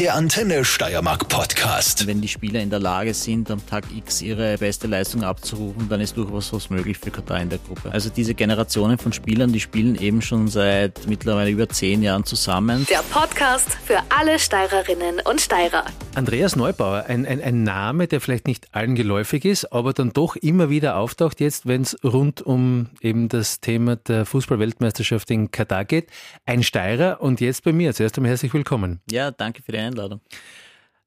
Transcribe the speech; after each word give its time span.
Der 0.00 0.16
Antenne 0.16 0.64
Steiermark 0.64 1.28
Podcast. 1.28 2.08
Wenn 2.08 2.20
die 2.20 2.26
Spieler 2.26 2.60
in 2.60 2.68
der 2.68 2.80
Lage 2.80 3.14
sind, 3.14 3.48
am 3.48 3.64
Tag 3.64 3.84
X 3.96 4.22
ihre 4.22 4.58
beste 4.58 4.88
Leistung 4.88 5.22
abzurufen, 5.22 5.88
dann 5.88 6.00
ist 6.00 6.16
durchaus 6.16 6.52
was 6.52 6.68
möglich 6.68 6.98
für 6.98 7.12
Katar 7.12 7.40
in 7.40 7.48
der 7.48 7.60
Gruppe. 7.60 7.92
Also 7.92 8.10
diese 8.10 8.34
Generationen 8.34 8.98
von 8.98 9.12
Spielern, 9.12 9.52
die 9.52 9.60
spielen 9.60 9.94
eben 9.94 10.20
schon 10.20 10.48
seit 10.48 11.06
mittlerweile 11.06 11.50
über 11.50 11.68
zehn 11.68 12.02
Jahren 12.02 12.24
zusammen. 12.24 12.84
Der 12.90 13.04
Podcast 13.08 13.68
für 13.84 13.98
alle 14.08 14.40
Steirerinnen 14.40 15.20
und 15.24 15.40
Steirer. 15.40 15.84
Andreas 16.16 16.56
Neubauer, 16.56 17.04
ein, 17.06 17.24
ein, 17.24 17.40
ein 17.40 17.62
Name, 17.62 18.08
der 18.08 18.20
vielleicht 18.20 18.48
nicht 18.48 18.74
allen 18.74 18.96
geläufig 18.96 19.44
ist, 19.44 19.72
aber 19.72 19.92
dann 19.92 20.12
doch 20.12 20.34
immer 20.34 20.70
wieder 20.70 20.96
auftaucht 20.96 21.38
jetzt, 21.38 21.66
wenn 21.66 21.82
es 21.82 21.96
rund 22.02 22.42
um 22.42 22.88
eben 23.00 23.28
das 23.28 23.60
Thema 23.60 23.94
der 23.94 24.26
Fußballweltmeisterschaft 24.26 25.30
in 25.30 25.52
Katar 25.52 25.84
geht. 25.84 26.10
Ein 26.46 26.64
Steirer 26.64 27.20
und 27.20 27.40
jetzt 27.40 27.62
bei 27.62 27.72
mir. 27.72 27.94
Zuerst 27.94 28.16
einmal 28.16 28.30
herzlich 28.30 28.52
willkommen. 28.54 29.00
Ja, 29.08 29.30
danke 29.30 29.62
für 29.62 29.70
die 29.70 29.83
Einladung. 29.84 30.20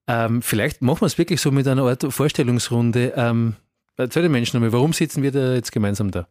Ähm, 0.07 0.41
vielleicht 0.41 0.81
machen 0.81 1.01
wir 1.01 1.07
es 1.07 1.17
wirklich 1.17 1.41
so 1.41 1.51
mit 1.51 1.67
einer 1.67 1.83
Art 1.83 2.05
Vorstellungsrunde. 2.07 3.13
Ähm, 3.15 3.55
erzähl 3.97 4.23
den 4.23 4.31
Menschen 4.31 4.57
nochmal, 4.57 4.71
warum 4.71 4.93
sitzen 4.93 5.21
wir 5.21 5.31
da 5.31 5.53
jetzt 5.53 5.71
gemeinsam 5.71 6.11
da? 6.11 6.27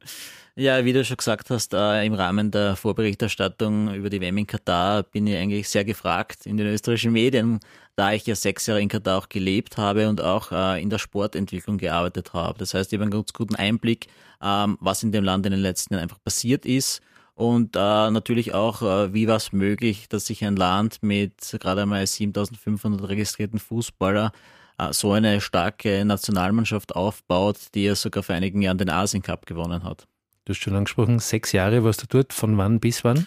Ja, 0.58 0.86
wie 0.86 0.94
du 0.94 1.04
schon 1.04 1.18
gesagt 1.18 1.50
hast, 1.50 1.74
äh, 1.74 2.06
im 2.06 2.14
Rahmen 2.14 2.50
der 2.50 2.76
Vorberichterstattung 2.76 3.92
über 3.94 4.08
die 4.08 4.22
WM 4.22 4.38
in 4.38 4.46
Katar 4.46 5.02
bin 5.02 5.26
ich 5.26 5.36
eigentlich 5.36 5.68
sehr 5.68 5.84
gefragt 5.84 6.46
in 6.46 6.56
den 6.56 6.66
österreichischen 6.68 7.12
Medien, 7.12 7.60
da 7.94 8.12
ich 8.12 8.26
ja 8.26 8.34
sechs 8.34 8.66
Jahre 8.66 8.80
in 8.80 8.88
Katar 8.88 9.18
auch 9.18 9.28
gelebt 9.28 9.76
habe 9.76 10.08
und 10.08 10.22
auch 10.22 10.52
äh, 10.52 10.80
in 10.80 10.88
der 10.88 10.96
Sportentwicklung 10.96 11.76
gearbeitet 11.76 12.32
habe. 12.32 12.58
Das 12.58 12.72
heißt, 12.72 12.90
ich 12.90 12.96
habe 12.96 13.02
einen 13.02 13.10
ganz 13.10 13.34
guten 13.34 13.54
Einblick, 13.54 14.06
ähm, 14.42 14.78
was 14.80 15.02
in 15.02 15.12
dem 15.12 15.24
Land 15.24 15.44
in 15.44 15.52
den 15.52 15.60
letzten 15.60 15.92
Jahren 15.92 16.04
einfach 16.04 16.24
passiert 16.24 16.64
ist 16.64 17.02
und 17.36 17.76
äh, 17.76 18.10
natürlich 18.10 18.54
auch, 18.54 18.80
äh, 18.80 19.12
wie 19.12 19.28
war 19.28 19.36
es 19.36 19.52
möglich, 19.52 20.08
dass 20.08 20.24
sich 20.24 20.42
ein 20.42 20.56
Land 20.56 21.02
mit 21.02 21.56
gerade 21.60 21.82
einmal 21.82 22.06
7500 22.06 23.06
registrierten 23.10 23.58
Fußballer 23.58 24.32
äh, 24.78 24.92
so 24.94 25.12
eine 25.12 25.42
starke 25.42 26.02
Nationalmannschaft 26.06 26.96
aufbaut, 26.96 27.58
die 27.74 27.84
ja 27.84 27.94
sogar 27.94 28.22
vor 28.22 28.34
einigen 28.34 28.62
Jahren 28.62 28.78
den 28.78 28.88
Asien 28.88 29.22
Cup 29.22 29.44
gewonnen 29.44 29.84
hat. 29.84 30.08
Du 30.46 30.54
hast 30.54 30.62
schon 30.62 30.74
angesprochen, 30.74 31.18
sechs 31.18 31.52
Jahre 31.52 31.84
warst 31.84 32.02
du 32.02 32.06
dort, 32.08 32.32
von 32.32 32.56
wann 32.56 32.80
bis 32.80 33.04
wann? 33.04 33.26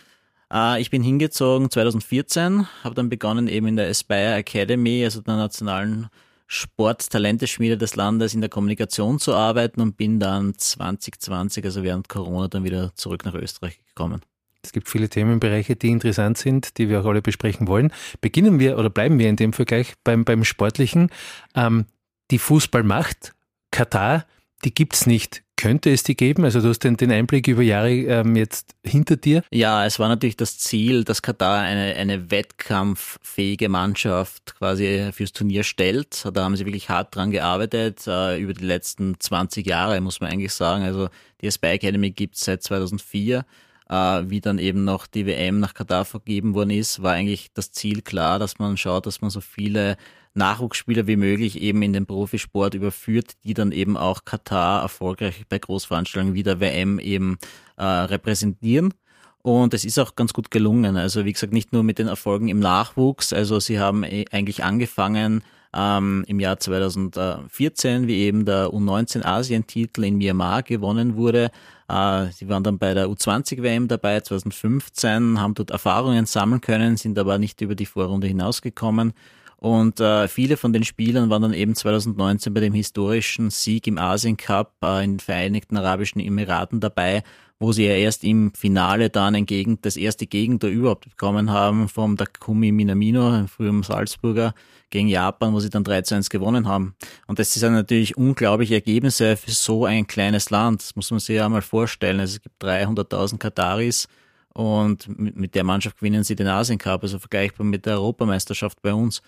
Äh, 0.51 0.81
ich 0.81 0.89
bin 0.89 1.03
hingezogen 1.03 1.69
2014, 1.69 2.65
habe 2.83 2.95
dann 2.95 3.09
begonnen 3.09 3.47
eben 3.47 3.67
in 3.67 3.75
der 3.75 3.89
Aspire 3.89 4.33
Academy, 4.33 5.03
also 5.03 5.21
der 5.21 5.35
nationalen 5.35 6.09
Sporttalenteschmiede 6.47 7.77
des 7.77 7.95
Landes 7.95 8.33
in 8.33 8.41
der 8.41 8.49
Kommunikation 8.49 9.19
zu 9.19 9.35
arbeiten 9.35 9.81
und 9.81 9.97
bin 9.97 10.19
dann 10.19 10.57
2020, 10.57 11.63
also 11.63 11.83
während 11.83 12.09
Corona, 12.09 12.47
dann 12.47 12.63
wieder 12.63 12.91
zurück 12.95 13.23
nach 13.23 13.35
Österreich 13.35 13.79
gekommen. 13.99 14.21
Es 14.63 14.71
gibt 14.71 14.89
viele 14.89 15.09
Themenbereiche, 15.09 15.75
die 15.75 15.89
interessant 15.89 16.37
sind, 16.37 16.77
die 16.77 16.89
wir 16.89 17.01
auch 17.01 17.05
alle 17.05 17.21
besprechen 17.21 17.67
wollen. 17.67 17.91
Beginnen 18.21 18.59
wir 18.59 18.77
oder 18.77 18.89
bleiben 18.89 19.19
wir 19.19 19.29
in 19.29 19.35
dem 19.35 19.53
Vergleich 19.53 19.93
beim, 20.03 20.25
beim 20.25 20.43
Sportlichen. 20.43 21.09
Ähm, 21.55 21.85
die 22.31 22.39
Fußballmacht, 22.39 23.33
Katar, 23.71 24.25
die 24.65 24.73
gibt 24.73 24.95
es 24.95 25.05
nicht. 25.05 25.43
Könnte 25.55 25.91
es 25.91 26.03
die 26.03 26.15
geben? 26.15 26.45
Also 26.45 26.61
du 26.61 26.69
hast 26.69 26.79
den, 26.79 26.95
den 26.95 27.11
Einblick 27.11 27.47
über 27.47 27.61
Jahre 27.61 27.91
ähm, 27.91 28.35
jetzt 28.35 28.75
hinter 28.85 29.17
dir. 29.17 29.43
Ja, 29.51 29.85
es 29.85 29.99
war 29.99 30.07
natürlich 30.07 30.37
das 30.37 30.57
Ziel, 30.57 31.03
dass 31.03 31.21
Katar 31.21 31.61
eine, 31.61 31.95
eine 31.95 32.31
wettkampffähige 32.31 33.67
Mannschaft 33.67 34.55
quasi 34.57 35.09
fürs 35.13 35.33
Turnier 35.33 35.63
stellt. 35.63 36.25
Da 36.33 36.43
haben 36.43 36.55
sie 36.55 36.65
wirklich 36.65 36.89
hart 36.89 37.15
dran 37.15 37.31
gearbeitet, 37.31 38.07
äh, 38.07 38.37
über 38.39 38.53
die 38.53 38.65
letzten 38.65 39.19
20 39.19 39.65
Jahre, 39.65 39.99
muss 39.99 40.21
man 40.21 40.31
eigentlich 40.31 40.53
sagen. 40.53 40.83
Also 40.83 41.09
die 41.41 41.51
Spy 41.51 41.67
Academy 41.67 42.11
gibt 42.11 42.35
es 42.35 42.41
seit 42.41 42.63
2004 42.63 43.39
äh, 43.39 43.43
wie 43.89 44.39
dann 44.41 44.59
eben 44.59 44.83
noch 44.83 45.07
die 45.07 45.25
WM 45.25 45.59
nach 45.59 45.73
Katar 45.73 46.05
vergeben 46.05 46.53
worden 46.53 46.69
ist, 46.69 47.01
war 47.01 47.13
eigentlich 47.13 47.51
das 47.53 47.71
Ziel 47.71 48.01
klar, 48.01 48.37
dass 48.37 48.59
man 48.59 48.77
schaut, 48.77 49.05
dass 49.05 49.21
man 49.21 49.31
so 49.31 49.41
viele 49.41 49.97
Nachwuchsspieler 50.35 51.07
wie 51.07 51.15
möglich 51.15 51.59
eben 51.61 51.81
in 51.81 51.93
den 51.93 52.05
Profisport 52.05 52.75
überführt, 52.75 53.33
die 53.43 53.53
dann 53.53 53.71
eben 53.71 53.97
auch 53.97 54.25
Katar 54.25 54.83
erfolgreich 54.83 55.43
bei 55.49 55.57
Großveranstaltungen 55.57 56.35
wie 56.35 56.43
der 56.43 56.59
WM 56.59 56.99
eben 56.99 57.37
äh, 57.77 57.83
repräsentieren. 57.83 58.93
Und 59.41 59.73
es 59.73 59.85
ist 59.85 59.97
auch 59.97 60.15
ganz 60.15 60.33
gut 60.33 60.51
gelungen. 60.51 60.97
Also 60.97 61.25
wie 61.25 61.33
gesagt, 61.33 61.53
nicht 61.53 61.73
nur 61.73 61.83
mit 61.83 61.97
den 61.97 62.07
Erfolgen 62.07 62.49
im 62.49 62.59
Nachwuchs. 62.59 63.33
Also 63.33 63.59
sie 63.59 63.79
haben 63.79 64.03
eh 64.03 64.25
eigentlich 64.31 64.63
angefangen 64.63 65.43
ähm, 65.75 66.23
im 66.27 66.39
Jahr 66.39 66.59
2014, 66.59 68.07
wie 68.07 68.21
eben 68.21 68.45
der 68.45 68.67
U19 68.67 69.23
Asien-Titel 69.23 70.03
in 70.03 70.17
Myanmar 70.17 70.63
gewonnen 70.63 71.15
wurde. 71.15 71.51
Äh, 71.87 72.27
sie 72.31 72.49
waren 72.49 72.63
dann 72.63 72.77
bei 72.77 72.93
der 72.93 73.07
U20-WM 73.07 73.87
dabei 73.87 74.21
2015, 74.21 75.39
haben 75.39 75.53
dort 75.53 75.71
Erfahrungen 75.71 76.25
sammeln 76.25 76.61
können, 76.61 76.97
sind 76.97 77.17
aber 77.19 77.37
nicht 77.37 77.61
über 77.61 77.75
die 77.75 77.85
Vorrunde 77.85 78.27
hinausgekommen. 78.27 79.13
Und 79.57 79.99
äh, 79.99 80.29
viele 80.29 80.55
von 80.55 80.71
den 80.71 80.85
Spielern 80.85 81.29
waren 81.29 81.41
dann 81.41 81.53
eben 81.53 81.75
2019 81.75 82.53
bei 82.53 82.61
dem 82.61 82.73
historischen 82.73 83.49
Sieg 83.49 83.87
im 83.87 83.97
Asien 83.97 84.37
Cup 84.37 84.73
äh, 84.81 85.03
in 85.03 85.13
den 85.15 85.19
Vereinigten 85.19 85.75
Arabischen 85.75 86.21
Emiraten 86.21 86.79
dabei, 86.79 87.23
wo 87.59 87.73
sie 87.73 87.85
ja 87.85 87.93
erst 87.93 88.23
im 88.23 88.53
Finale 88.53 89.09
dann 89.09 89.35
ein 89.35 89.45
Gegend, 89.45 89.85
das 89.85 89.97
erste 89.97 90.25
Gegentor 90.25 90.69
überhaupt 90.69 91.09
bekommen 91.09 91.51
haben 91.51 91.89
vom 91.89 92.15
Takumi 92.15 92.71
Minamino, 92.71 93.45
frühem 93.47 93.83
Salzburger, 93.83 94.53
gegen 94.89 95.07
Japan, 95.07 95.53
wo 95.53 95.59
sie 95.59 95.69
dann 95.69 95.83
3 95.83 96.01
zu 96.03 96.15
1 96.15 96.29
gewonnen 96.29 96.67
haben. 96.67 96.95
Und 97.27 97.37
das 97.37 97.53
sind 97.53 97.73
natürlich 97.73 98.17
unglaubliche 98.17 98.75
Ergebnisse 98.75 99.37
für 99.37 99.51
so 99.51 99.85
ein 99.85 100.07
kleines 100.07 100.49
Land. 100.49 100.81
Das 100.81 100.95
muss 100.95 101.11
man 101.11 101.19
sich 101.19 101.35
ja 101.35 101.47
mal 101.47 101.61
vorstellen. 101.61 102.19
Also 102.19 102.37
es 102.37 102.41
gibt 102.41 102.63
300.000 102.63 103.37
Kataris 103.37 104.07
und 104.53 105.07
mit 105.19 105.53
der 105.53 105.63
Mannschaft 105.63 105.99
gewinnen 105.99 106.23
sie 106.23 106.35
den 106.35 106.47
Asien 106.47 106.79
Cup, 106.79 107.03
also 107.03 107.19
vergleichbar 107.19 107.65
mit 107.65 107.85
der 107.85 107.95
Europameisterschaft 107.95 108.81
bei 108.81 108.93
uns. 108.93 109.21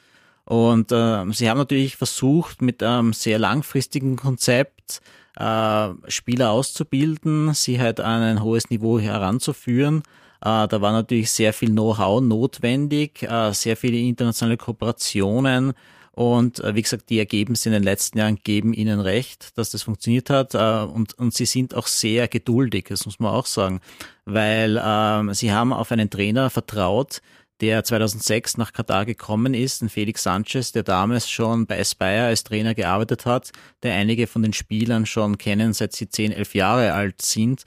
Und 0.46 0.92
äh, 0.92 1.32
sie 1.32 1.50
haben 1.50 1.60
natürlich 1.60 1.96
versucht, 1.96 2.62
mit 2.62 2.82
einem 2.82 3.14
sehr 3.14 3.38
langfristigen 3.38 4.16
Konzept 4.16 5.02
äh, 5.38 5.90
Spieler 6.08 6.52
auszubilden, 6.52 7.54
sie 7.54 7.80
halt 7.80 8.00
an 8.00 8.22
ein 8.22 8.44
hohes 8.44 8.70
Niveau 8.70 9.00
heranzuführen. 9.00 10.04
Äh, 10.42 10.68
da 10.68 10.82
war 10.82 10.92
natürlich 10.92 11.32
sehr 11.32 11.54
viel 11.54 11.70
Know-how 11.70 12.22
notwendig, 12.22 13.24
äh, 13.24 13.54
sehr 13.54 13.78
viele 13.78 13.98
internationale 13.98 14.58
Kooperationen. 14.58 15.74
Und 16.14 16.60
äh, 16.60 16.76
wie 16.76 16.82
gesagt, 16.82 17.10
die 17.10 17.20
Ergebnisse 17.20 17.70
in 17.70 17.74
den 17.74 17.84
letzten 17.84 18.18
Jahren 18.18 18.36
geben 18.36 18.74
ihnen 18.74 19.00
recht, 19.00 19.58
dass 19.58 19.72
das 19.72 19.84
funktioniert 19.84 20.30
hat. 20.30 20.54
Äh, 20.56 20.84
und, 20.84 21.14
und 21.18 21.34
sie 21.34 21.46
sind 21.46 21.74
auch 21.74 21.88
sehr 21.88 22.28
geduldig, 22.28 22.86
das 22.90 23.06
muss 23.06 23.20
man 23.20 23.32
auch 23.32 23.46
sagen, 23.46 23.80
weil 24.26 24.78
äh, 24.78 25.34
sie 25.34 25.52
haben 25.54 25.72
auf 25.72 25.92
einen 25.92 26.10
Trainer 26.10 26.50
vertraut, 26.50 27.22
der 27.62 27.84
2006 27.84 28.58
nach 28.58 28.74
Katar 28.74 29.06
gekommen 29.06 29.54
ist, 29.54 29.82
ein 29.82 29.90
Felix 29.90 30.24
Sanchez, 30.24 30.72
der 30.72 30.84
damals 30.84 31.30
schon 31.30 31.68
bei 31.68 31.80
Aspire 31.80 32.26
als 32.26 32.44
Trainer 32.44 32.74
gearbeitet 32.74 33.26
hat, 33.26 33.52
der 33.84 33.94
einige 33.94 34.26
von 34.28 34.42
den 34.42 34.54
Spielern 34.54 35.06
schon 35.06 35.38
kennen, 35.38 35.74
seit 35.74 35.94
sie 35.94 36.10
10, 36.10 36.32
11 36.32 36.56
Jahre 36.56 36.94
alt 36.94 37.22
sind. 37.22 37.64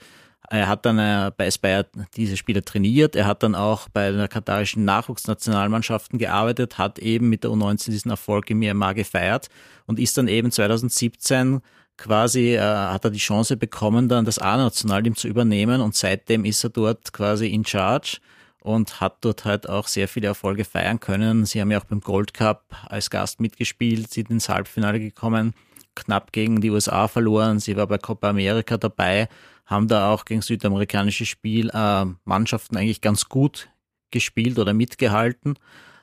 Er 0.49 0.67
hat 0.67 0.85
dann 0.85 0.99
äh, 0.99 1.31
bei 1.35 1.47
Aspire 1.47 1.87
diese 2.15 2.37
Spieler 2.37 2.61
trainiert. 2.61 3.15
Er 3.15 3.25
hat 3.25 3.41
dann 3.41 3.55
auch 3.55 3.87
bei 3.89 4.11
der 4.11 4.27
katarischen 4.27 4.85
Nachwuchsnationalmannschaften 4.85 6.19
gearbeitet, 6.19 6.77
hat 6.77 6.99
eben 6.99 7.29
mit 7.29 7.43
der 7.43 7.51
U19 7.51 7.85
diesen 7.85 8.11
Erfolg 8.11 8.49
im 8.49 8.59
Myanmar 8.59 8.93
gefeiert 8.93 9.49
und 9.87 9.99
ist 9.99 10.17
dann 10.17 10.27
eben 10.27 10.51
2017 10.51 11.61
quasi, 11.97 12.55
äh, 12.55 12.59
hat 12.59 13.05
er 13.05 13.11
die 13.11 13.17
Chance 13.17 13.57
bekommen, 13.57 14.09
dann 14.09 14.25
das 14.25 14.37
A-Nationalteam 14.39 15.15
zu 15.15 15.27
übernehmen 15.27 15.81
und 15.81 15.95
seitdem 15.95 16.45
ist 16.45 16.63
er 16.63 16.69
dort 16.69 17.13
quasi 17.13 17.47
in 17.47 17.65
charge 17.65 18.19
und 18.65 18.99
hat 18.99 19.17
dort 19.21 19.45
halt 19.45 19.69
auch 19.69 19.87
sehr 19.87 20.07
viele 20.07 20.27
Erfolge 20.27 20.65
feiern 20.65 20.99
können. 20.99 21.45
Sie 21.45 21.61
haben 21.61 21.69
ja 21.69 21.79
auch 21.79 21.85
beim 21.85 22.01
Gold 22.01 22.33
Cup 22.33 22.65
als 22.87 23.11
Gast 23.11 23.39
mitgespielt, 23.39 24.11
sind 24.11 24.31
ins 24.31 24.49
Halbfinale 24.49 24.99
gekommen, 24.99 25.53
knapp 25.93 26.31
gegen 26.31 26.61
die 26.61 26.71
USA 26.71 27.07
verloren. 27.07 27.59
Sie 27.59 27.77
war 27.77 27.85
bei 27.85 27.99
Copa 27.99 28.29
America 28.29 28.77
dabei, 28.77 29.29
haben 29.67 29.87
da 29.87 30.11
auch 30.11 30.25
gegen 30.25 30.41
südamerikanische 30.41 31.27
Spiel 31.27 31.69
äh, 31.73 32.05
Mannschaften 32.23 32.75
eigentlich 32.75 33.01
ganz 33.01 33.29
gut 33.29 33.69
gespielt 34.09 34.57
oder 34.57 34.73
mitgehalten. 34.73 35.59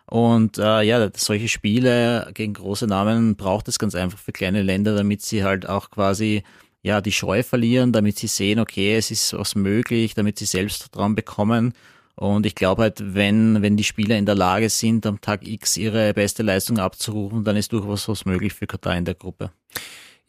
Und 0.06 0.58
äh, 0.58 0.82
ja, 0.82 1.10
solche 1.16 1.48
Spiele 1.48 2.30
gegen 2.32 2.54
große 2.54 2.86
Namen 2.86 3.34
braucht 3.34 3.66
es 3.66 3.80
ganz 3.80 3.96
einfach 3.96 4.20
für 4.20 4.32
kleine 4.32 4.62
Länder, 4.62 4.94
damit 4.94 5.22
sie 5.22 5.42
halt 5.42 5.68
auch 5.68 5.90
quasi 5.90 6.44
ja 6.82 7.00
die 7.00 7.12
Scheu 7.12 7.42
verlieren, 7.42 7.92
damit 7.92 8.18
sie 8.18 8.28
sehen, 8.28 8.60
okay, 8.60 8.94
es 8.94 9.10
ist 9.10 9.32
was 9.32 9.56
möglich, 9.56 10.14
damit 10.14 10.38
sie 10.38 10.44
Selbstvertrauen 10.44 11.16
bekommen 11.16 11.74
und 12.22 12.46
ich 12.46 12.54
glaube 12.54 12.82
halt, 12.82 13.14
wenn, 13.14 13.62
wenn 13.62 13.76
die 13.76 13.84
Spieler 13.84 14.16
in 14.16 14.26
der 14.26 14.34
Lage 14.34 14.68
sind, 14.68 15.06
am 15.06 15.20
Tag 15.20 15.46
X 15.46 15.76
ihre 15.76 16.14
beste 16.14 16.42
Leistung 16.42 16.78
abzurufen, 16.78 17.44
dann 17.44 17.56
ist 17.56 17.72
durchaus 17.72 18.08
was 18.08 18.24
möglich 18.24 18.52
für 18.52 18.66
Katar 18.66 18.96
in 18.96 19.04
der 19.04 19.14
Gruppe. 19.14 19.50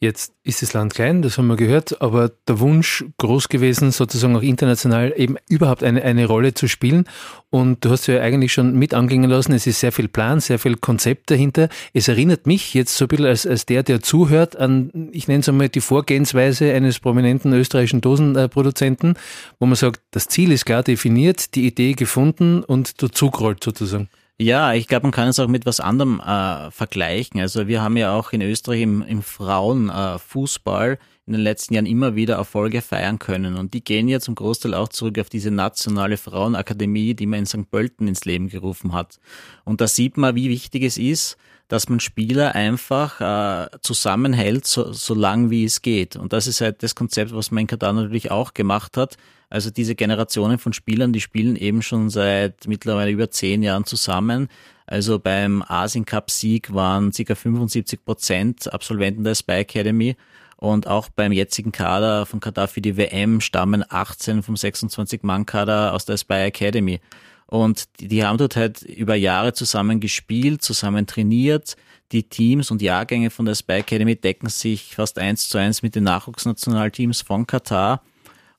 Jetzt 0.04 0.34
ist 0.42 0.60
das 0.60 0.74
Land 0.74 0.92
klein, 0.92 1.22
das 1.22 1.38
haben 1.38 1.46
wir 1.46 1.56
gehört, 1.56 2.02
aber 2.02 2.30
der 2.46 2.60
Wunsch 2.60 3.06
groß 3.16 3.48
gewesen, 3.48 3.90
sozusagen 3.90 4.36
auch 4.36 4.42
international 4.42 5.14
eben 5.16 5.36
überhaupt 5.48 5.82
eine, 5.82 6.02
eine 6.02 6.26
Rolle 6.26 6.52
zu 6.52 6.68
spielen. 6.68 7.06
Und 7.48 7.86
du 7.86 7.90
hast 7.90 8.06
ja 8.06 8.20
eigentlich 8.20 8.52
schon 8.52 8.78
mit 8.78 8.92
anklingen 8.92 9.30
lassen, 9.30 9.54
es 9.54 9.66
ist 9.66 9.80
sehr 9.80 9.92
viel 9.92 10.08
Plan, 10.08 10.40
sehr 10.40 10.58
viel 10.58 10.76
Konzept 10.76 11.30
dahinter. 11.30 11.70
Es 11.94 12.08
erinnert 12.08 12.46
mich 12.46 12.74
jetzt 12.74 12.94
so 12.98 13.06
ein 13.06 13.08
bisschen 13.08 13.24
als, 13.24 13.46
als 13.46 13.64
der, 13.64 13.82
der 13.82 14.02
zuhört, 14.02 14.56
an, 14.56 15.08
ich 15.12 15.26
nenne 15.26 15.40
es 15.40 15.48
einmal 15.48 15.70
die 15.70 15.80
Vorgehensweise 15.80 16.74
eines 16.74 17.00
prominenten 17.00 17.54
österreichischen 17.54 18.02
Dosenproduzenten, 18.02 19.14
wo 19.58 19.64
man 19.64 19.76
sagt, 19.76 20.02
das 20.10 20.28
Ziel 20.28 20.52
ist 20.52 20.66
klar 20.66 20.82
definiert, 20.82 21.54
die 21.54 21.66
Idee 21.66 21.94
gefunden 21.94 22.62
und 22.62 23.00
der 23.00 23.10
Zug 23.10 23.40
rollt 23.40 23.64
sozusagen. 23.64 24.10
Ja, 24.40 24.74
ich 24.74 24.88
glaube, 24.88 25.04
man 25.04 25.12
kann 25.12 25.28
es 25.28 25.38
auch 25.38 25.46
mit 25.46 25.64
was 25.64 25.78
anderem 25.78 26.20
äh, 26.20 26.70
vergleichen. 26.72 27.40
Also 27.40 27.68
wir 27.68 27.82
haben 27.82 27.96
ja 27.96 28.16
auch 28.18 28.32
in 28.32 28.42
Österreich 28.42 28.82
im, 28.82 29.02
im 29.02 29.22
Frauenfußball 29.22 30.92
äh, 30.94 30.98
in 31.26 31.34
den 31.34 31.42
letzten 31.42 31.74
Jahren 31.74 31.86
immer 31.86 32.16
wieder 32.16 32.34
Erfolge 32.34 32.82
feiern 32.82 33.20
können. 33.20 33.56
Und 33.56 33.74
die 33.74 33.84
gehen 33.84 34.08
ja 34.08 34.18
zum 34.18 34.34
Großteil 34.34 34.74
auch 34.74 34.88
zurück 34.88 35.20
auf 35.20 35.28
diese 35.28 35.52
nationale 35.52 36.16
Frauenakademie, 36.16 37.14
die 37.14 37.26
man 37.26 37.40
in 37.40 37.46
St. 37.46 37.70
Pölten 37.70 38.08
ins 38.08 38.24
Leben 38.24 38.48
gerufen 38.48 38.92
hat. 38.92 39.20
Und 39.64 39.80
da 39.80 39.86
sieht 39.86 40.16
man, 40.16 40.34
wie 40.34 40.50
wichtig 40.50 40.82
es 40.82 40.98
ist, 40.98 41.36
dass 41.68 41.88
man 41.88 42.00
Spieler 42.00 42.56
einfach 42.56 43.20
äh, 43.20 43.68
zusammenhält, 43.82 44.66
so, 44.66 44.92
so 44.92 45.14
lang 45.14 45.50
wie 45.50 45.64
es 45.64 45.80
geht. 45.80 46.16
Und 46.16 46.32
das 46.32 46.48
ist 46.48 46.60
halt 46.60 46.82
das 46.82 46.96
Konzept, 46.96 47.32
was 47.32 47.52
man 47.52 47.62
in 47.62 47.66
Katar 47.68 47.92
natürlich 47.92 48.32
auch 48.32 48.52
gemacht 48.52 48.96
hat. 48.96 49.16
Also 49.54 49.70
diese 49.70 49.94
Generationen 49.94 50.58
von 50.58 50.72
Spielern, 50.72 51.12
die 51.12 51.20
spielen 51.20 51.54
eben 51.54 51.80
schon 51.80 52.10
seit 52.10 52.66
mittlerweile 52.66 53.12
über 53.12 53.30
zehn 53.30 53.62
Jahren 53.62 53.84
zusammen. 53.84 54.48
Also 54.84 55.20
beim 55.20 55.62
Asien 55.62 56.04
Cup 56.04 56.28
Sieg 56.32 56.74
waren 56.74 57.12
ca. 57.12 57.34
75 57.36 58.04
Prozent 58.04 58.74
Absolventen 58.74 59.22
der 59.22 59.36
Spy 59.36 59.60
Academy. 59.60 60.16
Und 60.56 60.88
auch 60.88 61.08
beim 61.08 61.30
jetzigen 61.30 61.70
Kader 61.70 62.26
von 62.26 62.40
Katar 62.40 62.66
für 62.66 62.80
die 62.80 62.96
WM 62.96 63.40
stammen 63.40 63.84
18 63.88 64.42
vom 64.42 64.56
26-Mann-Kader 64.56 65.92
aus 65.92 66.04
der 66.04 66.16
Spy 66.16 66.46
Academy. 66.46 66.98
Und 67.46 67.84
die, 68.00 68.08
die 68.08 68.24
haben 68.24 68.38
dort 68.38 68.56
halt 68.56 68.82
über 68.82 69.14
Jahre 69.14 69.52
zusammen 69.52 70.00
gespielt, 70.00 70.62
zusammen 70.62 71.06
trainiert. 71.06 71.76
Die 72.10 72.24
Teams 72.24 72.72
und 72.72 72.82
Jahrgänge 72.82 73.30
von 73.30 73.46
der 73.46 73.54
Spy 73.54 73.74
Academy 73.74 74.16
decken 74.16 74.48
sich 74.48 74.96
fast 74.96 75.16
eins 75.16 75.48
zu 75.48 75.58
eins 75.58 75.82
mit 75.82 75.94
den 75.94 76.02
Nachwuchsnationalteams 76.02 77.22
von 77.22 77.46
Katar. 77.46 78.02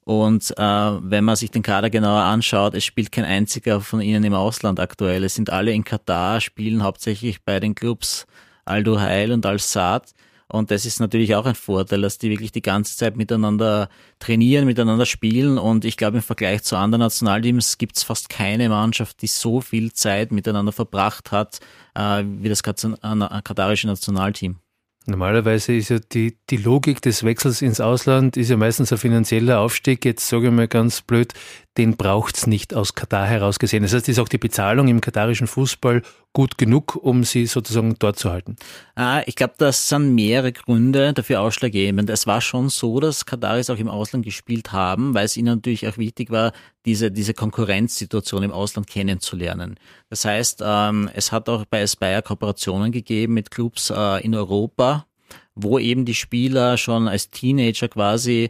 Und 0.06 0.54
äh, 0.58 0.62
wenn 0.62 1.24
man 1.24 1.36
sich 1.36 1.50
den 1.50 1.64
Kader 1.64 1.90
genauer 1.90 2.22
anschaut, 2.22 2.76
es 2.76 2.86
spielt 2.86 3.12
kein 3.12 3.26
einziger 3.26 3.82
von 3.82 4.02
ihnen 4.02 4.24
im 4.24 4.36
Ausland 4.36 4.80
aktuell. 4.80 5.24
Es 5.24 5.34
sind 5.34 5.50
alle 5.50 5.72
in 5.72 5.84
Katar, 5.84 6.42
spielen 6.42 6.84
hauptsächlich 6.84 7.44
bei 7.44 7.60
den 7.60 7.74
Clubs 7.74 8.28
Aldo 8.66 9.00
Heil 9.00 9.32
und 9.32 9.46
Al-Sad. 9.46 10.14
Und 10.48 10.70
das 10.70 10.86
ist 10.86 11.00
natürlich 11.00 11.34
auch 11.34 11.48
ein 11.48 11.56
Vorteil, 11.56 12.02
dass 12.02 12.20
die 12.20 12.30
wirklich 12.30 12.52
die 12.52 12.62
ganze 12.62 12.96
Zeit 12.96 13.18
miteinander 13.18 13.90
trainieren, 14.20 14.66
miteinander 14.66 15.08
spielen. 15.08 15.58
Und 15.58 15.86
ich 15.86 15.98
glaube, 15.98 16.18
im 16.18 16.24
Vergleich 16.24 16.62
zu 16.62 16.78
anderen 16.78 17.00
Nationalteams 17.02 17.80
gibt 17.80 17.98
es 17.98 18.04
fast 18.04 18.30
keine 18.30 18.70
Mannschaft, 18.70 19.24
die 19.24 19.28
so 19.28 19.60
viel 19.60 19.92
Zeit 19.92 20.32
miteinander 20.32 20.72
verbracht 20.72 21.32
hat, 21.32 21.60
äh, 21.96 22.24
wie 22.24 22.50
das 22.50 22.62
katarische 22.62 23.88
Nationalteam. 23.88 24.60
Normalerweise 25.08 25.74
ist 25.74 25.90
ja 25.90 26.00
die, 26.00 26.38
die 26.50 26.58
Logik 26.58 27.02
des 27.02 27.24
Wechsels 27.24 27.62
ins 27.62 27.80
Ausland 27.80 28.38
ist 28.38 28.50
ja 28.50 28.58
meistens 28.58 28.92
ein 28.92 28.98
finanzieller 28.98 29.60
Aufstieg. 29.60 30.04
Jetzt 30.04 30.28
sage 30.28 30.48
ich 30.48 30.54
mal 30.54 30.68
ganz 30.68 31.02
blöd, 31.04 31.34
den 31.78 31.98
braucht's 31.98 32.48
nicht 32.48 32.74
aus 32.74 32.96
Katar 32.96 33.26
heraus 33.26 33.60
gesehen. 33.60 33.84
Das 33.84 33.94
heißt, 33.94 34.08
ist 34.08 34.20
auch 34.20 34.30
die 34.30 34.38
Bezahlung 34.38 34.88
im 34.88 35.02
katarischen 35.02 35.48
Fußball 35.48 36.02
gut 36.32 36.58
genug, 36.58 36.96
um 36.96 37.24
sie 37.24 37.46
sozusagen 37.46 37.96
dort 38.00 38.18
zu 38.18 38.32
halten? 38.32 38.56
Ah, 38.96 39.22
ich 39.26 39.36
glaube, 39.36 39.56
das 39.58 39.90
sind 39.90 40.16
mehrere 40.16 40.52
Gründe 40.52 41.14
dafür 41.14 41.42
ausschlaggebend. 41.42 42.10
Es 42.10 42.28
war 42.28 42.42
schon 42.42 42.70
so, 42.70 43.00
dass 43.00 43.26
Kataris 43.26 43.70
auch 43.70 43.78
im 43.78 43.90
Ausland 43.90 44.24
gespielt 44.26 44.72
haben, 44.72 45.14
weil 45.14 45.26
es 45.26 45.36
ihnen 45.36 45.56
natürlich 45.56 45.88
auch 45.88 45.98
wichtig 45.98 46.32
war, 46.32 46.54
diese, 46.86 47.12
diese 47.12 47.34
Konkurrenzsituation 47.34 48.44
im 48.44 48.52
Ausland 48.52 48.88
kennenzulernen. 48.88 49.76
Das 50.10 50.24
heißt, 50.24 50.62
ähm, 50.64 51.10
es 51.14 51.32
hat 51.32 51.50
auch 51.50 51.66
bei 51.66 51.82
Aspire 51.82 52.22
Kooperationen 52.22 52.92
gegeben 52.92 53.34
mit 53.34 53.52
Clubs 53.52 53.90
äh, 53.90 54.24
in 54.24 54.36
Europa, 54.36 55.08
wo 55.56 55.80
eben 55.80 56.06
die 56.06 56.16
Spieler 56.16 56.78
schon 56.78 57.08
als 57.08 57.30
Teenager 57.30 57.88
quasi 57.88 58.50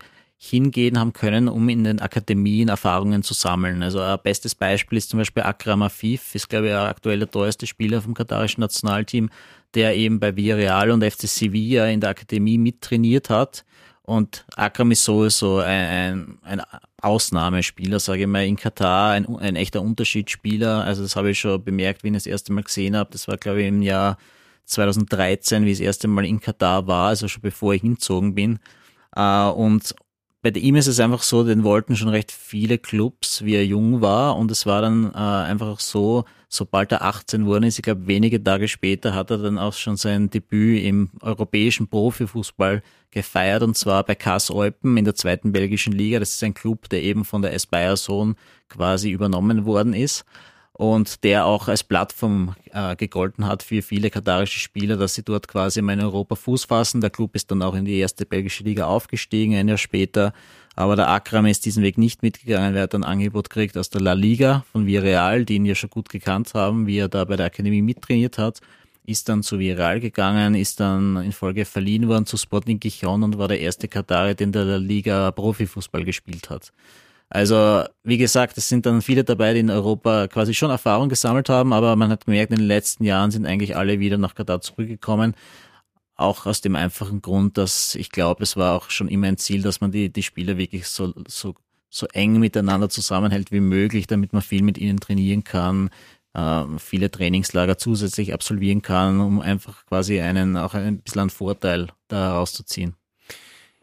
hingehen 0.50 1.00
haben 1.00 1.14
können, 1.14 1.48
um 1.48 1.68
in 1.70 1.84
den 1.84 2.00
Akademien 2.00 2.70
Erfahrungen 2.70 3.24
zu 3.24 3.34
sammeln. 3.34 3.84
Also 3.84 4.00
ein 4.00 4.18
bestes 4.24 4.56
Beispiel 4.56 4.98
ist 4.98 5.10
zum 5.10 5.20
Beispiel 5.20 5.44
Akram 5.44 5.82
Afif, 5.82 6.36
ist 6.36 6.50
glaube 6.50 6.68
ich 6.68 6.74
aktuell 6.74 7.20
der 7.20 7.32
teuerste 7.32 7.68
Spieler 7.68 8.02
vom 8.02 8.14
katarischen 8.14 8.62
Nationalteam, 8.62 9.30
der 9.74 9.96
eben 9.96 10.20
bei 10.20 10.36
Villarreal 10.36 10.92
und 10.92 11.04
FC 11.04 11.28
Sevilla 11.28 11.88
in 11.88 12.02
der 12.02 12.12
Akademie 12.12 12.58
mittrainiert 12.58 13.30
hat. 13.30 13.66
Und 14.04 14.46
Akram 14.56 14.92
ist 14.92 15.04
sowieso 15.04 15.58
ein, 15.58 16.38
ein, 16.44 16.60
ein 16.60 16.62
Ausnahmespieler, 17.02 18.00
sage 18.00 18.22
ich 18.22 18.28
mal, 18.28 18.46
in 18.46 18.56
Katar, 18.56 19.12
ein, 19.12 19.28
ein 19.38 19.56
echter 19.56 19.82
Unterschiedsspieler. 19.82 20.84
Also 20.84 21.02
das 21.02 21.16
habe 21.16 21.32
ich 21.32 21.40
schon 21.40 21.64
bemerkt, 21.64 22.04
wie 22.04 22.10
ich 22.10 22.14
das 22.14 22.28
erste 22.28 22.54
Mal 22.54 22.64
gesehen 22.64 22.96
habe. 22.96 23.10
Das 23.12 23.28
war, 23.28 23.38
glaube 23.38 23.62
ich, 23.62 23.68
im 23.68 23.82
Jahr 23.82 24.18
2013, 24.66 25.66
wie 25.66 25.72
ich 25.72 25.80
das 25.80 25.86
erste 25.86 26.08
Mal 26.08 26.26
in 26.26 26.40
Katar 26.40 26.88
war, 26.88 27.10
also 27.10 27.28
schon 27.28 27.42
bevor 27.42 27.74
ich 27.74 27.82
hinzogen 27.82 28.36
bin. 28.36 28.60
Uh, 29.18 29.50
und 29.56 29.96
bei 30.52 30.60
ihm 30.60 30.76
ist 30.76 30.86
es 30.86 31.00
einfach 31.00 31.24
so, 31.24 31.44
den 31.44 31.64
wollten 31.64 31.96
schon 31.96 32.10
recht 32.10 32.32
viele 32.32 32.78
Clubs, 32.78 33.44
wie 33.44 33.56
er 33.56 33.66
jung 33.66 34.02
war. 34.02 34.38
Und 34.38 34.52
es 34.52 34.68
war 34.68 34.80
dann 34.80 35.12
äh, 35.12 35.18
einfach 35.18 35.80
so, 35.80 36.26
sobald 36.50 36.92
er 36.92 37.02
18 37.02 37.48
wurde, 37.48 37.66
ist, 37.66 37.80
ich 37.80 37.84
glaube, 37.84 38.06
wenige 38.06 38.44
Tage 38.44 38.68
später 38.68 39.16
hat 39.16 39.32
er 39.32 39.40
dann 39.40 39.58
auch 39.58 39.74
schon 39.74 39.98
sein 39.98 40.30
Debüt 40.30 40.84
im 40.84 41.10
europäischen 41.22 41.88
Profifußball 41.88 42.84
gefeiert. 43.10 43.64
Und 43.64 43.76
zwar 43.76 44.04
bei 44.04 44.14
Kass 44.14 44.52
Eupen 44.52 44.98
in 44.98 45.06
der 45.06 45.16
zweiten 45.16 45.52
belgischen 45.52 45.94
Liga. 45.94 46.20
Das 46.20 46.36
ist 46.36 46.44
ein 46.44 46.54
Club, 46.54 46.90
der 46.90 47.02
eben 47.02 47.26
von 47.26 47.42
der 47.42 47.54
Esbayer 47.54 47.98
Sohn 47.98 48.36
quasi 48.70 49.10
übernommen 49.10 49.66
worden 49.66 49.94
ist 49.94 50.26
und 50.78 51.24
der 51.24 51.46
auch 51.46 51.70
als 51.70 51.86
Plattform 51.86 52.54
äh, 52.74 52.98
gegolten 52.98 53.48
hat 53.48 53.64
für 53.64 53.82
viele 53.82 54.10
katarische 54.10 54.60
Spieler, 54.60 54.98
dass 54.98 55.14
sie 55.14 55.24
dort 55.24 55.48
quasi 55.48 55.82
mal 55.82 55.94
in 55.94 56.02
Europa 56.02 56.36
Fuß 56.36 56.66
fassen. 56.66 57.00
Der 57.00 57.10
Club 57.10 57.34
ist 57.34 57.50
dann 57.50 57.62
auch 57.62 57.76
in 57.76 57.86
die 57.86 57.98
erste 57.98 58.26
belgische 58.26 58.66
Liga 58.66 58.86
aufgestiegen, 58.86 59.56
ein 59.56 59.70
Jahr 59.70 59.78
später. 59.78 60.34
Aber 60.76 60.98
der 60.98 61.10
Akram 61.10 61.46
ist 61.46 61.66
diesen 61.66 61.82
Weg 61.82 61.98
nicht 61.98 62.24
mitgegangen. 62.24 62.76
Er 62.76 62.84
hat 62.84 62.94
ein 62.94 63.06
Angebot 63.06 63.50
gekriegt 63.50 63.78
aus 63.78 63.90
der 63.90 64.02
La 64.02 64.12
Liga 64.12 64.66
von 64.74 64.86
Villarreal, 64.86 65.46
die 65.46 65.56
ihn 65.56 65.66
ja 65.66 65.76
schon 65.76 65.90
gut 65.90 66.10
gekannt 66.10 66.54
haben, 66.54 66.88
wie 66.88 66.98
er 66.98 67.08
da 67.08 67.24
bei 67.24 67.38
der 67.38 67.46
Akademie 67.46 67.82
mittrainiert 67.82 68.38
hat. 68.38 68.60
Ist 69.06 69.30
dann 69.30 69.44
zu 69.44 69.60
Villarreal 69.60 70.02
gegangen, 70.02 70.56
ist 70.56 70.82
dann 70.82 71.16
in 71.24 71.32
Folge 71.32 71.64
verliehen 71.64 72.10
worden 72.10 72.26
zu 72.26 72.36
Sporting 72.36 72.82
Gijon 72.82 73.24
und 73.24 73.38
war 73.38 73.48
der 73.48 73.62
erste 73.62 73.88
Katarier, 73.88 74.36
den 74.36 74.52
der 74.52 74.66
La 74.66 74.76
Liga 74.76 75.32
Profifußball 75.32 76.04
gespielt 76.04 76.50
hat. 76.50 76.74
Also, 77.30 77.84
wie 78.04 78.18
gesagt, 78.18 78.58
es 78.58 78.70
sind 78.70 78.86
dann 78.86 79.02
viele 79.02 79.24
dabei, 79.24 79.54
die 79.54 79.60
in 79.62 79.72
Europa 79.72 80.28
quasi 80.28 80.54
schon 80.54 80.70
Erfahrung 80.70 81.10
gesammelt 81.10 81.50
haben, 81.50 81.74
aber 81.74 81.96
man 81.96 82.12
hat 82.12 82.26
gemerkt, 82.26 82.52
in 82.52 82.60
den 82.60 82.68
letzten 82.68 83.04
Jahren 83.04 83.32
sind 83.32 83.46
eigentlich 83.46 83.76
alle 83.76 84.00
wieder 84.00 84.18
nach 84.18 84.36
Katar 84.36 84.62
zurückgekommen. 84.62 85.36
Auch 86.16 86.46
aus 86.46 86.62
dem 86.62 86.76
einfachen 86.76 87.22
Grund, 87.22 87.58
dass 87.58 87.96
ich 87.96 88.10
glaube, 88.12 88.44
es 88.44 88.56
war 88.56 88.76
auch 88.76 88.90
schon 88.90 89.10
immer 89.10 89.28
ein 89.28 89.38
Ziel, 89.38 89.62
dass 89.64 89.82
man 89.82 89.92
die, 89.92 90.10
die 90.12 90.24
Spieler 90.24 90.58
wirklich 90.58 90.88
so, 90.88 91.14
so, 91.28 91.56
so 91.90 92.08
eng 92.14 92.40
miteinander 92.40 92.90
zusammenhält 92.90 93.52
wie 93.52 93.60
möglich, 93.60 94.08
damit 94.08 94.32
man 94.32 94.42
viel 94.42 94.62
mit 94.62 94.78
ihnen 94.78 95.00
trainieren 95.00 95.44
kann, 95.44 95.90
äh, 96.34 96.64
viele 96.78 97.10
Trainingslager 97.12 97.78
zusätzlich 97.78 98.34
absolvieren 98.34 98.82
kann, 98.82 99.20
um 99.20 99.42
einfach 99.42 99.86
quasi 99.88 100.22
einen, 100.22 100.58
auch 100.58 100.74
ein 100.74 101.00
bisschen 101.00 101.22
einen 101.22 101.30
Vorteil 101.32 101.88
da 102.08 102.34
herauszuziehen. 102.34 102.96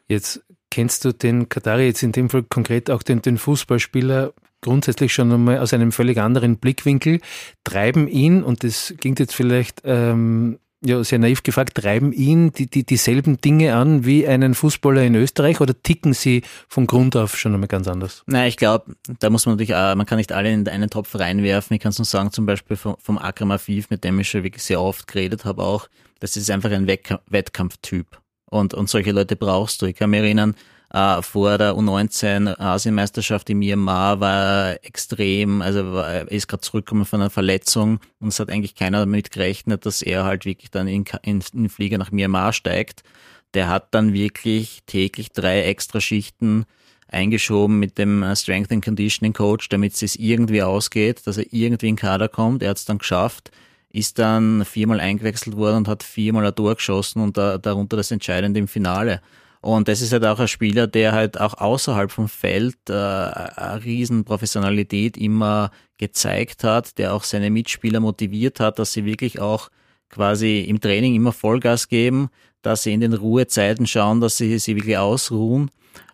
Jetzt 0.08 0.42
Kennst 0.73 1.05
du 1.05 1.12
den 1.12 1.50
Katari 1.50 1.85
jetzt 1.85 2.02
in 2.02 2.12
dem 2.12 2.31
Fall 2.31 2.45
konkret 2.45 2.91
auch 2.91 3.02
den, 3.02 3.21
den 3.21 3.37
Fußballspieler 3.37 4.33
grundsätzlich 4.62 5.12
schon 5.12 5.31
einmal 5.31 5.59
aus 5.59 5.75
einem 5.75 5.93
völlig 5.93 6.17
anderen 6.17 6.57
Blickwinkel? 6.57 7.21
Treiben 7.62 8.09
ihn, 8.09 8.43
und 8.43 8.64
das 8.64 8.95
klingt 8.99 9.21
jetzt 9.21 9.35
vielleicht 9.35 9.83
ähm, 9.85 10.59
ja, 10.83 11.05
sehr 11.05 11.19
naiv 11.19 11.43
gefragt, 11.43 11.75
treiben 11.75 12.14
ihn 12.14 12.52
die, 12.52 12.71
die, 12.71 12.87
dieselben 12.87 13.38
Dinge 13.38 13.75
an 13.75 14.07
wie 14.07 14.26
einen 14.26 14.55
Fußballer 14.55 15.02
in 15.02 15.14
Österreich 15.14 15.61
oder 15.61 15.75
ticken 15.83 16.14
sie 16.14 16.41
von 16.69 16.87
Grund 16.87 17.17
auf 17.17 17.37
schon 17.37 17.52
einmal 17.52 17.69
ganz 17.69 17.87
anders? 17.87 18.23
Nein, 18.25 18.49
ich 18.49 18.57
glaube, 18.57 18.97
da 19.21 19.29
muss 19.29 19.45
man 19.45 19.57
natürlich, 19.57 19.75
auch, 19.75 19.95
man 19.95 20.07
kann 20.07 20.17
nicht 20.17 20.33
alle 20.33 20.50
in 20.50 20.67
einen 20.67 20.88
Topf 20.88 21.14
reinwerfen. 21.17 21.75
Ich 21.75 21.83
kann 21.83 21.91
es 21.91 21.99
nur 21.99 22.07
sagen, 22.07 22.33
zum 22.33 22.47
Beispiel 22.47 22.79
vom, 22.79 22.97
vom 22.99 23.19
Akram 23.19 23.50
Afif, 23.50 23.91
mit 23.91 24.05
dem 24.05 24.19
ich 24.21 24.31
schon 24.31 24.43
wirklich 24.43 24.62
sehr 24.62 24.81
oft 24.81 25.07
geredet 25.07 25.45
habe 25.45 25.62
auch, 25.62 25.88
das 26.21 26.38
ist 26.38 26.50
einfach 26.50 26.71
ein 26.71 26.87
Wettkampftyp. 26.87 28.22
Und, 28.52 28.75
und 28.75 28.90
solche 28.90 29.12
Leute 29.12 29.35
brauchst 29.35 29.80
du. 29.80 29.87
Ich 29.87 29.97
kann 29.97 30.11
mich 30.11 30.21
erinnern, 30.21 30.54
äh, 30.92 31.23
vor 31.23 31.56
der 31.56 31.73
U19 31.73 32.61
Asienmeisterschaft 32.61 33.49
in 33.49 33.61
Myanmar 33.61 34.21
war 34.21 34.75
extrem, 34.85 35.62
also 35.62 35.94
war, 35.94 36.30
ist 36.30 36.49
gerade 36.49 36.61
zurückgekommen 36.61 37.06
von 37.06 37.23
einer 37.23 37.30
Verletzung 37.30 37.99
und 38.21 38.28
es 38.28 38.38
hat 38.38 38.50
eigentlich 38.50 38.75
keiner 38.75 39.00
damit 39.00 39.30
gerechnet, 39.30 39.87
dass 39.87 40.02
er 40.02 40.25
halt 40.25 40.44
wirklich 40.44 40.71
dann 40.71 40.87
in, 40.87 41.06
in, 41.23 41.42
in 41.54 41.71
Flieger 41.71 41.97
nach 41.97 42.12
Myanmar 42.12 42.52
steigt. 42.52 43.04
Der 43.54 43.71
hat 43.71 43.94
dann 43.94 44.12
wirklich 44.12 44.82
täglich 44.85 45.32
drei 45.32 45.62
extra 45.62 46.02
Schichten 46.02 46.66
eingeschoben 47.09 47.78
mit 47.78 47.97
dem 47.97 48.23
Strength 48.37 48.71
and 48.71 48.85
Conditioning 48.85 49.32
Coach, 49.32 49.71
damit 49.71 50.00
es 50.02 50.16
irgendwie 50.16 50.62
ausgeht, 50.62 51.26
dass 51.26 51.38
er 51.38 51.47
irgendwie 51.50 51.88
in 51.88 51.97
Kader 51.97 52.28
kommt. 52.28 52.62
Er 52.62 52.68
hat 52.68 52.76
es 52.76 52.85
dann 52.85 52.99
geschafft 52.99 53.50
ist 53.92 54.18
dann 54.18 54.64
viermal 54.64 55.00
eingewechselt 55.00 55.56
worden 55.56 55.78
und 55.78 55.88
hat 55.88 56.02
viermal 56.02 56.46
ein 56.46 56.54
Tor 56.54 56.75
geschossen 56.75 57.20
und 57.20 57.37
da, 57.37 57.58
darunter 57.58 57.96
das 57.96 58.11
Entscheidende 58.11 58.58
im 58.58 58.68
Finale. 58.68 59.20
Und 59.61 59.87
das 59.87 60.00
ist 60.00 60.12
halt 60.12 60.25
auch 60.25 60.40
ein 60.40 60.49
Spieler, 60.49 60.88
der 60.88 61.12
halt 61.12 61.38
auch 61.40 61.54
außerhalb 61.54 62.11
vom 62.11 62.28
Feld 62.28 62.76
äh, 62.88 62.92
eine 62.94 63.84
riesen 63.84 64.25
Professionalität 64.25 65.16
immer 65.16 65.70
gezeigt 65.99 66.64
hat, 66.64 66.99
der 66.99 67.14
auch 67.14 67.22
seine 67.22 67.50
Mitspieler 67.50 68.00
motiviert 68.00 68.58
hat, 68.58 68.80
dass 68.80 68.92
sie 68.92 69.04
wirklich 69.04 69.40
auch 69.40 69.68
quasi 70.08 70.61
im 70.62 70.80
Training 70.80 71.14
immer 71.14 71.32
Vollgas 71.32 71.87
geben, 71.87 72.28
dass 72.62 72.82
sie 72.82 72.92
in 72.92 73.00
den 73.00 73.12
Ruhezeiten 73.12 73.87
schauen, 73.87 74.20
dass 74.20 74.37
sie 74.37 74.58
sie 74.58 74.75
wirklich 74.75 74.99
ausruhen 74.99 75.70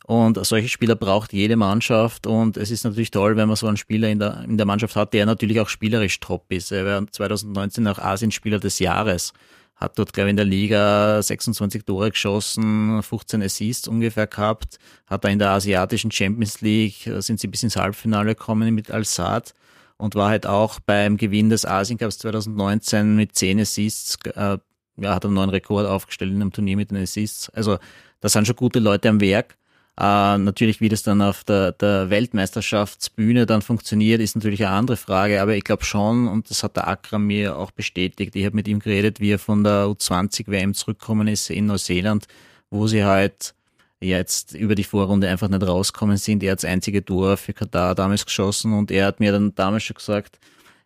Und 0.09 0.43
solche 0.47 0.71
Spieler 0.71 0.95
braucht 0.95 1.35
jede 1.35 1.57
Mannschaft 1.57 2.27
und 2.27 2.57
es 2.57 2.71
ist 2.71 2.83
natürlich 2.83 3.11
toll, 3.11 3.37
wenn 3.37 3.47
man 3.47 3.59
so 3.59 3.67
einen 3.67 3.77
Spieler 3.77 4.09
in 4.09 4.19
der, 4.19 4.43
in 4.45 4.57
der 4.57 4.65
Mannschaft 4.65 4.97
hat, 4.97 5.13
der 5.13 5.27
natürlich 5.27 5.61
auch 5.61 5.69
spielerisch 5.69 6.19
top 6.19 6.51
ist. 6.51 6.73
Er 6.73 6.87
war 6.87 7.07
2019 7.07 7.87
auch 7.89 7.99
Asienspieler 7.99 8.59
des 8.59 8.79
Jahres. 8.79 9.35
Hat 9.77 9.99
dort, 9.99 10.15
glaube 10.15 10.29
ich, 10.29 10.31
in 10.31 10.37
der 10.39 10.47
Liga 10.47 11.21
26 11.21 11.85
Tore 11.85 12.11
geschossen, 12.11 13.03
15 13.03 13.43
Assists 13.43 13.87
ungefähr 13.87 14.27
gehabt. 14.27 14.79
Hat 15.07 15.25
da 15.25 15.29
in 15.29 15.39
der 15.39 15.51
asiatischen 15.51 16.11
Champions 16.11 16.63
League, 16.63 17.07
äh, 17.07 17.21
sind 17.21 17.39
sie 17.39 17.49
bis 17.49 17.63
ins 17.63 17.77
Halbfinale 17.77 18.35
gekommen 18.35 18.75
mit 18.75 18.91
Al-Sad 18.91 19.53
und 19.99 20.15
war 20.15 20.31
halt 20.31 20.47
auch 20.47 20.81
beim 20.81 21.19
Gewinn 21.19 21.51
des 21.51 21.67
Asien 21.67 21.99
Cups 21.99 22.17
2019 22.17 23.15
mit 23.15 23.37
10 23.37 23.61
Assists, 23.61 24.17
äh, 24.25 24.57
ja, 24.97 25.15
hat 25.15 25.27
einen 25.27 25.35
neuen 25.35 25.51
Rekord 25.51 25.87
aufgestellt 25.87 26.31
in 26.31 26.41
einem 26.41 26.53
Turnier 26.53 26.79
mit 26.79 26.93
den 26.93 26.97
Assists. 26.97 27.51
Also 27.51 27.77
da 28.21 28.31
sind 28.31 28.47
schon 28.47 28.57
gute 28.57 28.79
Leute 28.79 29.11
am 29.11 29.21
Werk. 29.21 29.59
Äh, 29.99 30.39
natürlich, 30.39 30.81
wie 30.81 30.89
das 30.89 31.03
dann 31.03 31.21
auf 31.21 31.43
der, 31.43 31.73
der 31.73 32.09
Weltmeisterschaftsbühne 32.09 33.47
dann 33.47 33.63
funktioniert, 33.63 34.21
ist 34.21 34.37
natürlich 34.37 34.65
eine 34.65 34.77
andere 34.77 34.97
Frage. 34.97 35.43
Aber 35.43 35.57
ich 35.57 35.65
glaube 35.65 35.85
schon, 35.85 36.29
und 36.29 36.49
das 36.51 36.63
hat 36.63 36.77
der 36.77 36.87
Akram 36.87 37.27
mir 37.27 37.57
auch 37.57 37.73
bestätigt, 37.73 38.37
ich 38.37 38.45
habe 38.45 38.55
mit 38.55 38.69
ihm 38.69 38.79
geredet, 38.79 39.19
wie 39.19 39.33
er 39.33 39.41
von 39.41 39.65
der 39.65 39.87
U20-WM 39.87 40.75
zurückgekommen 40.75 41.27
ist 41.27 41.51
in 41.51 41.67
Neuseeland, 41.67 42.27
wo 42.71 42.87
sie 42.87 43.05
halt 43.05 43.55
jetzt 44.01 44.55
über 44.55 44.77
die 44.77 44.85
Vorrunde 44.85 45.29
einfach 45.29 45.49
nicht 45.49 45.67
rauskommen 45.67 46.17
sind. 46.17 46.45
Er 46.45 46.53
hat 46.53 46.63
das 46.63 46.71
einzige 46.71 47.05
Tor 47.05 47.37
für 47.37 47.53
Katar 47.53 47.97
damals 47.97 48.25
geschossen 48.25 48.75
und 48.75 48.93
er 48.93 49.07
hat 49.07 49.19
mir 49.19 49.33
dann 49.33 49.53
damals 49.57 49.83
schon 49.83 49.97
gesagt, 49.97 50.39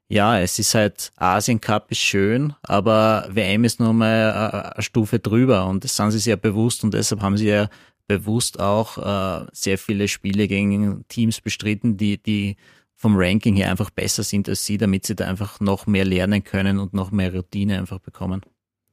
ja, 0.09 0.39
es 0.41 0.59
ist 0.59 0.75
halt, 0.75 1.13
Asien 1.17 1.61
Cup 1.61 1.91
ist 1.91 2.01
schön, 2.01 2.55
aber 2.63 3.27
WM 3.31 3.65
ist 3.65 3.81
nur 3.81 3.93
mal 3.93 4.73
eine 4.75 4.83
Stufe 4.83 5.19
drüber 5.19 5.67
und 5.67 5.85
das 5.85 5.97
sind 5.97 6.11
sie 6.13 6.19
sehr 6.19 6.37
bewusst 6.37 6.85
und 6.85 6.95
deshalb 6.95 7.21
haben 7.21 7.37
sie 7.37 7.49
ja 7.49 7.69
bewusst 8.07 8.61
auch 8.61 8.99
äh, 8.99 9.47
sehr 9.53 9.79
viele 9.79 10.09
Spiele 10.09 10.49
gegen 10.49 11.05
Teams 11.09 11.41
bestritten, 11.41 11.97
die, 11.97 12.19
die 12.19 12.57
vom 12.95 13.17
Ranking 13.17 13.57
her 13.57 13.71
einfach 13.71 13.91
besser 13.91 14.23
sind 14.23 14.49
als 14.49 14.65
sie, 14.65 14.79
damit 14.79 15.07
sie 15.07 15.17
da 15.17 15.27
einfach 15.27 15.61
noch 15.61 15.87
mehr 15.87 16.05
lernen 16.05 16.45
können 16.45 16.79
und 16.79 16.95
noch 16.95 17.11
mehr 17.11 17.35
Routine 17.35 17.79
einfach 17.79 17.99
bekommen. 17.99 18.43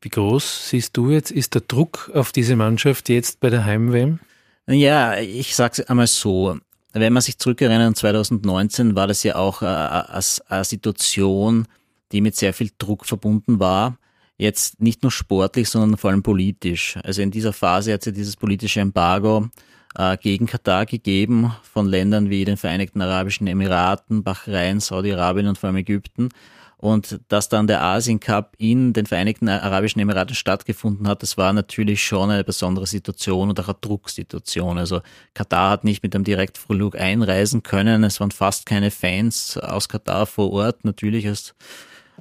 Wie 0.01 0.09
groß 0.09 0.69
siehst 0.69 0.95
du 0.95 1.11
jetzt, 1.11 1.29
ist 1.31 1.53
der 1.53 1.61
Druck 1.61 2.09
auf 2.13 2.31
diese 2.31 2.55
Mannschaft 2.55 3.09
jetzt 3.09 3.39
bei 3.39 3.49
der 3.49 3.65
Heim-WM? 3.65 4.19
Ja, 4.67 5.17
ich 5.17 5.55
sag's 5.55 5.81
einmal 5.81 6.07
so. 6.07 6.57
Wenn 6.93 7.13
man 7.13 7.21
sich 7.21 7.37
zurückerinnert, 7.37 7.97
2019 7.97 8.95
war 8.95 9.05
das 9.05 9.21
ja 9.23 9.35
auch 9.35 9.61
äh, 9.61 9.65
eine 9.65 10.63
Situation, 10.63 11.67
die 12.11 12.21
mit 12.21 12.35
sehr 12.35 12.53
viel 12.53 12.71
Druck 12.79 13.05
verbunden 13.05 13.59
war 13.59 13.98
jetzt 14.39 14.81
nicht 14.81 15.03
nur 15.03 15.11
sportlich, 15.11 15.69
sondern 15.69 15.97
vor 15.97 16.09
allem 16.09 16.23
politisch. 16.23 16.97
Also 17.03 17.21
in 17.21 17.29
dieser 17.29 17.53
Phase 17.53 17.93
hat 17.93 17.99
es 17.99 18.05
ja 18.07 18.11
dieses 18.11 18.37
politische 18.37 18.79
Embargo 18.79 19.47
äh, 19.95 20.17
gegen 20.17 20.47
Katar 20.47 20.85
gegeben 20.85 21.53
von 21.61 21.87
Ländern 21.87 22.29
wie 22.29 22.45
den 22.45 22.57
Vereinigten 22.57 23.01
Arabischen 23.01 23.47
Emiraten, 23.47 24.23
Bahrain, 24.23 24.79
Saudi-Arabien 24.79 25.47
und 25.47 25.57
vor 25.57 25.67
allem 25.67 25.77
Ägypten. 25.77 26.29
Und 26.77 27.19
dass 27.27 27.49
dann 27.49 27.67
der 27.67 27.83
Asien 27.83 28.21
Cup 28.21 28.55
in 28.57 28.93
den 28.93 29.05
Vereinigten 29.05 29.49
Arabischen 29.49 29.99
Emiraten 29.99 30.33
stattgefunden 30.33 31.09
hat, 31.09 31.21
das 31.21 31.35
war 31.35 31.51
natürlich 31.51 32.01
schon 32.01 32.29
eine 32.29 32.45
besondere 32.45 32.87
Situation 32.87 33.49
und 33.49 33.59
auch 33.59 33.67
eine 33.67 33.77
Drucksituation. 33.81 34.77
Also 34.77 35.01
Katar 35.33 35.71
hat 35.71 35.83
nicht 35.83 36.03
mit 36.03 36.15
einem 36.15 36.23
Direktflug 36.23 36.97
einreisen 36.97 37.63
können. 37.63 38.05
Es 38.05 38.21
waren 38.21 38.31
fast 38.31 38.65
keine 38.65 38.91
Fans 38.91 39.57
aus 39.57 39.89
Katar 39.89 40.25
vor 40.25 40.53
Ort. 40.53 40.85
Natürlich 40.85 41.27
als 41.27 41.53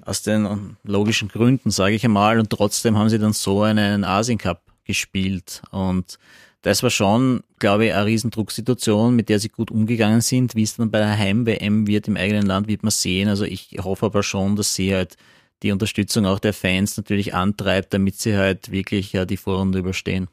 aus 0.05 0.23
den 0.23 0.77
logischen 0.85 1.29
Gründen, 1.29 1.71
sage 1.71 1.95
ich 1.95 2.05
einmal. 2.05 2.39
Und 2.39 2.51
trotzdem 2.51 2.97
haben 2.97 3.09
sie 3.09 3.19
dann 3.19 3.33
so 3.33 3.63
einen 3.63 4.05
Asien 4.05 4.39
Cup 4.39 4.63
gespielt. 4.85 5.63
Und 5.71 6.19
das 6.63 6.83
war 6.83 6.91
schon, 6.91 7.43
glaube 7.59 7.87
ich, 7.87 7.95
eine 7.95 8.07
Riesendrucksituation, 8.07 9.15
mit 9.15 9.29
der 9.29 9.39
sie 9.39 9.49
gut 9.49 9.71
umgegangen 9.71 10.21
sind. 10.21 10.55
Wie 10.55 10.63
es 10.63 10.77
dann 10.77 10.91
bei 10.91 10.99
der 10.99 11.17
Heim-WM 11.17 11.87
wird 11.87 12.09
im 12.09 12.17
eigenen 12.17 12.47
Land, 12.47 12.69
wird 12.69 12.83
man 12.83 12.91
sehen. 12.91 13.29
Also 13.29 13.45
ich 13.45 13.77
hoffe 13.81 14.07
aber 14.07 14.23
schon, 14.23 14.57
dass 14.57 14.75
sie 14.75 14.95
halt 14.95 15.17
die 15.63 15.73
Unterstützung 15.73 16.27
auch 16.27 16.39
der 16.39 16.53
Fans 16.53 16.97
natürlich 16.97 17.35
antreibt, 17.35 17.93
damit 17.93 18.17
sie 18.17 18.37
halt 18.37 18.71
wirklich 18.71 19.13
ja 19.13 19.25
die 19.25 19.37
Vorrunde 19.37 19.79
überstehen. 19.79 20.29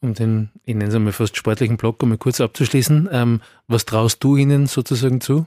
Um 0.00 0.14
den, 0.14 0.50
ich 0.64 0.74
nenne 0.74 0.90
es 0.90 0.94
einmal 0.94 1.12
fast 1.12 1.36
sportlichen 1.36 1.78
Block, 1.78 2.02
um 2.02 2.10
mal 2.10 2.18
kurz 2.18 2.40
abzuschließen, 2.40 3.08
ähm, 3.10 3.40
was 3.66 3.86
traust 3.86 4.22
du 4.22 4.36
ihnen 4.36 4.66
sozusagen 4.66 5.20
zu? 5.20 5.46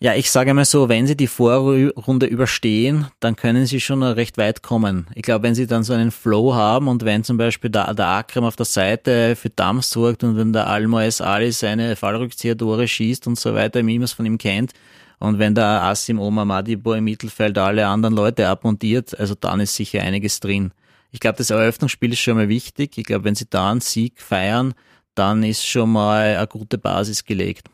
Ja, 0.00 0.14
ich 0.14 0.30
sage 0.30 0.54
mal 0.54 0.64
so, 0.64 0.88
wenn 0.88 1.08
Sie 1.08 1.16
die 1.16 1.26
Vorrunde 1.26 2.26
überstehen, 2.26 3.08
dann 3.18 3.34
können 3.34 3.66
Sie 3.66 3.80
schon 3.80 4.04
recht 4.04 4.38
weit 4.38 4.62
kommen. 4.62 5.08
Ich 5.16 5.22
glaube, 5.22 5.42
wenn 5.42 5.56
Sie 5.56 5.66
dann 5.66 5.82
so 5.82 5.92
einen 5.92 6.12
Flow 6.12 6.54
haben 6.54 6.86
und 6.86 7.04
wenn 7.04 7.24
zum 7.24 7.36
Beispiel 7.36 7.68
der, 7.68 7.92
der 7.94 8.06
Akram 8.06 8.44
auf 8.44 8.54
der 8.54 8.64
Seite 8.64 9.34
für 9.34 9.50
Dampf 9.50 9.86
sorgt 9.86 10.22
und 10.22 10.36
wenn 10.36 10.52
der 10.52 10.68
Almoes 10.68 11.20
Ali 11.20 11.50
seine 11.50 11.96
Fallrückzieher-Tore 11.96 12.86
schießt 12.86 13.26
und 13.26 13.40
so 13.40 13.54
weiter, 13.54 13.84
wie 13.84 13.98
man 13.98 14.04
es 14.04 14.12
von 14.12 14.24
ihm 14.24 14.38
kennt, 14.38 14.72
und 15.18 15.40
wenn 15.40 15.56
der 15.56 15.82
Asim 15.82 16.20
Omar 16.20 16.44
Madibo 16.44 16.94
im 16.94 17.02
Mittelfeld 17.02 17.58
alle 17.58 17.84
anderen 17.88 18.14
Leute 18.14 18.46
abmontiert, 18.46 19.18
also 19.18 19.34
dann 19.34 19.58
ist 19.58 19.74
sicher 19.74 20.00
einiges 20.02 20.38
drin. 20.38 20.70
Ich 21.10 21.18
glaube, 21.18 21.38
das 21.38 21.50
Eröffnungsspiel 21.50 22.12
ist 22.12 22.20
schon 22.20 22.36
mal 22.36 22.48
wichtig. 22.48 22.98
Ich 22.98 23.04
glaube, 23.04 23.24
wenn 23.24 23.34
Sie 23.34 23.46
da 23.50 23.72
einen 23.72 23.80
Sieg 23.80 24.20
feiern, 24.20 24.74
dann 25.16 25.42
ist 25.42 25.66
schon 25.66 25.90
mal 25.90 26.36
eine 26.36 26.46
gute 26.46 26.78
Basis 26.78 27.24
gelegt. 27.24 27.66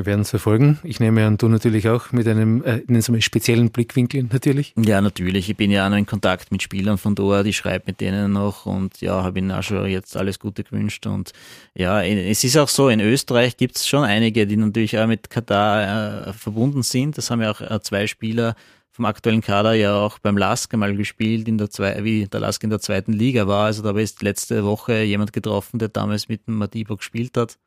Wir 0.00 0.06
werden 0.06 0.22
es 0.22 0.30
verfolgen. 0.30 0.78
Ich 0.82 0.98
nehme 0.98 1.26
an, 1.26 1.36
du 1.36 1.46
natürlich 1.48 1.86
auch 1.90 2.10
mit 2.10 2.26
einem 2.26 2.64
äh, 2.64 2.80
einem 2.88 3.20
speziellen 3.20 3.70
Blickwinkel 3.70 4.26
natürlich. 4.32 4.72
Ja, 4.82 5.02
natürlich. 5.02 5.50
Ich 5.50 5.58
bin 5.58 5.70
ja 5.70 5.84
auch 5.84 5.90
noch 5.90 5.98
in 5.98 6.06
Kontakt 6.06 6.50
mit 6.50 6.62
Spielern 6.62 6.96
von 6.96 7.14
dort. 7.14 7.44
Ich 7.46 7.58
schreibe 7.58 7.84
mit 7.88 8.00
denen 8.00 8.32
noch 8.32 8.64
und 8.64 9.02
ja, 9.02 9.22
habe 9.22 9.40
ihnen 9.40 9.52
auch 9.52 9.62
schon 9.62 9.86
jetzt 9.90 10.16
alles 10.16 10.38
Gute 10.38 10.64
gewünscht. 10.64 11.06
Und 11.06 11.32
ja, 11.74 12.02
es 12.02 12.42
ist 12.44 12.56
auch 12.56 12.68
so, 12.68 12.88
in 12.88 13.00
Österreich 13.00 13.58
gibt 13.58 13.76
es 13.76 13.86
schon 13.86 14.02
einige, 14.02 14.46
die 14.46 14.56
natürlich 14.56 14.98
auch 14.98 15.06
mit 15.06 15.28
Katar 15.28 16.28
äh, 16.28 16.32
verbunden 16.32 16.82
sind. 16.82 17.18
Das 17.18 17.30
haben 17.30 17.42
ja 17.42 17.50
auch 17.50 17.60
äh, 17.60 17.78
zwei 17.82 18.06
Spieler 18.06 18.54
vom 18.92 19.04
aktuellen 19.04 19.42
Kader 19.42 19.74
ja 19.74 19.96
auch 19.96 20.18
beim 20.18 20.38
Lask 20.38 20.74
mal 20.78 20.96
gespielt, 20.96 21.46
in 21.46 21.58
der 21.58 21.68
zwei, 21.68 22.02
wie 22.04 22.24
der 22.26 22.40
Lask 22.40 22.64
in 22.64 22.70
der 22.70 22.80
zweiten 22.80 23.12
Liga 23.12 23.46
war. 23.46 23.66
Also 23.66 23.82
da 23.82 23.90
ist 23.98 24.22
letzte 24.22 24.64
Woche 24.64 25.02
jemand 25.02 25.34
getroffen, 25.34 25.78
der 25.78 25.88
damals 25.88 26.26
mit 26.26 26.46
dem 26.46 26.56
Madibo 26.56 26.96
gespielt 26.96 27.36
hat. 27.36 27.58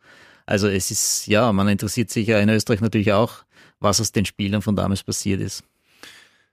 Also 0.45 0.67
es 0.67 0.91
ist, 0.91 1.27
ja, 1.27 1.51
man 1.53 1.67
interessiert 1.67 2.09
sich 2.09 2.27
ja 2.27 2.39
in 2.39 2.49
Österreich 2.49 2.81
natürlich 2.81 3.13
auch, 3.13 3.43
was 3.79 4.01
aus 4.01 4.11
den 4.11 4.25
Spielern 4.25 4.61
von 4.61 4.75
damals 4.75 5.03
passiert 5.03 5.41
ist. 5.41 5.63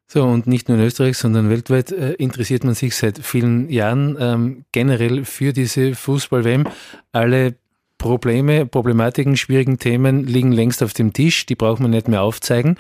So, 0.07 0.25
und 0.25 0.49
nicht 0.49 0.69
nur 0.69 0.77
in 0.77 0.85
Österreich, 0.85 1.17
sondern 1.17 1.51
weltweit 1.51 1.93
äh, 1.93 2.15
interessiert 2.15 2.65
man 2.65 2.75
sich 2.75 2.97
seit 2.97 3.19
vielen 3.25 3.71
Jahren 3.71 4.17
ähm, 4.19 4.65
generell 4.73 5.25
für 5.25 5.53
diese 5.53 5.95
Fußball-WM. 5.95 6.67
Alle 7.13 7.55
Probleme, 7.97 8.67
Problematiken, 8.67 9.37
schwierigen 9.37 9.79
Themen 9.79 10.27
liegen 10.27 10.51
längst 10.51 10.83
auf 10.83 10.95
dem 10.95 11.13
Tisch, 11.13 11.47
die 11.47 11.55
braucht 11.55 11.81
man 11.81 11.93
nicht 11.93 12.09
mehr 12.09 12.23
aufzeigen. 12.23 12.77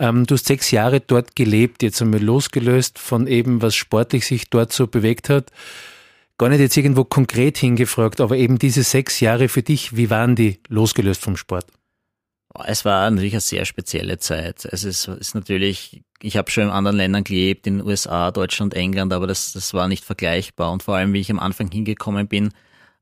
Ähm, 0.00 0.26
du 0.26 0.34
hast 0.34 0.46
sechs 0.46 0.72
Jahre 0.72 0.98
dort 0.98 1.36
gelebt, 1.36 1.84
jetzt 1.84 2.02
einmal 2.02 2.22
losgelöst 2.22 2.98
von 2.98 3.28
eben, 3.28 3.62
was 3.62 3.76
sportlich 3.76 4.26
sich 4.26 4.50
dort 4.50 4.72
so 4.72 4.88
bewegt 4.88 5.28
hat 5.28 5.52
gar 6.38 6.48
nicht 6.48 6.60
jetzt 6.60 6.76
irgendwo 6.76 7.04
konkret 7.04 7.58
hingefragt, 7.58 8.20
aber 8.20 8.36
eben 8.36 8.58
diese 8.58 8.82
sechs 8.82 9.20
Jahre 9.20 9.48
für 9.48 9.62
dich, 9.62 9.96
wie 9.96 10.10
waren 10.10 10.36
die 10.36 10.60
losgelöst 10.68 11.22
vom 11.22 11.36
Sport? 11.36 11.66
Es 12.64 12.84
war 12.84 13.10
natürlich 13.10 13.32
eine 13.32 13.40
sehr 13.40 13.64
spezielle 13.64 14.18
Zeit. 14.18 14.66
Es 14.66 14.84
ist, 14.84 15.08
ist 15.08 15.34
natürlich, 15.34 16.02
ich 16.20 16.36
habe 16.36 16.50
schon 16.50 16.64
in 16.64 16.70
anderen 16.70 16.98
Ländern 16.98 17.24
gelebt, 17.24 17.66
in 17.66 17.78
den 17.78 17.86
USA, 17.86 18.30
Deutschland, 18.30 18.74
England, 18.74 19.12
aber 19.12 19.26
das, 19.26 19.52
das 19.52 19.72
war 19.72 19.88
nicht 19.88 20.04
vergleichbar. 20.04 20.70
Und 20.70 20.82
vor 20.82 20.96
allem, 20.96 21.12
wie 21.14 21.20
ich 21.20 21.30
am 21.30 21.38
Anfang 21.38 21.70
hingekommen 21.70 22.28
bin, 22.28 22.52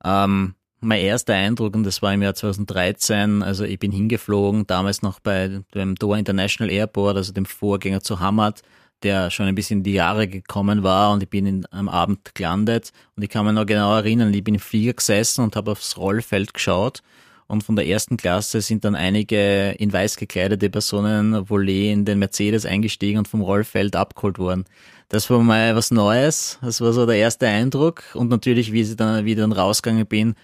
ähm, 0.04 0.54
mein 0.80 1.00
erster 1.00 1.34
Eindruck, 1.34 1.74
und 1.74 1.84
das 1.84 2.00
war 2.00 2.14
im 2.14 2.22
Jahr 2.22 2.34
2013, 2.34 3.42
also 3.42 3.64
ich 3.64 3.78
bin 3.78 3.92
hingeflogen, 3.92 4.66
damals 4.66 5.02
noch 5.02 5.20
bei 5.20 5.62
dem 5.74 5.94
Doha 5.94 6.16
International 6.16 6.72
Airport, 6.72 7.16
also 7.16 7.32
dem 7.32 7.44
Vorgänger 7.44 8.00
zu 8.00 8.20
Hamad, 8.20 8.62
der 9.02 9.30
schon 9.30 9.46
ein 9.46 9.54
bisschen 9.54 9.78
in 9.78 9.84
die 9.84 9.94
Jahre 9.94 10.28
gekommen 10.28 10.82
war 10.82 11.12
und 11.12 11.22
ich 11.22 11.28
bin 11.28 11.46
in, 11.46 11.66
am 11.70 11.88
Abend 11.88 12.34
gelandet. 12.34 12.92
Und 13.16 13.22
ich 13.22 13.28
kann 13.28 13.44
mich 13.46 13.54
noch 13.54 13.66
genau 13.66 13.94
erinnern, 13.94 14.32
ich 14.34 14.44
bin 14.44 14.54
im 14.54 14.60
Flieger 14.60 14.92
gesessen 14.92 15.42
und 15.44 15.56
habe 15.56 15.72
aufs 15.72 15.96
Rollfeld 15.96 16.54
geschaut. 16.54 17.02
Und 17.46 17.64
von 17.64 17.74
der 17.74 17.86
ersten 17.88 18.16
Klasse 18.16 18.60
sind 18.60 18.84
dann 18.84 18.94
einige 18.94 19.72
in 19.72 19.92
weiß 19.92 20.16
gekleidete 20.16 20.70
Personen 20.70 21.50
wohl 21.50 21.68
in 21.68 22.04
den 22.04 22.20
Mercedes 22.20 22.64
eingestiegen 22.64 23.18
und 23.18 23.26
vom 23.26 23.40
Rollfeld 23.40 23.96
abgeholt 23.96 24.38
worden. 24.38 24.64
Das 25.08 25.28
war 25.28 25.40
mal 25.40 25.74
was 25.74 25.90
Neues, 25.90 26.60
das 26.62 26.80
war 26.80 26.92
so 26.92 27.06
der 27.06 27.16
erste 27.16 27.48
Eindruck. 27.48 28.04
Und 28.14 28.28
natürlich, 28.28 28.72
wie 28.72 28.82
ich 28.82 28.94
dann 28.94 29.24
wieder 29.24 29.48
rausgegangen 29.48 30.06
bin, 30.06 30.36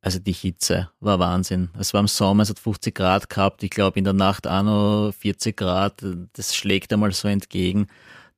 also 0.00 0.18
die 0.18 0.32
Hitze 0.32 0.90
war 1.00 1.18
Wahnsinn. 1.18 1.70
Es 1.78 1.92
war 1.92 2.00
im 2.00 2.06
Sommer, 2.06 2.44
es 2.44 2.50
hat 2.50 2.58
50 2.58 2.94
Grad 2.94 3.28
gehabt. 3.28 3.62
Ich 3.62 3.70
glaube 3.70 3.98
in 3.98 4.04
der 4.04 4.12
Nacht 4.12 4.46
auch 4.46 4.62
noch 4.62 5.12
40 5.12 5.56
Grad. 5.56 6.04
Das 6.34 6.54
schlägt 6.54 6.92
einmal 6.92 7.12
so 7.12 7.28
entgegen. 7.28 7.88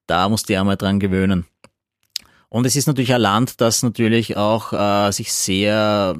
Da 0.06 0.28
musste 0.28 0.52
ich 0.52 0.58
einmal 0.58 0.76
dran 0.76 1.00
gewöhnen. 1.00 1.46
Und 2.48 2.66
es 2.66 2.76
ist 2.76 2.86
natürlich 2.86 3.14
ein 3.14 3.20
Land, 3.20 3.60
das 3.60 3.82
natürlich 3.82 4.36
auch 4.36 4.72
äh, 4.72 5.12
sich 5.12 5.32
sehr, 5.32 6.16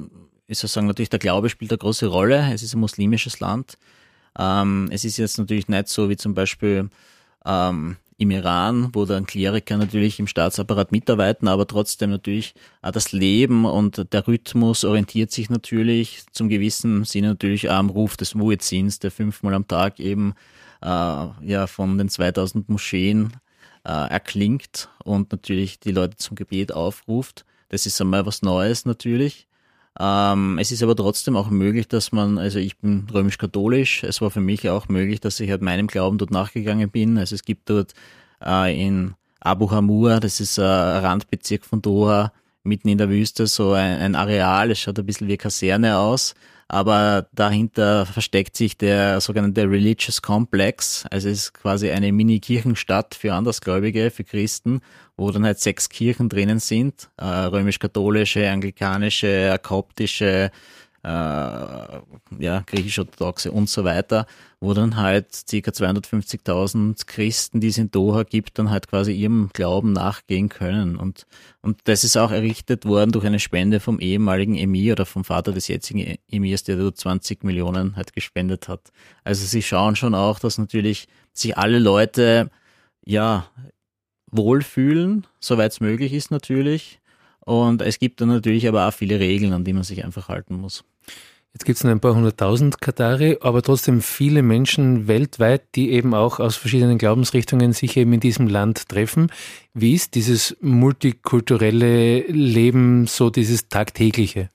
ich 0.47 0.59
soll 0.59 0.69
sagen, 0.69 0.87
natürlich 0.87 1.09
der 1.09 1.19
Glaube 1.19 1.49
spielt 1.49 1.71
eine 1.71 1.79
große 1.79 2.07
Rolle. 2.07 2.53
Es 2.53 2.63
ist 2.63 2.73
ein 2.73 2.79
muslimisches 2.79 3.39
Land. 3.39 3.77
Ähm, 4.37 4.89
es 4.91 5.03
ist 5.03 5.17
jetzt 5.17 5.37
natürlich 5.37 5.67
nicht 5.67 5.89
so 5.89 6.09
wie 6.09 6.15
zum 6.15 6.33
Beispiel 6.33 6.89
ähm, 7.45 7.97
im 8.21 8.29
Iran, 8.29 8.89
wo 8.93 9.05
dann 9.05 9.25
Kleriker 9.25 9.77
natürlich 9.77 10.19
im 10.19 10.27
Staatsapparat 10.27 10.91
mitarbeiten, 10.91 11.47
aber 11.47 11.65
trotzdem 11.65 12.11
natürlich 12.11 12.53
auch 12.83 12.91
das 12.91 13.13
Leben 13.13 13.65
und 13.65 14.13
der 14.13 14.27
Rhythmus 14.27 14.83
orientiert 14.83 15.31
sich 15.31 15.49
natürlich 15.49 16.25
zum 16.31 16.47
gewissen 16.47 17.03
Sinne 17.03 17.29
natürlich 17.29 17.71
am 17.71 17.89
Ruf 17.89 18.17
des 18.17 18.35
Muezzins, 18.35 18.99
der 18.99 19.09
fünfmal 19.09 19.55
am 19.55 19.67
Tag 19.67 19.99
eben 19.99 20.35
äh, 20.83 20.85
ja 20.85 21.65
von 21.65 21.97
den 21.97 22.09
2000 22.09 22.69
Moscheen 22.69 23.33
äh, 23.83 23.89
erklingt 23.89 24.89
und 25.03 25.31
natürlich 25.31 25.79
die 25.79 25.91
Leute 25.91 26.17
zum 26.17 26.35
Gebet 26.35 26.71
aufruft. 26.71 27.43
Das 27.69 27.87
ist 27.87 27.99
einmal 27.99 28.27
was 28.27 28.43
Neues 28.43 28.85
natürlich. 28.85 29.47
Ähm, 29.99 30.57
es 30.59 30.71
ist 30.71 30.83
aber 30.83 30.95
trotzdem 30.95 31.35
auch 31.35 31.49
möglich, 31.49 31.87
dass 31.87 32.11
man, 32.11 32.37
also 32.37 32.59
ich 32.59 32.77
bin 32.77 33.07
römisch-katholisch, 33.13 34.03
es 34.03 34.21
war 34.21 34.31
für 34.31 34.39
mich 34.39 34.69
auch 34.69 34.87
möglich, 34.87 35.19
dass 35.19 35.39
ich 35.39 35.49
halt 35.49 35.61
meinem 35.61 35.87
Glauben 35.87 36.17
dort 36.17 36.31
nachgegangen 36.31 36.89
bin. 36.89 37.17
Also 37.17 37.35
es 37.35 37.43
gibt 37.43 37.69
dort 37.69 37.93
äh, 38.43 38.79
in 38.79 39.15
Abu 39.41 39.69
Hamur, 39.71 40.19
das 40.19 40.39
ist 40.39 40.59
ein 40.59 40.65
Randbezirk 40.65 41.65
von 41.65 41.81
Doha, 41.81 42.31
mitten 42.63 42.89
in 42.89 42.97
der 42.97 43.09
Wüste, 43.09 43.47
so 43.47 43.73
ein, 43.73 43.99
ein 43.99 44.15
Areal, 44.15 44.71
es 44.71 44.79
schaut 44.79 44.99
ein 44.99 45.05
bisschen 45.05 45.27
wie 45.27 45.37
Kaserne 45.37 45.97
aus 45.97 46.33
aber 46.71 47.27
dahinter 47.33 48.05
versteckt 48.05 48.55
sich 48.55 48.77
der 48.77 49.19
sogenannte 49.19 49.69
Religious 49.69 50.21
Complex. 50.21 51.05
Also 51.11 51.27
es 51.27 51.39
ist 51.39 51.53
quasi 51.53 51.91
eine 51.91 52.13
Mini-Kirchenstadt 52.13 53.13
für 53.13 53.33
Andersgläubige, 53.33 54.09
für 54.09 54.23
Christen, 54.23 54.79
wo 55.17 55.29
dann 55.31 55.45
halt 55.45 55.59
sechs 55.59 55.89
Kirchen 55.89 56.29
drinnen 56.29 56.59
sind, 56.59 57.09
äh, 57.17 57.25
römisch-katholische, 57.25 58.49
anglikanische, 58.49 59.59
koptische, 59.61 60.49
äh, 61.03 61.07
ja, 61.09 62.63
griechisch-orthodoxe 62.65 63.51
und 63.51 63.69
so 63.69 63.83
weiter, 63.83 64.27
wo 64.59 64.73
dann 64.73 64.97
halt 64.97 65.27
ca. 65.49 65.57
250.000 65.57 67.05
Christen, 67.07 67.59
die 67.59 67.69
es 67.69 67.77
in 67.77 67.89
Doha 67.89 68.23
gibt, 68.23 68.59
dann 68.59 68.69
halt 68.69 68.87
quasi 68.87 69.11
ihrem 69.11 69.49
Glauben 69.53 69.93
nachgehen 69.93 70.49
können. 70.49 70.97
Und, 70.97 71.25
und 71.61 71.79
das 71.85 72.03
ist 72.03 72.17
auch 72.17 72.31
errichtet 72.31 72.85
worden 72.85 73.11
durch 73.11 73.25
eine 73.25 73.39
Spende 73.39 73.79
vom 73.79 73.99
ehemaligen 73.99 74.55
Emir 74.55 74.93
oder 74.93 75.05
vom 75.05 75.23
Vater 75.23 75.51
des 75.53 75.67
jetzigen 75.67 76.17
Emirs, 76.29 76.63
der 76.63 76.77
dort 76.77 76.97
20 76.97 77.43
Millionen 77.43 77.95
halt 77.95 78.13
gespendet 78.13 78.67
hat. 78.67 78.91
Also 79.23 79.45
sie 79.45 79.63
schauen 79.63 79.95
schon 79.95 80.13
auch, 80.13 80.37
dass 80.39 80.59
natürlich 80.59 81.07
sich 81.33 81.57
alle 81.57 81.79
Leute, 81.79 82.51
ja, 83.03 83.47
wohlfühlen, 84.31 85.25
soweit 85.39 85.71
es 85.71 85.79
möglich 85.79 86.13
ist 86.13 86.31
natürlich. 86.31 86.99
Und 87.39 87.81
es 87.81 87.97
gibt 87.97 88.21
dann 88.21 88.29
natürlich 88.29 88.67
aber 88.67 88.87
auch 88.87 88.93
viele 88.93 89.19
Regeln, 89.19 89.53
an 89.53 89.63
die 89.63 89.73
man 89.73 89.83
sich 89.83 90.05
einfach 90.05 90.29
halten 90.29 90.55
muss. 90.55 90.83
Jetzt 91.53 91.65
gibt 91.65 91.77
es 91.77 91.83
nur 91.83 91.91
ein 91.91 91.99
paar 91.99 92.15
hunderttausend 92.15 92.79
Katari, 92.79 93.37
aber 93.41 93.61
trotzdem 93.61 94.01
viele 94.01 94.41
Menschen 94.41 95.07
weltweit, 95.07 95.63
die 95.75 95.91
eben 95.91 96.13
auch 96.13 96.39
aus 96.39 96.55
verschiedenen 96.55 96.97
Glaubensrichtungen 96.97 97.73
sich 97.73 97.97
eben 97.97 98.13
in 98.13 98.21
diesem 98.21 98.47
Land 98.47 98.87
treffen. 98.87 99.29
Wie 99.73 99.93
ist 99.93 100.15
dieses 100.15 100.55
multikulturelle 100.61 102.21
Leben, 102.21 103.05
so 103.05 103.29
dieses 103.29 103.67
tagtägliche? 103.67 104.49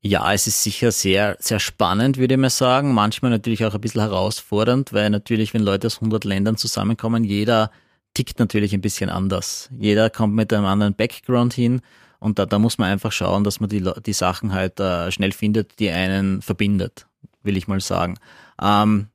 Ja, 0.00 0.32
es 0.32 0.46
ist 0.46 0.62
sicher 0.62 0.92
sehr, 0.92 1.36
sehr 1.40 1.58
spannend, 1.58 2.18
würde 2.18 2.34
ich 2.34 2.40
mal 2.40 2.50
sagen. 2.50 2.94
Manchmal 2.94 3.32
natürlich 3.32 3.64
auch 3.64 3.74
ein 3.74 3.80
bisschen 3.80 4.02
herausfordernd, 4.02 4.92
weil 4.92 5.10
natürlich, 5.10 5.52
wenn 5.52 5.62
Leute 5.62 5.88
aus 5.88 5.96
100 5.96 6.22
Ländern 6.24 6.56
zusammenkommen, 6.56 7.24
jeder 7.24 7.72
tickt 8.14 8.38
natürlich 8.38 8.72
ein 8.72 8.80
bisschen 8.80 9.10
anders. 9.10 9.68
Jeder 9.76 10.08
kommt 10.08 10.34
mit 10.36 10.52
einem 10.52 10.66
anderen 10.66 10.94
Background 10.94 11.54
hin 11.54 11.80
und 12.18 12.38
da, 12.38 12.46
da 12.46 12.58
muss 12.58 12.78
man 12.78 12.90
einfach 12.90 13.12
schauen, 13.12 13.44
dass 13.44 13.60
man 13.60 13.68
die, 13.68 13.88
die 14.04 14.12
Sachen 14.12 14.52
halt 14.52 14.80
äh, 14.80 15.10
schnell 15.10 15.32
findet, 15.32 15.78
die 15.78 15.90
einen 15.90 16.42
verbindet, 16.42 17.06
will 17.42 17.56
ich 17.56 17.68
mal 17.68 17.80
sagen. 17.80 18.18
Ähm, 18.60 19.08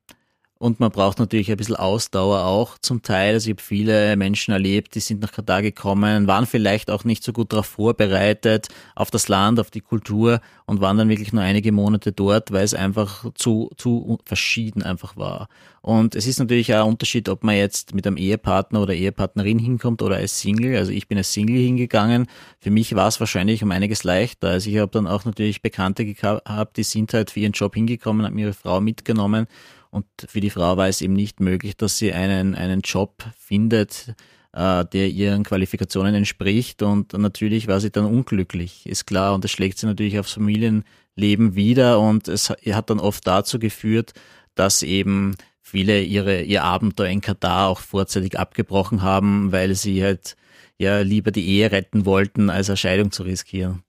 und 0.62 0.78
man 0.78 0.92
braucht 0.92 1.18
natürlich 1.18 1.50
ein 1.50 1.56
bisschen 1.56 1.74
Ausdauer 1.74 2.44
auch 2.44 2.78
zum 2.78 3.02
Teil. 3.02 3.34
Also 3.34 3.50
ich 3.50 3.56
habe 3.56 3.62
viele 3.62 4.16
Menschen 4.16 4.52
erlebt, 4.52 4.94
die 4.94 5.00
sind 5.00 5.20
nach 5.20 5.32
Katar 5.32 5.60
gekommen, 5.60 6.28
waren 6.28 6.46
vielleicht 6.46 6.88
auch 6.88 7.02
nicht 7.02 7.24
so 7.24 7.32
gut 7.32 7.52
darauf 7.52 7.66
vorbereitet, 7.66 8.68
auf 8.94 9.10
das 9.10 9.26
Land, 9.26 9.58
auf 9.58 9.72
die 9.72 9.80
Kultur 9.80 10.40
und 10.64 10.80
waren 10.80 10.98
dann 10.98 11.08
wirklich 11.08 11.32
nur 11.32 11.42
einige 11.42 11.72
Monate 11.72 12.12
dort, 12.12 12.52
weil 12.52 12.62
es 12.62 12.74
einfach 12.74 13.24
zu, 13.34 13.70
zu 13.76 14.20
verschieden 14.24 14.84
einfach 14.84 15.16
war. 15.16 15.48
Und 15.80 16.14
es 16.14 16.28
ist 16.28 16.38
natürlich 16.38 16.72
auch 16.76 16.84
ein 16.84 16.90
Unterschied, 16.92 17.28
ob 17.28 17.42
man 17.42 17.56
jetzt 17.56 17.92
mit 17.92 18.06
einem 18.06 18.16
Ehepartner 18.16 18.82
oder 18.82 18.94
Ehepartnerin 18.94 19.58
hinkommt 19.58 20.00
oder 20.00 20.14
als 20.14 20.38
Single. 20.38 20.76
Also 20.76 20.92
ich 20.92 21.08
bin 21.08 21.18
als 21.18 21.32
Single 21.32 21.60
hingegangen. 21.60 22.28
Für 22.60 22.70
mich 22.70 22.94
war 22.94 23.08
es 23.08 23.18
wahrscheinlich 23.18 23.64
um 23.64 23.72
einiges 23.72 24.04
leichter. 24.04 24.50
Also 24.50 24.70
ich 24.70 24.78
habe 24.78 24.92
dann 24.92 25.08
auch 25.08 25.24
natürlich 25.24 25.60
Bekannte 25.60 26.04
gehabt, 26.04 26.76
die 26.76 26.84
sind 26.84 27.12
halt 27.14 27.32
für 27.32 27.40
ihren 27.40 27.50
Job 27.50 27.74
hingekommen, 27.74 28.24
haben 28.24 28.38
ihre 28.38 28.52
Frau 28.52 28.80
mitgenommen 28.80 29.48
und 29.92 30.06
für 30.26 30.40
die 30.40 30.48
Frau 30.48 30.78
war 30.78 30.88
es 30.88 31.02
eben 31.02 31.12
nicht 31.12 31.40
möglich, 31.40 31.76
dass 31.76 31.98
sie 31.98 32.14
einen, 32.14 32.54
einen 32.54 32.80
Job 32.80 33.24
findet, 33.38 34.14
äh, 34.54 34.86
der 34.86 35.08
ihren 35.08 35.44
Qualifikationen 35.44 36.14
entspricht. 36.14 36.82
Und 36.82 37.12
natürlich 37.12 37.68
war 37.68 37.78
sie 37.78 37.90
dann 37.90 38.06
unglücklich, 38.06 38.86
ist 38.86 39.06
klar. 39.06 39.34
Und 39.34 39.44
das 39.44 39.50
schlägt 39.50 39.76
sie 39.76 39.84
natürlich 39.84 40.18
aufs 40.18 40.32
Familienleben 40.32 41.56
wieder. 41.56 42.00
Und 42.00 42.26
es 42.26 42.48
hat 42.48 42.88
dann 42.88 43.00
oft 43.00 43.26
dazu 43.26 43.58
geführt, 43.58 44.14
dass 44.54 44.82
eben 44.82 45.36
viele 45.60 46.02
ihre, 46.02 46.40
ihr 46.40 46.64
Abenteuer 46.64 47.10
in 47.10 47.20
Katar 47.20 47.68
auch 47.68 47.80
vorzeitig 47.80 48.38
abgebrochen 48.38 49.02
haben, 49.02 49.52
weil 49.52 49.74
sie 49.74 50.02
halt 50.02 50.36
ja 50.78 51.00
lieber 51.00 51.32
die 51.32 51.46
Ehe 51.46 51.70
retten 51.70 52.06
wollten, 52.06 52.48
als 52.48 52.70
eine 52.70 52.78
Scheidung 52.78 53.12
zu 53.12 53.24
riskieren. 53.24 53.82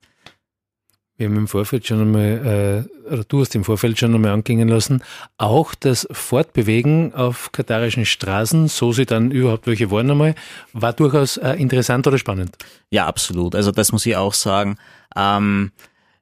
Wir 1.15 1.27
haben 1.27 1.37
im 1.37 1.47
Vorfeld 1.47 1.85
schon 1.85 2.01
einmal, 2.01 2.87
äh, 3.05 3.13
oder 3.13 3.23
du 3.23 3.41
hast 3.41 3.53
im 3.53 3.63
Vorfeld 3.63 3.99
schon 3.99 4.15
einmal 4.15 4.31
angehen 4.31 4.67
lassen, 4.67 5.03
auch 5.37 5.75
das 5.75 6.07
Fortbewegen 6.11 7.13
auf 7.13 7.51
katarischen 7.51 8.05
Straßen, 8.05 8.67
so 8.67 8.93
sie 8.93 9.05
dann 9.05 9.29
überhaupt 9.29 9.67
welche 9.67 9.91
waren 9.91 10.09
einmal, 10.09 10.33
war 10.73 10.93
durchaus 10.93 11.37
äh, 11.37 11.53
interessant 11.53 12.07
oder 12.07 12.17
spannend. 12.17 12.57
Ja, 12.89 13.05
absolut. 13.05 13.53
Also 13.53 13.71
das 13.71 13.91
muss 13.91 14.05
ich 14.05 14.15
auch 14.15 14.33
sagen. 14.33 14.77
Ähm, 15.15 15.71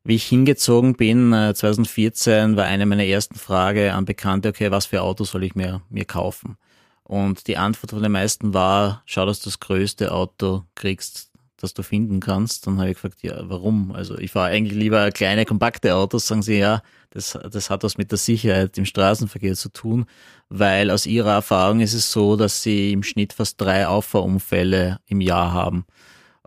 wie 0.04 0.16
ich 0.16 0.26
hingezogen 0.26 0.96
bin, 0.96 1.32
äh, 1.32 1.54
2014, 1.54 2.58
war 2.58 2.66
eine 2.66 2.86
meiner 2.86 3.06
ersten 3.06 3.36
Fragen 3.36 3.92
an 3.92 4.06
Bekannte, 4.06 4.50
okay, 4.50 4.72
was 4.72 4.88
für 4.88 5.02
Auto 5.02 5.24
soll 5.24 5.44
ich 5.44 5.56
mir, 5.56 5.82
mir 5.90 6.06
kaufen? 6.06 6.58
Und 7.04 7.48
die 7.48 7.58
Antwort 7.58 7.92
von 7.92 8.02
den 8.02 8.12
meisten 8.12 8.54
war, 8.54 9.04
schau, 9.06 9.26
dass 9.26 9.40
du 9.40 9.50
das 9.50 9.60
größte 9.60 10.12
Auto 10.12 10.64
kriegst, 10.76 11.31
das 11.62 11.74
du 11.74 11.84
finden 11.84 12.20
kannst. 12.20 12.68
Dann 12.68 12.80
habe 12.80 12.90
ich 12.90 12.96
gefragt, 12.96 13.20
ja, 13.22 13.36
warum? 13.44 13.92
Also 13.92 14.18
ich 14.18 14.32
fahre 14.32 14.50
eigentlich 14.50 14.78
lieber 14.78 15.12
kleine, 15.12 15.46
kompakte 15.46 15.96
Autos, 15.96 16.28
sagen 16.28 16.42
sie, 16.42 16.58
ja, 16.58 16.82
das, 17.12 17.38
das 17.52 17.70
hat 17.70 17.84
was 17.84 17.98
mit 17.98 18.12
der 18.12 18.18
Sicherheit 18.18 18.78
im 18.78 18.86
Straßenverkehr 18.86 19.56
zu 19.56 19.70
tun, 19.70 20.06
weil 20.50 20.92
aus 20.92 21.06
ihrer 21.06 21.34
Erfahrung 21.34 21.82
ist 21.82 21.94
es 21.94 22.12
so, 22.12 22.36
dass 22.36 22.64
sie 22.64 22.92
im 22.92 23.04
Schnitt 23.04 23.34
fast 23.34 23.60
drei 23.60 23.88
Auffahrunfälle 23.88 25.00
im 25.08 25.22
Jahr 25.22 25.54
haben. 25.54 25.86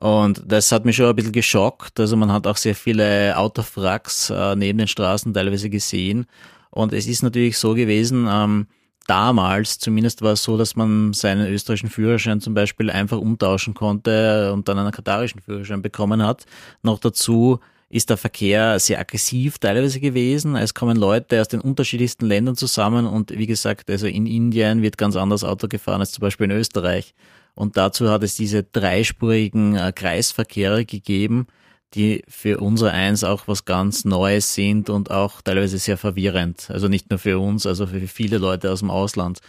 Und 0.01 0.43
das 0.47 0.73
hat 0.73 0.85
mich 0.85 0.97
schon 0.97 1.07
ein 1.07 1.17
bisschen 1.17 1.33
geschockt. 1.33 1.99
Also 2.01 2.17
man 2.17 2.33
hat 2.33 2.47
auch 2.47 2.57
sehr 2.57 2.75
viele 2.75 3.37
Autofracks 3.39 4.31
äh, 4.31 4.57
neben 4.57 4.79
den 4.79 4.89
Straßen 4.89 5.33
teilweise 5.33 5.71
gesehen. 5.71 6.27
Und 6.71 6.93
es 6.93 7.07
ist 7.07 7.23
natürlich 7.23 7.57
so 7.57 7.75
gewesen, 7.75 8.27
ähm, 8.29 8.67
damals 9.07 9.79
zumindest 9.79 10.23
war 10.23 10.33
es 10.33 10.43
so, 10.43 10.57
dass 10.57 10.77
man 10.77 11.13
seinen 11.13 11.47
österreichischen 11.53 11.91
Führerschein 11.91 12.41
zum 12.41 12.55
Beispiel 12.55 12.91
einfach 12.91 13.19
umtauschen 13.19 13.75
konnte 13.75 14.53
und 14.53 14.69
dann 14.69 14.79
einen 14.79 14.93
katarischen 14.93 15.41
Führerschein 15.41 15.83
bekommen 15.83 16.23
hat. 16.23 16.45
Noch 16.83 16.99
dazu 16.99 17.61
ist 17.91 18.11
der 18.11 18.17
Verkehr 18.17 18.79
sehr 18.81 18.99
aggressiv 18.99 19.59
teilweise 19.59 20.01
gewesen. 20.01 20.57
Es 20.57 20.75
kommen 20.75 20.97
Leute 20.97 21.41
aus 21.41 21.49
den 21.49 21.61
unterschiedlichsten 21.61 22.27
Ländern 22.27 22.57
zusammen 22.57 23.07
und 23.07 23.31
wie 23.31 23.47
gesagt, 23.47 23.89
also 23.89 24.07
in 24.07 24.27
Indien 24.27 24.83
wird 24.83 24.99
ganz 24.99 25.17
anders 25.17 25.45
Auto 25.45 25.69
gefahren 25.69 26.01
als 26.01 26.13
zum 26.13 26.23
Beispiel 26.23 26.51
in 26.51 26.57
Österreich. 26.57 27.15
Und 27.55 27.77
dazu 27.77 28.11
hat 28.11 28.25
es 28.25 28.35
diese 28.35 28.65
dreispurigen 28.65 29.77
äh, 29.77 29.93
Kreisverkehre 29.95 30.85
gegeben, 30.85 31.47
die 31.95 32.23
für 32.29 32.59
unser 32.59 32.93
Eins 32.93 33.25
auch 33.25 33.47
was 33.47 33.65
ganz 33.65 34.05
Neues 34.05 34.55
sind 34.55 34.91
und 34.91 35.11
auch 35.11 35.41
teilweise 35.43 35.79
sehr 35.79 35.97
verwirrend. 35.97 36.69
Also 36.71 36.89
nicht 36.89 37.11
nur 37.11 37.19
für 37.19 37.39
uns, 37.39 37.67
also 37.67 37.87
für 37.87 38.01
viele 38.09 38.39
Leute 38.39 38.71
aus 38.71 38.81
dem 38.81 38.91
Ausland. 38.91 39.41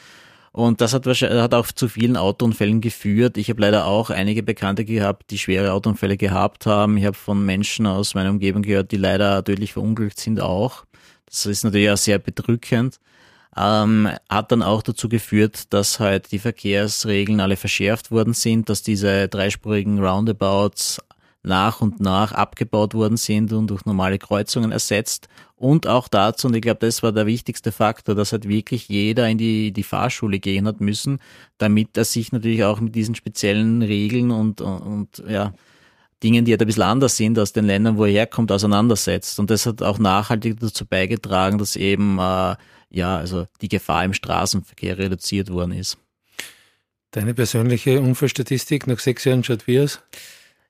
Und 0.52 0.80
das 0.80 0.94
hat, 0.94 1.06
wahrscheinlich, 1.06 1.42
hat 1.42 1.54
auch 1.54 1.68
zu 1.68 1.90
vielen 1.90 2.16
Autounfällen 2.16 2.80
geführt. 2.80 3.36
Ich 3.36 3.50
habe 3.50 3.62
leider 3.62 3.88
auch 3.88 4.10
einige 4.10 4.42
Bekannte 4.42 4.86
gehabt, 4.86 5.30
die 5.32 5.38
schwere 5.38 5.74
Autounfälle 5.74 6.16
gehabt 6.16 6.66
haben. 6.66 6.96
Ich 6.96 7.04
habe 7.04 7.18
von 7.18 7.46
Menschen 7.46 7.86
aus 7.86 8.16
meiner 8.16 8.30
Umgebung 8.30 8.62
gehört, 8.62 8.94
die 8.94 8.98
leider 8.98 9.44
tödlich 9.44 9.74
verunglückt 9.74 10.18
sind 10.18 10.40
auch. 10.40 10.86
Das 11.26 11.46
ist 11.46 11.66
natürlich 11.66 11.90
auch 11.90 11.98
sehr 11.98 12.20
bedrückend. 12.20 13.02
Ähm, 13.58 14.10
hat 14.30 14.52
dann 14.52 14.64
auch 14.64 14.82
dazu 14.82 15.10
geführt, 15.10 15.74
dass 15.74 16.00
halt 16.00 16.32
die 16.32 16.40
Verkehrsregeln 16.40 17.42
alle 17.42 17.58
verschärft 17.58 18.12
worden 18.12 18.34
sind, 18.34 18.70
dass 18.70 18.82
diese 18.82 19.28
dreispurigen 19.28 20.00
Roundabouts 20.00 21.02
nach 21.46 21.82
und 21.82 22.00
nach 22.00 22.32
abgebaut 22.32 22.94
worden 22.94 23.18
sind 23.18 23.54
und 23.54 23.68
durch 23.68 23.86
normale 23.86 24.18
Kreuzungen 24.18 24.72
ersetzt. 24.72 25.28
Und 25.56 25.88
auch 25.88 26.08
dazu, 26.08 26.48
und 26.48 26.56
ich 26.56 26.62
glaube, 26.62 26.80
das 26.86 27.04
war 27.04 27.12
der 27.12 27.26
wichtigste 27.26 27.72
Faktor, 27.72 28.16
dass 28.16 28.32
halt 28.32 28.48
wirklich 28.48 28.90
jeder 28.90 29.28
in 29.30 29.38
die, 29.38 29.72
die 29.72 29.84
Fahrschule 29.84 30.40
gehen 30.40 30.68
hat 30.68 30.82
müssen, 30.82 31.20
damit 31.58 31.98
er 31.98 32.06
sich 32.06 32.32
natürlich 32.32 32.64
auch 32.64 32.80
mit 32.80 32.96
diesen 32.96 33.16
speziellen 33.16 33.82
Regeln 33.82 34.32
und, 34.32 34.62
und 34.62 35.24
ja, 35.28 35.54
Dingen, 36.24 36.46
die 36.46 36.52
halt 36.52 36.62
ein 36.62 36.68
bisschen 36.68 36.84
anders 36.84 37.18
sind 37.18 37.38
aus 37.38 37.54
den 37.54 37.66
Ländern, 37.66 37.98
wo 37.98 38.06
er 38.06 38.12
herkommt, 38.12 38.52
auseinandersetzt. 38.52 39.40
Und 39.40 39.50
das 39.50 39.66
hat 39.66 39.82
auch 39.82 40.00
nachhaltig 40.00 40.60
dazu 40.60 40.86
beigetragen, 40.86 41.58
dass 41.58 41.76
eben 41.76 42.18
äh, 42.20 42.56
ja, 42.90 43.18
also 43.18 43.46
die 43.62 43.68
Gefahr 43.68 44.06
im 44.06 44.14
Straßenverkehr 44.14 44.98
reduziert 44.98 45.50
worden 45.50 45.74
ist. 45.74 45.98
Deine 47.12 47.34
persönliche 47.34 48.00
Unfallstatistik 48.02 48.88
nach 48.88 49.00
sechs 49.00 49.26
Jahren 49.26 49.44
schaut 49.44 49.68
wie 49.68 49.80
aus? 49.80 50.02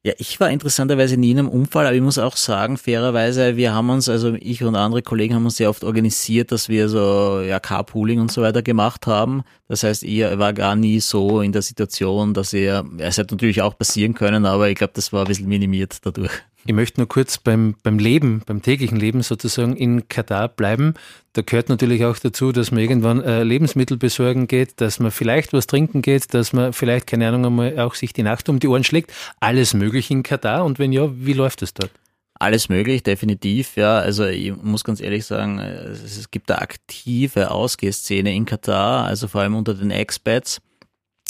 Ja, 0.05 0.13
ich 0.19 0.39
war 0.39 0.51
interessanterweise 0.51 1.17
nie 1.17 1.31
in 1.31 1.39
einem 1.39 1.49
Unfall, 1.49 1.87
aber 1.87 1.95
ich 1.95 2.01
muss 2.03 2.19
auch 2.19 2.37
sagen, 2.37 2.77
fairerweise, 2.77 3.57
wir 3.57 3.73
haben 3.73 3.89
uns, 3.89 4.07
also 4.07 4.35
ich 4.39 4.63
und 4.63 4.75
andere 4.75 5.01
Kollegen 5.01 5.33
haben 5.33 5.45
uns 5.45 5.57
sehr 5.57 5.67
oft 5.67 5.83
organisiert, 5.83 6.51
dass 6.51 6.69
wir 6.69 6.89
so 6.89 7.41
ja 7.41 7.59
Carpooling 7.59 8.19
und 8.19 8.31
so 8.31 8.43
weiter 8.43 8.61
gemacht 8.61 9.07
haben. 9.07 9.43
Das 9.67 9.81
heißt, 9.81 10.03
ihr 10.03 10.37
war 10.37 10.53
gar 10.53 10.75
nie 10.75 10.99
so 10.99 11.41
in 11.41 11.53
der 11.53 11.63
Situation, 11.63 12.35
dass 12.35 12.53
ihr, 12.53 12.85
es 12.99 13.17
hätte 13.17 13.33
natürlich 13.33 13.63
auch 13.63 13.75
passieren 13.75 14.13
können, 14.13 14.45
aber 14.45 14.69
ich 14.69 14.75
glaube, 14.75 14.93
das 14.93 15.11
war 15.11 15.21
ein 15.21 15.27
bisschen 15.27 15.47
minimiert 15.47 15.97
dadurch. 16.03 16.43
Ich 16.67 16.73
möchte 16.73 16.99
nur 16.99 17.07
kurz 17.07 17.37
beim, 17.37 17.75
beim 17.83 17.99
Leben, 17.99 18.41
beim 18.43 18.63
täglichen 18.63 18.97
Leben 18.97 19.21
sozusagen 19.21 19.75
in 19.75 20.09
Katar 20.09 20.47
bleiben. 20.47 20.95
Da 21.33 21.43
gehört 21.43 21.69
natürlich 21.69 22.03
auch 22.05 22.17
dazu, 22.17 22.51
dass 22.51 22.71
man 22.71 22.79
irgendwann 22.79 23.21
äh, 23.21 23.43
Lebensmittel 23.43 23.97
besorgen 23.97 24.47
geht, 24.47 24.81
dass 24.81 24.99
man 24.99 25.11
vielleicht 25.11 25.53
was 25.53 25.67
trinken 25.67 26.01
geht, 26.01 26.33
dass 26.33 26.53
man 26.53 26.73
vielleicht, 26.73 27.05
keine 27.05 27.27
Ahnung, 27.27 27.45
einmal 27.45 27.79
auch 27.79 27.93
sich 27.93 28.13
die 28.13 28.23
Nacht 28.23 28.49
um 28.49 28.59
die 28.59 28.67
Ohren 28.67 28.83
schlägt. 28.83 29.13
Alles 29.39 29.75
möglich 29.75 30.09
in 30.09 30.23
Katar 30.23 30.65
und 30.65 30.79
wenn 30.79 30.91
ja, 30.91 31.07
wie 31.13 31.33
läuft 31.33 31.61
es 31.61 31.75
dort? 31.75 31.91
Alles 32.33 32.67
möglich, 32.67 33.03
definitiv, 33.03 33.77
ja. 33.77 33.99
Also 33.99 34.25
ich 34.25 34.55
muss 34.55 34.83
ganz 34.83 35.01
ehrlich 35.01 35.25
sagen, 35.25 35.59
es 35.59 36.31
gibt 36.31 36.49
da 36.49 36.55
aktive 36.55 37.51
Ausgehszene 37.51 38.33
in 38.33 38.45
Katar, 38.45 39.05
also 39.05 39.27
vor 39.27 39.41
allem 39.41 39.55
unter 39.55 39.75
den 39.75 39.91
Expats. 39.91 40.61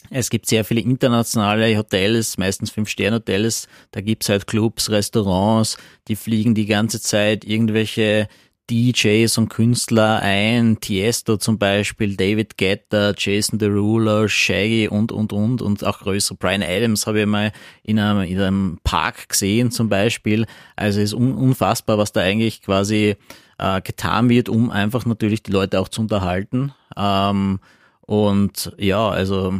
Es 0.10 0.30
gibt 0.30 0.48
sehr 0.48 0.66
viele 0.66 0.82
internationale 0.82 1.78
Hotels, 1.78 2.38
meistens 2.38 2.72
Fünf-Sterne-Hotels. 2.72 3.68
Da 3.92 4.02
gibt's 4.02 4.30
halt 4.30 4.48
Clubs, 4.48 4.90
Restaurants, 4.90 5.78
die 6.08 6.16
fliegen 6.16 6.56
die 6.56 6.66
ganze 6.66 7.02
Zeit 7.02 7.46
irgendwelche 7.46 8.28
DJs 8.70 9.38
und 9.38 9.50
Künstler 9.50 10.22
ein, 10.24 10.80
Tiesto 10.80 11.38
zum 11.38 11.60
Beispiel, 11.60 12.16
David 12.16 12.58
Guetta, 12.58 13.14
Jason 13.16 13.60
Derulo, 13.60 14.28
Shaggy 14.28 14.88
und, 14.88 15.12
und, 15.12 15.34
und, 15.34 15.62
und 15.62 15.84
auch 15.84 16.00
größer. 16.00 16.36
Brian 16.36 16.64
Adams 16.64 17.06
habe 17.06 17.22
ich 17.22 17.26
mal 17.28 17.52
in 17.84 18.00
einem, 18.00 18.22
in 18.22 18.42
einem 18.42 18.80
Park 18.84 19.30
gesehen 19.30 19.70
zum 19.70 19.90
Beispiel. 19.90 20.48
Also 20.76 21.00
es 21.00 21.12
ist 21.12 21.14
un, 21.14 21.36
unfassbar, 21.36 22.00
was 22.00 22.12
da 22.12 22.22
eigentlich 22.22 22.64
quasi 22.64 23.16
äh, 23.60 23.82
getan 23.82 24.30
wird, 24.30 24.50
um 24.50 24.72
einfach 24.72 25.06
natürlich 25.06 25.44
die 25.44 25.52
Leute 25.52 25.80
auch 25.80 25.90
zu 25.90 26.02
unterhalten. 26.02 26.74
Ähm, 26.98 27.60
und 28.06 28.72
ja, 28.78 29.10
also 29.10 29.60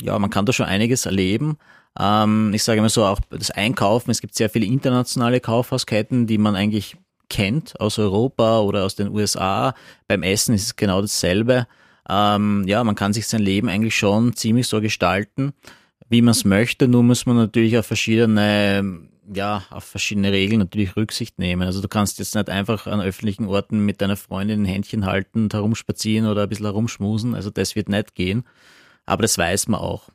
ja, 0.00 0.18
man 0.18 0.30
kann 0.30 0.46
da 0.46 0.52
schon 0.52 0.66
einiges 0.66 1.06
erleben. 1.06 1.58
Ähm, 1.98 2.52
ich 2.54 2.62
sage 2.62 2.80
mal 2.80 2.88
so, 2.88 3.04
auch 3.04 3.20
das 3.30 3.50
Einkaufen, 3.50 4.10
es 4.10 4.20
gibt 4.20 4.34
sehr 4.34 4.50
viele 4.50 4.66
internationale 4.66 5.40
Kaufhausketten, 5.40 6.26
die 6.26 6.38
man 6.38 6.54
eigentlich 6.56 6.96
kennt 7.28 7.78
aus 7.80 7.98
Europa 7.98 8.60
oder 8.60 8.84
aus 8.84 8.94
den 8.94 9.08
USA. 9.08 9.74
Beim 10.06 10.22
Essen 10.22 10.54
ist 10.54 10.62
es 10.62 10.76
genau 10.76 11.00
dasselbe. 11.00 11.66
Ähm, 12.08 12.64
ja, 12.66 12.82
man 12.84 12.94
kann 12.94 13.12
sich 13.12 13.26
sein 13.26 13.42
Leben 13.42 13.68
eigentlich 13.68 13.96
schon 13.96 14.34
ziemlich 14.34 14.66
so 14.66 14.80
gestalten, 14.80 15.52
wie 16.08 16.22
man 16.22 16.32
es 16.32 16.44
möchte. 16.44 16.88
Nur 16.88 17.02
muss 17.02 17.26
man 17.26 17.36
natürlich 17.36 17.78
auf 17.78 17.86
verschiedene 17.86 19.08
ja, 19.34 19.64
auf 19.70 19.84
verschiedene 19.84 20.32
Regeln 20.32 20.60
natürlich 20.60 20.96
Rücksicht 20.96 21.38
nehmen. 21.38 21.62
Also 21.62 21.82
du 21.82 21.88
kannst 21.88 22.18
jetzt 22.18 22.34
nicht 22.34 22.48
einfach 22.48 22.86
an 22.86 23.00
öffentlichen 23.00 23.46
Orten 23.46 23.84
mit 23.84 24.00
deiner 24.00 24.16
Freundin 24.16 24.62
ein 24.62 24.66
Händchen 24.66 25.06
halten 25.06 25.44
und 25.44 25.54
herumspazieren 25.54 26.26
oder 26.26 26.44
ein 26.44 26.48
bisschen 26.48 26.66
herumschmusen. 26.66 27.34
Also 27.34 27.50
das 27.50 27.76
wird 27.76 27.88
nicht 27.88 28.14
gehen. 28.14 28.44
Aber 29.04 29.22
das 29.22 29.36
weiß 29.38 29.68
man 29.68 29.80
auch. 29.80 30.08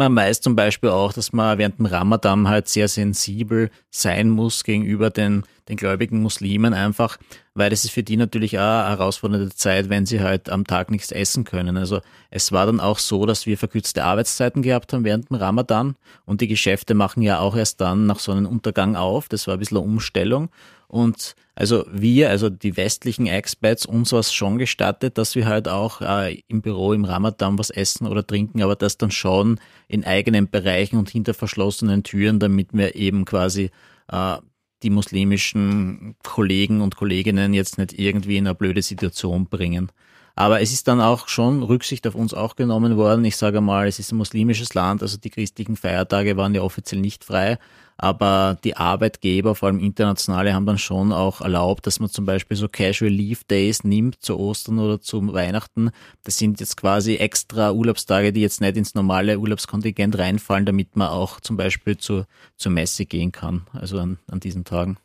Man 0.00 0.16
weiß 0.16 0.40
zum 0.40 0.56
Beispiel 0.56 0.88
auch, 0.88 1.12
dass 1.12 1.34
man 1.34 1.58
während 1.58 1.78
dem 1.78 1.84
Ramadan 1.84 2.48
halt 2.48 2.70
sehr 2.70 2.88
sensibel 2.88 3.68
sein 3.90 4.30
muss 4.30 4.64
gegenüber 4.64 5.10
den, 5.10 5.42
den 5.68 5.76
gläubigen 5.76 6.22
Muslimen 6.22 6.72
einfach, 6.72 7.18
weil 7.52 7.68
das 7.68 7.84
ist 7.84 7.90
für 7.90 8.02
die 8.02 8.16
natürlich 8.16 8.58
auch 8.58 8.62
eine 8.62 8.88
herausfordernde 8.88 9.50
Zeit, 9.50 9.90
wenn 9.90 10.06
sie 10.06 10.20
halt 10.22 10.48
am 10.48 10.66
Tag 10.66 10.90
nichts 10.90 11.12
essen 11.12 11.44
können. 11.44 11.76
Also 11.76 12.00
es 12.30 12.50
war 12.50 12.64
dann 12.64 12.80
auch 12.80 12.98
so, 12.98 13.26
dass 13.26 13.44
wir 13.44 13.58
verkürzte 13.58 14.02
Arbeitszeiten 14.02 14.62
gehabt 14.62 14.94
haben 14.94 15.04
während 15.04 15.28
dem 15.28 15.36
Ramadan 15.36 15.96
und 16.24 16.40
die 16.40 16.48
Geschäfte 16.48 16.94
machen 16.94 17.20
ja 17.20 17.38
auch 17.38 17.54
erst 17.54 17.82
dann 17.82 18.06
nach 18.06 18.20
so 18.20 18.32
einem 18.32 18.46
Untergang 18.46 18.96
auf. 18.96 19.28
Das 19.28 19.48
war 19.48 19.52
ein 19.52 19.60
bisschen 19.60 19.76
eine 19.76 19.86
Umstellung 19.86 20.48
und 20.90 21.36
also 21.54 21.84
wir, 21.92 22.30
also 22.30 22.50
die 22.50 22.76
westlichen 22.76 23.28
Expats, 23.28 23.86
uns 23.86 24.10
war 24.10 24.18
es 24.18 24.32
schon 24.32 24.58
gestattet, 24.58 25.18
dass 25.18 25.36
wir 25.36 25.46
halt 25.46 25.68
auch 25.68 26.00
äh, 26.00 26.42
im 26.48 26.62
Büro 26.62 26.92
im 26.92 27.04
Ramadan 27.04 27.58
was 27.58 27.70
essen 27.70 28.08
oder 28.08 28.26
trinken, 28.26 28.60
aber 28.60 28.74
das 28.74 28.98
dann 28.98 29.12
schon 29.12 29.60
in 29.86 30.04
eigenen 30.04 30.50
Bereichen 30.50 30.96
und 30.96 31.08
hinter 31.08 31.32
verschlossenen 31.32 32.02
Türen, 32.02 32.40
damit 32.40 32.70
wir 32.72 32.96
eben 32.96 33.24
quasi 33.24 33.70
äh, 34.10 34.38
die 34.82 34.90
muslimischen 34.90 36.16
Kollegen 36.24 36.80
und 36.80 36.96
Kolleginnen 36.96 37.54
jetzt 37.54 37.78
nicht 37.78 37.96
irgendwie 37.96 38.38
in 38.38 38.48
eine 38.48 38.56
blöde 38.56 38.82
Situation 38.82 39.46
bringen. 39.46 39.92
Aber 40.40 40.62
es 40.62 40.72
ist 40.72 40.88
dann 40.88 41.00
auch 41.00 41.28
schon 41.28 41.62
Rücksicht 41.62 42.06
auf 42.06 42.14
uns 42.14 42.32
auch 42.32 42.56
genommen 42.56 42.96
worden. 42.96 43.24
Ich 43.26 43.36
sage 43.36 43.60
mal, 43.60 43.86
es 43.86 43.98
ist 43.98 44.10
ein 44.10 44.16
muslimisches 44.16 44.72
Land, 44.72 45.02
also 45.02 45.18
die 45.18 45.28
christlichen 45.28 45.76
Feiertage 45.76 46.36
waren 46.36 46.54
ja 46.54 46.62
offiziell 46.62 47.00
nicht 47.00 47.24
frei 47.24 47.58
aber 48.02 48.56
die 48.64 48.78
Arbeitgeber, 48.78 49.54
vor 49.54 49.68
allem 49.68 49.78
internationale, 49.78 50.54
haben 50.54 50.64
dann 50.64 50.78
schon 50.78 51.12
auch 51.12 51.42
erlaubt, 51.42 51.86
dass 51.86 52.00
man 52.00 52.08
zum 52.08 52.24
Beispiel 52.24 52.56
so 52.56 52.66
Casual 52.66 53.10
Leave 53.10 53.40
Days 53.48 53.84
nimmt 53.84 54.22
zu 54.22 54.38
Ostern 54.38 54.78
oder 54.78 55.02
zu 55.02 55.20
Weihnachten. 55.34 55.90
Das 56.24 56.38
sind 56.38 56.60
jetzt 56.60 56.78
quasi 56.78 57.16
extra 57.16 57.72
Urlaubstage, 57.72 58.32
die 58.32 58.40
jetzt 58.40 58.62
nicht 58.62 58.78
ins 58.78 58.94
normale 58.94 59.38
Urlaubskontingent 59.38 60.16
reinfallen, 60.16 60.64
damit 60.64 60.96
man 60.96 61.08
auch 61.08 61.40
zum 61.40 61.58
Beispiel 61.58 61.98
zur, 61.98 62.26
zur 62.56 62.72
Messe 62.72 63.04
gehen 63.04 63.32
kann, 63.32 63.66
also 63.74 63.98
an, 63.98 64.18
an 64.28 64.40
diesen 64.40 64.64
Tagen. 64.64 64.96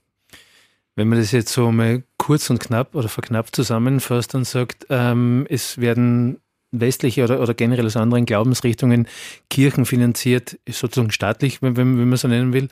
Wenn 0.96 1.10
man 1.10 1.20
das 1.20 1.32
jetzt 1.32 1.52
so 1.52 1.72
mal 1.72 2.04
kurz 2.18 2.50
und 2.50 2.60
knapp 2.60 2.96
oder 2.96 3.10
verknappt 3.10 3.56
zusammenfasst 3.56 4.34
und 4.34 4.46
sagt, 4.46 4.88
ähm, 4.90 5.46
es 5.50 5.78
werden 5.78 6.40
westliche 6.72 7.24
oder, 7.24 7.42
oder 7.42 7.54
generell 7.54 7.86
aus 7.86 7.98
anderen 7.98 8.26
Glaubensrichtungen 8.26 9.08
Kirchen 9.50 9.86
finanziert, 9.86 10.58
sozusagen 10.70 11.12
staatlich, 11.12 11.62
wenn, 11.62 11.78
wenn, 11.78 11.98
wenn 11.98 12.10
man 12.10 12.18
so 12.18 12.28
nennen 12.28 12.54
will, 12.54 12.70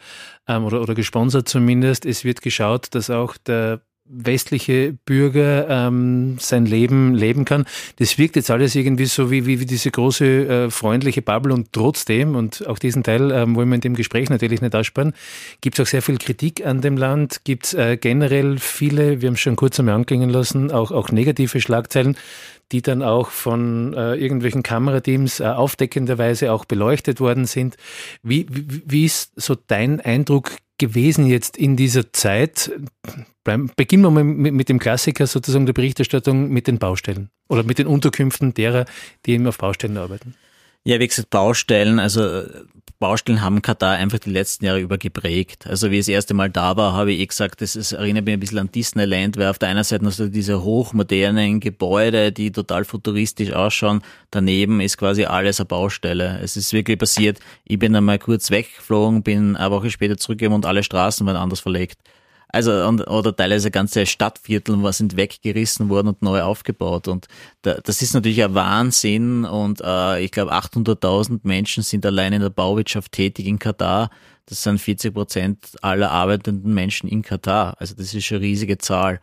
ähm, 0.48 0.64
oder, 0.66 0.82
oder 0.82 0.96
gesponsert 0.96 1.48
zumindest. 1.48 2.06
Es 2.06 2.24
wird 2.24 2.42
geschaut, 2.42 2.96
dass 2.96 3.10
auch 3.10 3.38
der 3.38 3.82
westliche 4.06 4.94
Bürger 5.06 5.68
ähm, 5.70 6.38
sein 6.40 6.66
Leben 6.66 7.14
leben 7.14 7.46
kann. 7.46 7.66
Das 7.98 8.18
wirkt 8.18 8.36
jetzt 8.36 8.52
alles 8.52 8.76
irgendwie 8.76 9.06
so 9.06 9.32
wie, 9.32 9.46
wie, 9.46 9.60
wie 9.60 9.66
diese 9.66 9.92
große 9.92 10.26
äh, 10.26 10.70
freundliche 10.70 11.22
Bubble 11.22 11.54
und 11.54 11.72
trotzdem, 11.72 12.36
und 12.36 12.68
auch 12.68 12.80
diesen 12.80 13.04
Teil 13.04 13.32
ähm, 13.32 13.56
wollen 13.56 13.70
wir 13.70 13.76
in 13.76 13.82
dem 13.82 13.96
Gespräch 13.96 14.30
natürlich 14.30 14.62
nicht 14.62 14.76
aussparen, 14.76 15.14
gibt 15.62 15.80
es 15.80 15.86
auch 15.86 15.90
sehr 15.90 16.02
viel 16.02 16.18
Kritik 16.18 16.66
an 16.66 16.82
dem 16.82 16.98
Land, 16.98 17.46
gibt 17.46 17.66
es 17.66 17.74
äh, 17.74 17.98
generell 17.98 18.58
viele, 18.60 19.22
wir 19.22 19.28
haben 19.28 19.36
es 19.36 19.40
schon 19.40 19.56
kurz 19.56 19.80
einmal 19.80 19.96
anklingen 19.96 20.30
lassen, 20.30 20.72
auch, 20.72 20.92
auch 20.92 21.12
negative 21.12 21.62
Schlagzeilen 21.62 22.18
die 22.72 22.82
dann 22.82 23.04
auch 23.04 23.30
von 23.30 23.94
äh, 23.94 24.16
irgendwelchen 24.16 24.64
Kamerateams 24.64 25.42
äh, 25.42 25.44
aufdeckenderweise 25.44 26.52
auch 26.52 26.66
beleuchtet 26.66 27.20
worden 27.20 27.46
sind. 27.46 27.78
Wie, 28.24 28.48
wie, 28.50 28.82
wie 28.86 29.06
ist 29.06 29.34
so 29.36 29.56
dein 29.56 30.02
Eindruck 30.02 30.54
gewesen 30.88 31.26
jetzt 31.26 31.58
in 31.58 31.76
dieser 31.76 32.12
Zeit? 32.14 32.72
Beginnen 33.44 34.04
wir 34.04 34.12
mal 34.12 34.24
mit, 34.24 34.70
dem 34.70 34.80
Klassiker 34.80 35.28
sozusagen 35.28 35.66
der 35.66 35.74
Berichterstattung 35.74 36.50
mit 36.50 36.68
den 36.68 36.80
Baustellen 36.80 37.30
oder 37.50 37.64
mit 37.64 37.78
den 37.78 37.88
Unterkünften 37.88 38.54
derer, 38.54 38.86
die 39.26 39.34
eben 39.34 39.48
auf 39.48 39.58
Baustellen 39.58 39.98
arbeiten. 39.98 40.36
Ja, 40.86 41.00
wie 41.00 41.08
gesagt, 41.08 41.30
Baustellen, 41.30 42.00
also 42.00 42.44
Baustellen 43.00 43.42
haben 43.42 43.62
Katar 43.62 43.96
einfach 43.96 44.20
die 44.20 44.30
letzten 44.30 44.66
Jahre 44.66 44.80
über 44.80 44.98
geprägt. 44.98 45.68
Also 45.68 45.92
wie 45.92 45.96
ich 45.96 46.06
das 46.06 46.08
erste 46.10 46.34
Mal 46.34 46.50
da 46.50 46.78
war, 46.78 46.94
habe 46.94 47.12
ich 47.12 47.20
eh 47.20 47.26
gesagt, 47.26 47.62
das, 47.62 47.74
das 47.74 47.92
erinnert 47.92 48.26
mich 48.26 48.34
ein 48.34 48.40
bisschen 48.40 48.60
an 48.60 48.72
Disneyland, 48.72 49.38
weil 49.38 49.48
auf 49.48 49.60
der 49.60 49.70
einen 49.70 49.84
Seite 49.84 50.06
hast 50.06 50.20
du 50.20 50.30
diese 50.30 50.64
hochmodernen 50.64 51.60
Gebäude, 51.60 52.32
die 52.32 52.52
total 52.52 52.86
futuristisch 52.86 53.52
ausschauen. 53.52 54.02
Daneben 54.32 54.80
ist 54.80 54.98
quasi 54.98 55.26
alles 55.26 55.60
eine 55.60 55.66
Baustelle. 55.66 56.40
Es 56.42 56.56
ist 56.58 56.72
wirklich 56.72 56.98
passiert, 56.98 57.40
ich 57.66 57.80
bin 57.80 57.96
einmal 57.96 58.20
kurz 58.20 58.52
weggeflogen, 58.52 59.22
bin 59.24 59.56
eine 59.58 59.72
Woche 59.72 59.90
später 59.90 60.18
zurückgekommen 60.18 60.56
und 60.56 60.66
alle 60.66 60.84
Straßen 60.84 61.26
waren 61.28 61.36
anders 61.36 61.60
verlegt. 61.60 62.00
Also 62.54 62.88
und, 62.88 63.08
oder 63.08 63.36
teilweise 63.36 63.72
ganze 63.72 64.06
Stadtviertel 64.06 64.94
sind 64.94 65.18
weggerissen 65.18 65.90
worden 65.90 66.10
und 66.10 66.22
neu 66.22 66.44
aufgebaut. 66.44 67.08
Und 67.08 67.28
da, 67.64 67.80
das 67.84 68.04
ist 68.04 68.14
natürlich 68.14 68.44
ein 68.44 68.54
Wahnsinn. 68.54 69.44
Und 69.44 69.82
äh, 69.84 70.24
ich 70.24 70.30
glaube, 70.30 70.54
800.000 70.54 71.40
Menschen 71.42 71.82
sind 71.82 72.06
allein 72.06 72.32
in 72.32 72.42
der 72.42 72.52
Bauwirtschaft 72.52 73.12
tätig 73.12 73.48
in 73.48 73.58
Katar. 73.58 74.12
Das 74.46 74.62
sind 74.62 74.80
40 74.80 75.16
Prozent 75.16 75.72
aller 75.82 76.12
arbeitenden 76.12 76.76
Menschen 76.76 77.10
in 77.10 77.24
Katar. 77.24 77.76
Also 77.80 77.96
das 77.96 78.14
ist 78.14 78.32
eine 78.32 78.42
riesige 78.42 78.78
Zahl. 78.78 79.20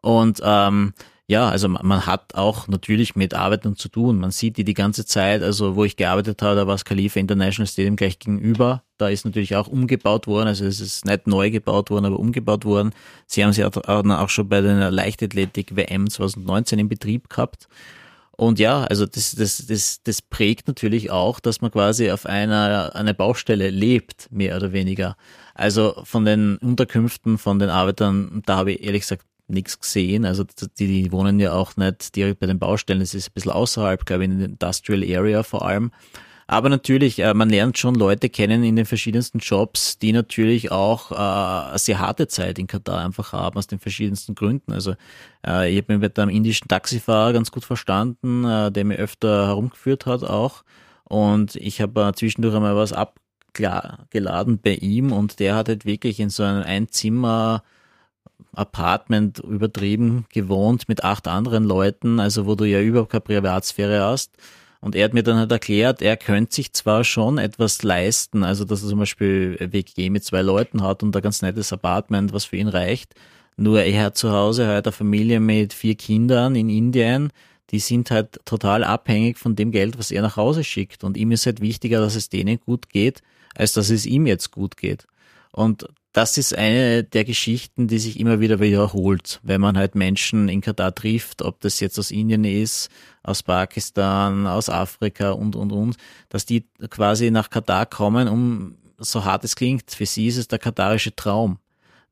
Und 0.00 0.40
ähm, 0.42 0.92
ja, 1.32 1.48
also 1.48 1.66
man 1.66 2.04
hat 2.04 2.34
auch 2.34 2.68
natürlich 2.68 3.16
mit 3.16 3.32
Arbeitern 3.32 3.74
zu 3.74 3.88
tun. 3.88 4.18
Man 4.18 4.32
sieht 4.32 4.58
die 4.58 4.64
die 4.64 4.74
ganze 4.74 5.06
Zeit. 5.06 5.42
Also 5.42 5.76
wo 5.76 5.84
ich 5.84 5.96
gearbeitet 5.96 6.42
habe, 6.42 6.56
da 6.56 6.66
war 6.66 6.74
das 6.74 6.84
Khalifa 6.84 7.18
International 7.18 7.66
Stadium 7.66 7.96
gleich 7.96 8.18
gegenüber. 8.18 8.82
Da 8.98 9.08
ist 9.08 9.24
natürlich 9.24 9.56
auch 9.56 9.66
umgebaut 9.66 10.26
worden. 10.26 10.48
Also 10.48 10.66
es 10.66 10.78
ist 10.78 11.06
nicht 11.06 11.26
neu 11.26 11.50
gebaut 11.50 11.88
worden, 11.88 12.04
aber 12.04 12.18
umgebaut 12.18 12.66
worden. 12.66 12.92
Sie 13.26 13.42
haben 13.42 13.54
sie 13.54 13.64
auch 13.64 14.28
schon 14.28 14.48
bei 14.50 14.60
der 14.60 14.90
Leichtathletik 14.90 15.74
WM 15.74 16.10
2019 16.10 16.78
in 16.78 16.90
Betrieb 16.90 17.30
gehabt. 17.30 17.66
Und 18.32 18.58
ja, 18.58 18.84
also 18.84 19.06
das, 19.06 19.34
das, 19.34 19.66
das, 19.66 20.02
das 20.02 20.20
prägt 20.20 20.68
natürlich 20.68 21.10
auch, 21.10 21.40
dass 21.40 21.62
man 21.62 21.70
quasi 21.70 22.10
auf 22.10 22.26
einer, 22.26 22.94
einer 22.94 23.14
Baustelle 23.14 23.70
lebt, 23.70 24.30
mehr 24.30 24.54
oder 24.54 24.72
weniger. 24.72 25.16
Also 25.54 25.94
von 26.04 26.26
den 26.26 26.58
Unterkünften, 26.58 27.38
von 27.38 27.58
den 27.58 27.70
Arbeitern, 27.70 28.42
da 28.44 28.56
habe 28.56 28.72
ich 28.72 28.84
ehrlich 28.84 29.02
gesagt 29.02 29.24
nichts 29.52 29.78
gesehen. 29.78 30.24
Also 30.24 30.44
die, 30.78 30.86
die 30.86 31.12
wohnen 31.12 31.38
ja 31.40 31.52
auch 31.52 31.76
nicht 31.76 32.16
direkt 32.16 32.40
bei 32.40 32.46
den 32.46 32.58
Baustellen. 32.58 33.00
Es 33.00 33.14
ist 33.14 33.28
ein 33.28 33.34
bisschen 33.34 33.52
außerhalb, 33.52 34.04
glaube 34.04 34.24
ich, 34.24 34.30
in 34.30 34.38
der 34.38 34.48
Industrial 34.48 35.02
Area 35.18 35.42
vor 35.42 35.64
allem. 35.66 35.92
Aber 36.52 36.68
natürlich, 36.68 37.18
äh, 37.18 37.32
man 37.32 37.48
lernt 37.48 37.78
schon 37.78 37.94
Leute 37.94 38.28
kennen 38.28 38.62
in 38.62 38.76
den 38.76 38.84
verschiedensten 38.84 39.38
Jobs, 39.38 39.98
die 39.98 40.12
natürlich 40.12 40.70
auch 40.70 41.10
äh, 41.10 41.14
eine 41.14 41.78
sehr 41.78 41.98
harte 41.98 42.28
Zeit 42.28 42.58
in 42.58 42.66
Katar 42.66 43.04
einfach 43.04 43.32
haben, 43.32 43.56
aus 43.56 43.68
den 43.68 43.78
verschiedensten 43.78 44.34
Gründen. 44.34 44.72
Also 44.72 44.94
äh, 45.46 45.72
ich 45.72 45.78
habe 45.78 45.94
mich 45.94 46.02
mit 46.02 46.18
einem 46.18 46.30
indischen 46.30 46.68
Taxifahrer 46.68 47.32
ganz 47.32 47.50
gut 47.52 47.64
verstanden, 47.64 48.42
der 48.42 48.84
mir 48.84 48.96
öfter 48.96 49.46
herumgeführt 49.46 50.04
hat 50.04 50.24
auch. 50.24 50.62
Und 51.04 51.56
ich 51.56 51.80
habe 51.80 52.12
zwischendurch 52.14 52.54
einmal 52.54 52.76
was 52.76 52.92
abgeladen 52.92 54.58
bei 54.62 54.74
ihm 54.74 55.12
und 55.12 55.38
der 55.40 55.54
hat 55.54 55.68
halt 55.68 55.84
wirklich 55.84 56.20
in 56.20 56.28
so 56.28 56.42
einem 56.42 56.64
Einzimmer 56.64 57.62
Apartment 58.54 59.38
übertrieben 59.38 60.26
gewohnt 60.32 60.88
mit 60.88 61.04
acht 61.04 61.28
anderen 61.28 61.64
Leuten, 61.64 62.20
also 62.20 62.46
wo 62.46 62.54
du 62.54 62.64
ja 62.64 62.80
überhaupt 62.80 63.10
keine 63.10 63.22
Privatsphäre 63.22 64.02
hast. 64.02 64.32
Und 64.80 64.96
er 64.96 65.04
hat 65.04 65.14
mir 65.14 65.22
dann 65.22 65.36
halt 65.38 65.52
erklärt, 65.52 66.02
er 66.02 66.16
könnte 66.16 66.56
sich 66.56 66.72
zwar 66.72 67.04
schon 67.04 67.38
etwas 67.38 67.82
leisten, 67.82 68.42
also 68.42 68.64
dass 68.64 68.82
er 68.82 68.88
zum 68.88 68.98
Beispiel 68.98 69.56
WG 69.60 70.10
mit 70.10 70.24
zwei 70.24 70.42
Leuten 70.42 70.82
hat 70.82 71.02
und 71.02 71.14
ein 71.14 71.22
ganz 71.22 71.40
nettes 71.40 71.72
Apartment, 71.72 72.32
was 72.32 72.46
für 72.46 72.56
ihn 72.56 72.68
reicht. 72.68 73.14
Nur 73.56 73.82
er 73.82 74.04
hat 74.04 74.16
zu 74.16 74.32
Hause 74.32 74.66
halt 74.66 74.86
eine 74.86 74.92
Familie 74.92 75.38
mit 75.38 75.72
vier 75.72 75.94
Kindern 75.94 76.56
in 76.56 76.68
Indien, 76.68 77.30
die 77.70 77.78
sind 77.78 78.10
halt 78.10 78.40
total 78.44 78.84
abhängig 78.84 79.38
von 79.38 79.56
dem 79.56 79.70
Geld, 79.70 79.98
was 79.98 80.10
er 80.10 80.22
nach 80.22 80.36
Hause 80.36 80.62
schickt. 80.62 81.04
Und 81.04 81.16
ihm 81.16 81.32
ist 81.32 81.46
halt 81.46 81.60
wichtiger, 81.60 82.00
dass 82.00 82.16
es 82.16 82.28
denen 82.28 82.60
gut 82.60 82.90
geht, 82.90 83.22
als 83.54 83.72
dass 83.72 83.88
es 83.88 84.04
ihm 84.04 84.26
jetzt 84.26 84.50
gut 84.50 84.76
geht. 84.76 85.06
Und 85.52 85.86
das 86.12 86.36
ist 86.36 86.56
eine 86.56 87.04
der 87.04 87.24
Geschichten, 87.24 87.88
die 87.88 87.98
sich 87.98 88.20
immer 88.20 88.38
wieder 88.40 88.60
wiederholt, 88.60 89.40
wenn 89.42 89.60
man 89.60 89.78
halt 89.78 89.94
Menschen 89.94 90.48
in 90.48 90.60
Katar 90.60 90.94
trifft, 90.94 91.40
ob 91.40 91.60
das 91.60 91.80
jetzt 91.80 91.98
aus 91.98 92.10
Indien 92.10 92.44
ist, 92.44 92.90
aus 93.22 93.42
Pakistan, 93.42 94.46
aus 94.46 94.68
Afrika 94.68 95.30
und, 95.30 95.56
und, 95.56 95.72
und, 95.72 95.96
dass 96.28 96.44
die 96.44 96.66
quasi 96.90 97.30
nach 97.30 97.48
Katar 97.48 97.86
kommen, 97.86 98.28
um, 98.28 98.76
so 98.98 99.24
hart 99.24 99.44
es 99.44 99.56
klingt, 99.56 99.90
für 99.90 100.06
sie 100.06 100.26
ist 100.26 100.36
es 100.36 100.48
der 100.48 100.58
katarische 100.58 101.16
Traum, 101.16 101.58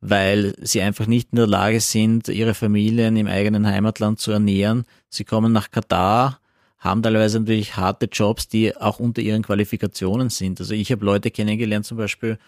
weil 0.00 0.54
sie 0.62 0.80
einfach 0.80 1.06
nicht 1.06 1.32
in 1.32 1.36
der 1.36 1.46
Lage 1.46 1.80
sind, 1.80 2.28
ihre 2.28 2.54
Familien 2.54 3.16
im 3.16 3.26
eigenen 3.26 3.66
Heimatland 3.66 4.18
zu 4.18 4.32
ernähren. 4.32 4.84
Sie 5.10 5.24
kommen 5.24 5.52
nach 5.52 5.70
Katar, 5.70 6.40
haben 6.78 7.02
teilweise 7.02 7.38
natürlich 7.38 7.76
harte 7.76 8.08
Jobs, 8.10 8.48
die 8.48 8.74
auch 8.74 8.98
unter 8.98 9.20
ihren 9.20 9.42
Qualifikationen 9.42 10.30
sind. 10.30 10.58
Also 10.58 10.72
ich 10.72 10.90
habe 10.90 11.04
Leute 11.04 11.30
kennengelernt, 11.30 11.84
zum 11.84 11.98
Beispiel 11.98 12.38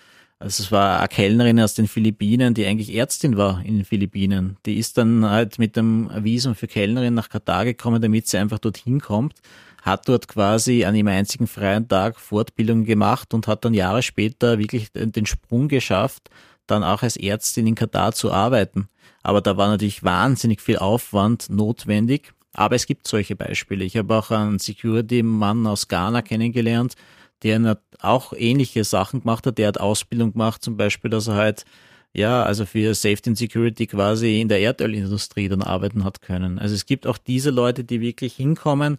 also 0.43 0.65
es 0.65 0.73
war 0.73 0.99
eine 0.99 1.09
Kellnerin 1.09 1.61
aus 1.61 1.75
den 1.75 1.87
Philippinen, 1.87 2.53
die 2.53 2.67
eigentlich 2.67 2.95
Ärztin 2.95 3.37
war 3.37 3.65
in 3.65 3.77
den 3.77 3.85
Philippinen. 3.85 4.57
Die 4.67 4.77
ist 4.77 4.99
dann 4.99 5.29
halt 5.29 5.61
mit 5.61 5.77
dem 5.77 6.11
Visum 6.17 6.57
für 6.57 6.67
Kellnerin 6.67 7.15
nach 7.15 7.29
Katar 7.29 7.65
gekommen, 7.65 8.03
damit 8.03 8.27
sie 8.27 8.39
einfach 8.39 8.59
dorthin 8.59 9.01
kommt, 9.01 9.35
hat 9.83 10.09
dort 10.09 10.27
quasi 10.27 10.85
an 10.85 10.97
ihrem 10.97 11.07
einzigen 11.07 11.47
freien 11.47 11.87
Tag 11.87 12.19
Fortbildung 12.19 12.85
gemacht 12.85 13.33
und 13.35 13.47
hat 13.47 13.65
dann 13.65 13.73
Jahre 13.73 14.03
später 14.03 14.59
wirklich 14.59 14.89
den 14.93 15.27
Sprung 15.27 15.69
geschafft, 15.69 16.29
dann 16.67 16.83
auch 16.83 17.03
als 17.03 17.17
Ärztin 17.17 17.69
in 17.69 17.77
Katar 17.77 18.13
zu 18.13 18.33
arbeiten. 18.33 18.89
Aber 19.23 19.41
da 19.43 19.57
war 19.57 19.69
natürlich 19.69 20.03
wahnsinnig 20.03 20.61
viel 20.61 20.79
Aufwand 20.79 21.51
notwendig. 21.51 22.33
Aber 22.53 22.75
es 22.75 22.87
gibt 22.87 23.07
solche 23.07 23.37
Beispiele. 23.37 23.85
Ich 23.85 23.97
habe 23.97 24.15
auch 24.15 24.31
einen 24.31 24.59
Security-Mann 24.59 25.67
aus 25.67 25.89
Ghana 25.89 26.21
kennengelernt, 26.21 26.97
der 27.43 27.79
auch 28.01 28.33
ähnliche 28.37 28.85
Sachen 28.85 29.21
gemacht 29.21 29.47
hat. 29.47 29.59
Der 29.59 29.69
hat 29.69 29.81
Ausbildung 29.81 30.33
gemacht, 30.33 30.63
zum 30.63 30.77
Beispiel, 30.77 31.11
dass 31.11 31.29
er 31.29 31.35
halt, 31.35 31.65
ja, 32.13 32.43
also 32.43 32.67
für 32.67 32.95
Safety 32.95 33.31
and 33.31 33.39
Security 33.39 33.87
quasi 33.87 34.41
in 34.41 34.49
der 34.49 34.61
Erdölindustrie 34.61 35.49
dann 35.49 35.63
arbeiten 35.63 36.05
hat 36.05 36.23
können. 36.23 36.59
Also 36.59 36.75
es 36.75 36.87
gibt 36.87 37.07
auch 37.07 37.19
diese 37.19 37.51
Leute, 37.51 37.85
die 37.85 38.01
wirklich 38.01 38.35
hinkommen, 38.35 38.99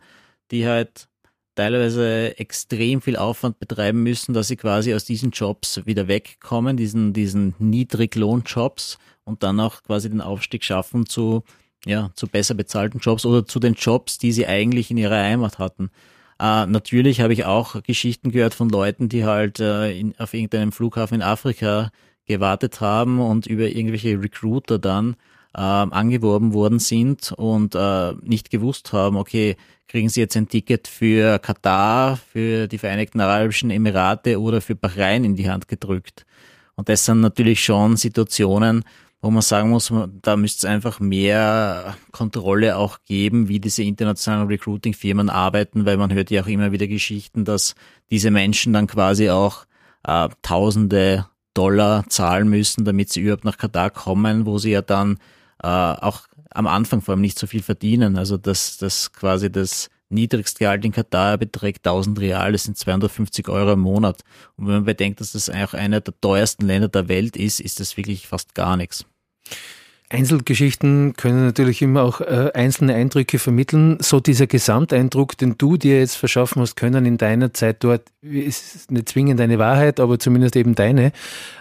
die 0.52 0.68
halt 0.68 1.08
teilweise 1.56 2.38
extrem 2.40 3.02
viel 3.02 3.16
Aufwand 3.16 3.60
betreiben 3.60 4.02
müssen, 4.04 4.34
dass 4.34 4.48
sie 4.48 4.56
quasi 4.56 4.94
aus 4.94 5.06
diesen 5.06 5.32
Jobs 5.32 5.86
wieder 5.86 6.08
wegkommen, 6.08 6.78
diesen, 6.78 7.14
diesen 7.14 7.54
Niedriglohnjobs 7.60 8.98
und 9.24 9.44
dann 9.44 9.60
auch 9.60 9.84
quasi 9.84 10.10
den 10.10 10.22
Aufstieg 10.22 10.64
schaffen 10.64 11.06
zu, 11.06 11.44
ja, 11.86 12.12
zu 12.16 12.28
besser 12.28 12.56
bezahlten 12.56 13.00
Jobs 13.00 13.26
oder 13.26 13.46
zu 13.46 13.60
den 13.60 13.76
Jobs, 13.76 14.18
die 14.18 14.32
sie 14.32 14.48
eigentlich 14.48 14.90
in 14.90 14.98
ihrer 14.98 15.18
Heimat 15.22 15.60
hatten. 15.60 15.92
Äh, 16.44 16.66
natürlich 16.66 17.22
habe 17.22 17.32
ich 17.32 17.46
auch 17.46 17.82
Geschichten 17.84 18.30
gehört 18.32 18.54
von 18.54 18.68
Leuten, 18.68 19.08
die 19.08 19.24
halt 19.24 19.62
äh, 19.62 19.98
in, 19.98 20.14
auf 20.20 20.34
irgendeinem 20.34 20.74
Flughafen 20.74 21.16
in 21.16 21.22
Afrika 21.22 21.90
gewartet 22.26 22.82
haben 22.82 23.22
und 23.22 23.48
über 23.48 23.70
irgendwelche 23.70 24.22
Recruiter 24.22 24.78
dann 24.78 25.16
äh, 25.56 25.62
angeworben 25.62 26.54
worden 26.54 26.80
sind 26.80 27.32
und 27.32 27.76
äh, 27.76 28.12
nicht 28.24 28.50
gewusst 28.50 28.92
haben, 28.92 29.16
okay, 29.16 29.56
kriegen 29.88 30.10
sie 30.10 30.20
jetzt 30.20 30.36
ein 30.36 30.50
Ticket 30.50 30.90
für 30.90 31.40
Katar, 31.40 32.18
für 32.18 32.68
die 32.68 32.78
Vereinigten 32.78 33.22
Arabischen 33.22 33.72
Emirate 33.72 34.42
oder 34.42 34.60
für 34.60 34.76
Bahrain 34.76 35.24
in 35.24 35.38
die 35.38 35.50
Hand 35.50 35.70
gedrückt. 35.70 36.26
Und 36.76 36.90
das 36.90 37.06
sind 37.06 37.22
natürlich 37.22 37.64
schon 37.64 37.96
Situationen, 37.96 38.84
wo 39.24 39.32
man 39.32 39.42
sagen 39.42 39.70
muss, 39.70 39.92
da 40.22 40.36
müsste 40.36 40.68
es 40.68 40.72
einfach 40.72 41.00
mehr 41.00 41.96
Kontrolle 42.12 42.76
auch 42.76 42.98
geben, 43.06 43.48
wie 43.48 43.62
diese 43.62 43.82
internationalen 43.82 44.48
Recruiting-Firmen 44.48 45.30
arbeiten, 45.30 45.86
weil 45.86 45.96
man 45.96 46.14
hört 46.14 46.30
ja 46.30 46.44
auch 46.44 46.48
immer 46.48 46.74
wieder 46.74 46.88
Geschichten, 46.88 47.46
dass 47.46 47.74
diese 48.12 48.32
Menschen 48.32 48.74
dann 48.74 48.86
quasi 48.86 49.30
auch 49.30 49.66
äh, 50.04 50.28
Tausende 50.42 51.26
Dollar 51.54 52.04
zahlen 52.10 52.50
müssen, 52.50 52.84
damit 52.84 53.14
sie 53.14 53.22
überhaupt 53.22 53.46
nach 53.46 53.58
Katar 53.58 53.92
kommen, 53.92 54.46
wo 54.46 54.58
sie 54.58 54.72
ja 54.72 54.82
dann 54.82 55.20
äh, 55.64 55.68
auch 55.68 56.24
am 56.54 56.68
Anfang 56.68 57.00
vor 57.00 57.14
allem 57.14 57.22
nicht 57.22 57.40
so 57.40 57.48
viel 57.48 57.64
verdienen. 57.64 58.18
Also 58.18 58.36
dass 58.36 58.78
das 58.78 59.14
quasi 59.14 59.50
das 59.50 59.90
Niedrigstgehalt 60.10 60.84
in 60.84 60.92
Katar 60.92 61.38
beträgt 61.38 61.88
1000 61.88 62.20
Real, 62.20 62.52
das 62.52 62.64
sind 62.66 62.78
250 62.78 63.48
Euro 63.48 63.72
im 63.72 63.80
Monat. 63.80 64.22
Und 64.58 64.68
wenn 64.68 64.74
man 64.74 64.84
bedenkt, 64.84 65.22
dass 65.22 65.32
das 65.32 65.50
eigentlich 65.50 65.76
einer 65.76 66.02
der 66.02 66.14
teuersten 66.20 66.68
Länder 66.68 66.90
der 66.90 67.08
Welt 67.08 67.38
ist, 67.38 67.62
ist 67.62 67.80
das 67.80 67.96
wirklich 67.96 68.28
fast 68.28 68.54
gar 68.54 68.76
nichts. 68.76 69.06
Einzelgeschichten 70.13 71.13
können 71.18 71.44
natürlich 71.44 71.82
immer 71.82 72.04
auch 72.04 72.22
äh, 72.22 72.52
einzelne 72.54 72.94
Eindrücke 72.94 73.39
vermitteln. 73.39 73.98
So 74.00 74.20
dieser 74.20 74.46
Gesamteindruck, 74.46 75.38
den 75.38 75.58
du 75.58 75.76
dir 75.76 76.00
jetzt 76.00 76.18
verschaffen 76.18 76.62
hast 76.62 76.76
können 76.76 77.06
in 77.08 77.18
deiner 77.18 77.52
Zeit 77.54 77.84
dort, 77.84 78.04
ist 78.22 78.92
nicht 78.92 79.10
zwingend 79.10 79.39
deine 79.39 79.58
Wahrheit, 79.58 80.00
aber 80.00 80.20
zumindest 80.20 80.56
eben 80.56 80.76
deine. 80.76 81.13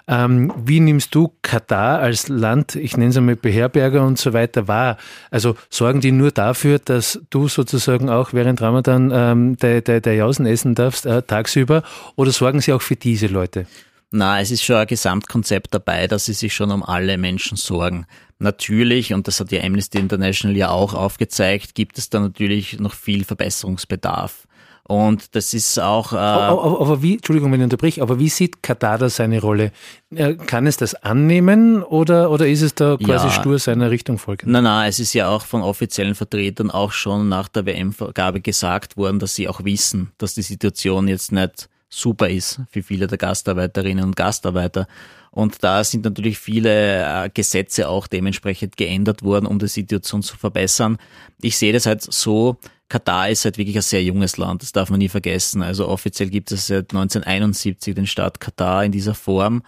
Ähm, 0.07 0.53
wie 0.63 0.81
nimmst 0.81 1.15
du 1.15 1.33
Katar 1.41 2.01
als 2.01 2.29
Land, 2.29 2.77
ich 2.77 2.97
nenne 2.97 3.11
es 3.11 3.17
einmal 3.17 3.37
Beherberger 3.37 4.05
und 4.05 4.19
so 4.19 4.35
weiter, 4.35 4.69
wahr? 4.69 4.99
Also 5.31 5.57
sorgen 5.71 6.03
die 6.03 6.13
nur 6.13 6.31
dafür, 6.31 6.79
dass 6.79 7.21
du 7.31 7.49
sozusagen 7.49 8.11
auch 8.11 8.35
während 8.35 8.61
Ramadan 8.61 9.11
ähm, 9.15 9.57
der, 9.57 9.81
der, 9.81 10.03
der 10.03 10.15
Jausen 10.15 10.45
essen 10.45 10.75
darfst, 10.75 11.07
äh, 11.07 11.23
tagsüber, 11.23 11.83
oder 12.17 12.33
sorgen 12.33 12.61
sie 12.61 12.75
auch 12.75 12.83
für 12.83 12.97
diese 12.97 13.29
Leute? 13.29 13.67
Na, 14.13 14.41
es 14.41 14.51
ist 14.51 14.63
schon 14.63 14.77
ein 14.77 14.87
Gesamtkonzept 14.87 15.75
dabei, 15.75 16.07
dass 16.07 16.27
sie 16.27 16.35
sich 16.35 16.55
schon 16.55 16.71
um 16.71 16.83
alle 16.83 17.17
Menschen 17.19 17.57
sorgen. 17.57 18.07
Natürlich, 18.39 19.15
und 19.15 19.27
das 19.27 19.41
hat 19.41 19.53
ja 19.53 19.63
Amnesty 19.63 19.99
International 19.99 20.57
ja 20.57 20.71
auch 20.71 20.95
aufgezeigt, 20.95 21.75
gibt 21.75 21.97
es 21.97 22.11
da 22.11 22.21
natürlich 22.21 22.79
noch 22.79 22.93
viel 22.93 23.25
Verbesserungsbedarf. 23.25 24.47
Und 24.85 25.37
das 25.37 25.55
ist 25.55 25.79
auch. 25.79 26.13
Äh 26.13 26.17
aber, 26.17 26.81
aber, 26.81 27.03
wie, 27.03 27.15
Entschuldigung, 27.15 27.53
wenn 27.53 27.61
ich 27.61 27.65
unterbrich, 27.65 28.03
aber 28.03 28.19
wie 28.19 28.29
sieht 28.29 28.63
Katar 28.63 28.99
da 28.99 29.09
seine 29.09 29.41
Rolle? 29.41 29.71
Äh, 30.15 30.35
kann 30.35 30.67
es 30.67 30.77
das 30.77 30.95
annehmen 30.97 31.83
oder, 31.83 32.31
oder 32.31 32.49
ist 32.49 32.63
es 32.63 32.75
da 32.75 32.97
quasi 32.97 33.29
ja, 33.29 33.33
stur 33.33 33.59
seiner 33.59 33.91
Richtung 33.91 34.19
folgend? 34.19 34.51
Nein, 34.53 34.65
nein, 34.65 34.89
es 34.89 34.99
ist 34.99 35.15
ja 35.15 35.29
auch 35.29 35.47
von 35.47 35.63
offiziellen 35.63 36.17
Vertretern 36.17 36.71
auch 36.71 36.93
schon 36.93 37.29
nach 37.29 37.49
der 37.49 37.65
WM-Vergabe 37.65 38.41
gesagt 38.41 38.97
worden, 38.97 39.21
dass 39.21 39.37
sie 39.37 39.49
auch 39.49 39.65
wissen, 39.65 40.11
dass 40.19 40.35
die 40.35 40.43
Situation 40.43 41.07
jetzt 41.07 41.31
nicht 41.31 41.69
super 41.93 42.29
ist 42.29 42.61
für 42.71 42.83
viele 42.83 43.07
der 43.07 43.19
Gastarbeiterinnen 43.19 44.05
und 44.05 44.17
Gastarbeiter. 44.17 44.87
Und 45.31 45.63
da 45.63 45.85
sind 45.85 46.05
natürlich 46.05 46.39
viele 46.39 47.05
äh, 47.05 47.31
Gesetze 47.33 47.89
auch 47.89 48.07
dementsprechend 48.07 48.77
geändert 48.77 49.23
worden, 49.23 49.47
um 49.47 49.59
die 49.59 49.69
Situation 49.69 50.23
zu 50.23 50.37
verbessern. 50.37 50.99
Ich 51.41 51.57
sehe 51.57 51.73
das 51.73 51.87
halt 51.87 52.03
so, 52.03 52.57
Katar 52.89 53.31
ist 53.31 53.45
halt 53.45 53.59
wirklich 53.59 53.77
ein 53.77 53.83
sehr 53.83 54.03
junges 54.03 54.37
Land, 54.37 54.63
das 54.63 54.73
darf 54.73 54.91
man 54.91 54.99
nie 54.99 55.09
vergessen. 55.09 55.63
Also 55.63 55.89
offiziell 55.89 56.29
gibt 56.29 56.53
es 56.53 56.67
seit 56.67 56.93
1971 56.93 57.95
den 57.95 58.07
Staat 58.07 58.41
Katar 58.41 58.85
in 58.85 58.93
dieser 58.93 59.15
Form. 59.15 59.63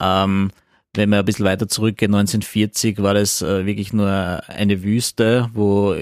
Ähm, 0.00 0.50
wenn 0.94 1.10
wir 1.10 1.20
ein 1.20 1.24
bisschen 1.24 1.44
weiter 1.44 1.68
zurückgehen, 1.68 2.14
1940 2.14 3.00
war 3.02 3.14
das 3.14 3.42
äh, 3.42 3.64
wirklich 3.64 3.92
nur 3.92 4.08
eine 4.08 4.82
Wüste, 4.82 5.48
wo 5.54 5.92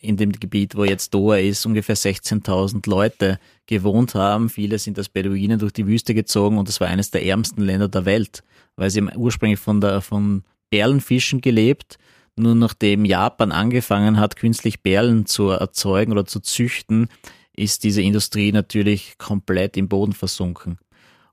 in 0.00 0.16
dem 0.16 0.32
Gebiet, 0.32 0.74
wo 0.74 0.84
jetzt 0.84 1.14
Doha 1.14 1.36
ist, 1.36 1.64
ungefähr 1.66 1.96
16.000 1.96 2.88
Leute 2.88 3.38
gewohnt 3.66 4.14
haben. 4.14 4.48
Viele 4.48 4.78
sind 4.78 4.98
als 4.98 5.08
Beduinen 5.08 5.58
durch 5.58 5.72
die 5.72 5.86
Wüste 5.86 6.14
gezogen 6.14 6.58
und 6.58 6.68
es 6.68 6.80
war 6.80 6.88
eines 6.88 7.10
der 7.10 7.24
ärmsten 7.24 7.62
Länder 7.62 7.88
der 7.88 8.04
Welt, 8.04 8.42
weil 8.76 8.90
sie 8.90 9.02
ursprünglich 9.02 9.60
von 9.60 9.80
der, 9.80 10.00
von 10.00 10.42
Perlenfischen 10.70 11.40
gelebt. 11.40 11.98
Nur 12.36 12.56
nachdem 12.56 13.04
Japan 13.04 13.52
angefangen 13.52 14.18
hat, 14.18 14.34
künstlich 14.34 14.82
Perlen 14.82 15.26
zu 15.26 15.50
erzeugen 15.50 16.10
oder 16.10 16.26
zu 16.26 16.40
züchten, 16.40 17.08
ist 17.56 17.84
diese 17.84 18.02
Industrie 18.02 18.50
natürlich 18.50 19.16
komplett 19.18 19.76
im 19.76 19.88
Boden 19.88 20.12
versunken. 20.12 20.78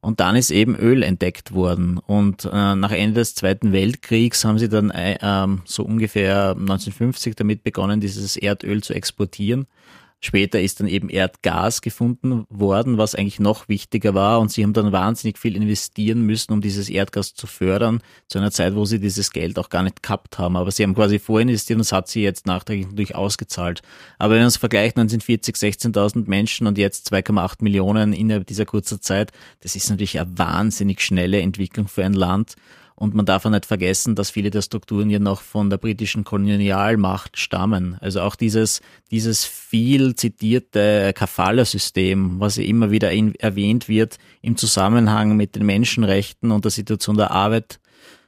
Und 0.01 0.19
dann 0.19 0.35
ist 0.35 0.49
eben 0.49 0.75
Öl 0.75 1.03
entdeckt 1.03 1.53
worden. 1.53 1.99
Und 1.99 2.45
äh, 2.45 2.75
nach 2.75 2.91
Ende 2.91 3.21
des 3.21 3.35
Zweiten 3.35 3.71
Weltkriegs 3.71 4.43
haben 4.43 4.57
sie 4.57 4.67
dann 4.67 4.89
äh, 4.89 5.47
so 5.65 5.83
ungefähr 5.83 6.51
1950 6.51 7.35
damit 7.35 7.63
begonnen, 7.63 8.01
dieses 8.01 8.35
Erdöl 8.35 8.81
zu 8.81 8.93
exportieren. 8.93 9.67
Später 10.23 10.62
ist 10.62 10.79
dann 10.79 10.88
eben 10.88 11.10
Erdgas 11.10 11.81
gefunden 11.81 12.45
worden, 12.49 12.99
was 12.99 13.15
eigentlich 13.15 13.39
noch 13.39 13.67
wichtiger 13.67 14.13
war. 14.13 14.39
Und 14.39 14.51
sie 14.51 14.62
haben 14.63 14.73
dann 14.73 14.91
wahnsinnig 14.91 15.39
viel 15.39 15.55
investieren 15.55 16.21
müssen, 16.21 16.53
um 16.53 16.62
dieses 16.62 16.89
Erdgas 16.89 17.34
zu 17.34 17.47
fördern, 17.47 18.01
zu 18.27 18.38
einer 18.38 18.51
Zeit, 18.51 18.75
wo 18.75 18.86
sie 18.86 18.99
dieses 18.99 19.31
Geld 19.31 19.57
auch 19.57 19.69
gar 19.69 19.81
nicht 19.81 20.03
gehabt 20.03 20.38
haben. 20.38 20.57
Aber 20.57 20.69
sie 20.69 20.84
haben 20.84 20.93
quasi 20.93 21.17
vorinvestiert 21.17 21.77
und 21.77 21.86
das 21.86 21.91
hat 21.91 22.07
sie 22.07 22.21
jetzt 22.21 22.45
nachträglich 22.45 22.86
natürlich 22.86 23.15
ausgezahlt. 23.15 23.81
Aber 24.19 24.36
wenn 24.36 24.41
man 24.41 24.49
es 24.49 24.57
vergleicht, 24.57 24.95
dann 24.99 25.10
sind 25.10 25.23
40, 25.23 25.55
16.000 25.55 26.29
Menschen 26.29 26.67
und 26.67 26.77
jetzt 26.77 27.12
2,8 27.12 27.63
Millionen 27.63 28.13
innerhalb 28.13 28.45
dieser 28.45 28.65
kurzen 28.65 29.01
Zeit. 29.01 29.31
Das 29.62 29.75
ist 29.75 29.89
natürlich 29.89 30.19
eine 30.19 30.38
wahnsinnig 30.38 31.01
schnelle 31.01 31.41
Entwicklung 31.41 31.88
für 31.88 32.05
ein 32.05 32.13
Land. 32.13 32.55
Und 33.01 33.15
man 33.15 33.25
darf 33.25 33.47
auch 33.47 33.49
nicht 33.49 33.65
vergessen, 33.65 34.13
dass 34.13 34.29
viele 34.29 34.51
der 34.51 34.61
Strukturen 34.61 35.09
ja 35.09 35.17
noch 35.17 35.41
von 35.41 35.71
der 35.71 35.79
britischen 35.79 36.23
Kolonialmacht 36.23 37.35
stammen. 37.35 37.97
Also 37.99 38.21
auch 38.21 38.35
dieses, 38.35 38.79
dieses 39.09 39.43
viel 39.43 40.13
zitierte 40.13 41.11
Kafala-System, 41.15 42.39
was 42.39 42.57
ja 42.57 42.63
immer 42.63 42.91
wieder 42.91 43.11
in, 43.11 43.33
erwähnt 43.33 43.89
wird 43.89 44.19
im 44.43 44.55
Zusammenhang 44.55 45.35
mit 45.35 45.55
den 45.55 45.65
Menschenrechten 45.65 46.51
und 46.51 46.63
der 46.63 46.69
Situation 46.69 47.17
der 47.17 47.31
Arbeit, 47.31 47.79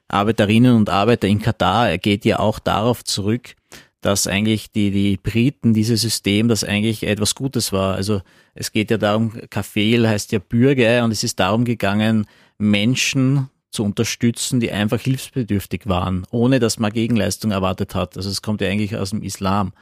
Arbeiterinnen 0.08 0.76
und 0.76 0.90
Arbeiter 0.90 1.28
in 1.28 1.40
Katar, 1.40 1.96
geht 2.00 2.26
ja 2.26 2.40
auch 2.40 2.58
darauf 2.58 3.04
zurück, 3.04 3.54
dass 4.02 4.26
eigentlich 4.26 4.72
die, 4.72 4.90
die 4.90 5.18
Briten, 5.18 5.76
dieses 5.76 6.02
System, 6.02 6.48
das 6.48 6.64
eigentlich 6.64 7.04
etwas 7.04 7.36
Gutes 7.36 7.74
war. 7.74 7.94
Also 7.94 8.22
es 8.56 8.72
geht 8.72 8.90
ja 8.90 8.98
darum, 8.98 9.34
Kafel 9.52 10.10
heißt 10.10 10.32
ja 10.32 10.40
Bürger 10.40 11.04
und 11.04 11.12
es 11.12 11.24
ist 11.24 11.40
darum 11.40 11.64
gegangen, 11.64 12.26
Menschen 12.58 13.50
zu 13.74 13.84
unterstützen, 13.84 14.60
die 14.60 14.72
einfach 14.72 15.02
hilfsbedürftig 15.02 15.88
waren, 15.88 16.26
ohne 16.32 16.60
dass 16.60 16.80
man 16.80 16.92
Gegenleistung 16.92 17.52
erwartet 17.52 17.96
hat. 17.96 18.16
Also 18.18 18.30
es 18.30 18.42
kommt 18.42 18.62
ja 18.62 18.70
eigentlich 18.70 18.96
aus 18.96 19.10
dem 19.10 19.24
Islam. 19.24 19.74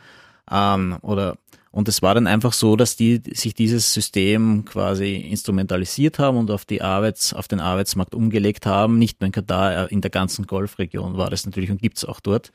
Ähm, 0.50 0.98
oder 1.02 1.38
und 1.72 1.88
es 1.88 2.02
war 2.02 2.14
dann 2.14 2.28
einfach 2.28 2.52
so, 2.52 2.76
dass 2.76 2.98
die 2.98 3.22
sich 3.32 3.54
dieses 3.54 3.94
System 3.94 4.66
quasi 4.66 5.16
instrumentalisiert 5.16 6.20
haben 6.20 6.38
und 6.38 6.52
auf 6.52 6.66
die 6.66 6.82
Arbeits, 6.82 7.34
auf 7.34 7.48
den 7.48 7.62
Arbeitsmarkt 7.62 8.14
umgelegt 8.14 8.66
haben. 8.66 9.00
Nicht 9.00 9.22
nur 9.22 9.28
in 9.28 9.32
Katar, 9.32 9.86
äh, 9.86 9.94
in 9.94 10.02
der 10.02 10.12
ganzen 10.12 10.48
Golfregion 10.48 11.16
war 11.16 11.30
das 11.30 11.46
natürlich 11.46 11.72
und 11.72 11.82
gibt's 11.82 12.04
auch 12.04 12.20
dort. 12.20 12.52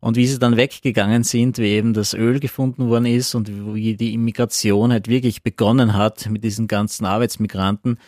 Und 0.00 0.16
wie 0.16 0.26
sie 0.26 0.38
dann 0.38 0.56
weggegangen 0.56 1.24
sind, 1.24 1.58
wie 1.58 1.68
eben 1.68 1.94
das 1.94 2.12
Öl 2.12 2.40
gefunden 2.40 2.88
worden 2.88 3.06
ist 3.06 3.34
und 3.34 3.74
wie 3.74 3.96
die 3.96 4.12
Immigration 4.12 4.92
halt 4.92 5.08
wirklich 5.08 5.42
begonnen 5.42 5.94
hat 5.94 6.28
mit 6.28 6.44
diesen 6.44 6.66
ganzen 6.66 7.06
Arbeitsmigranten, 7.06 7.98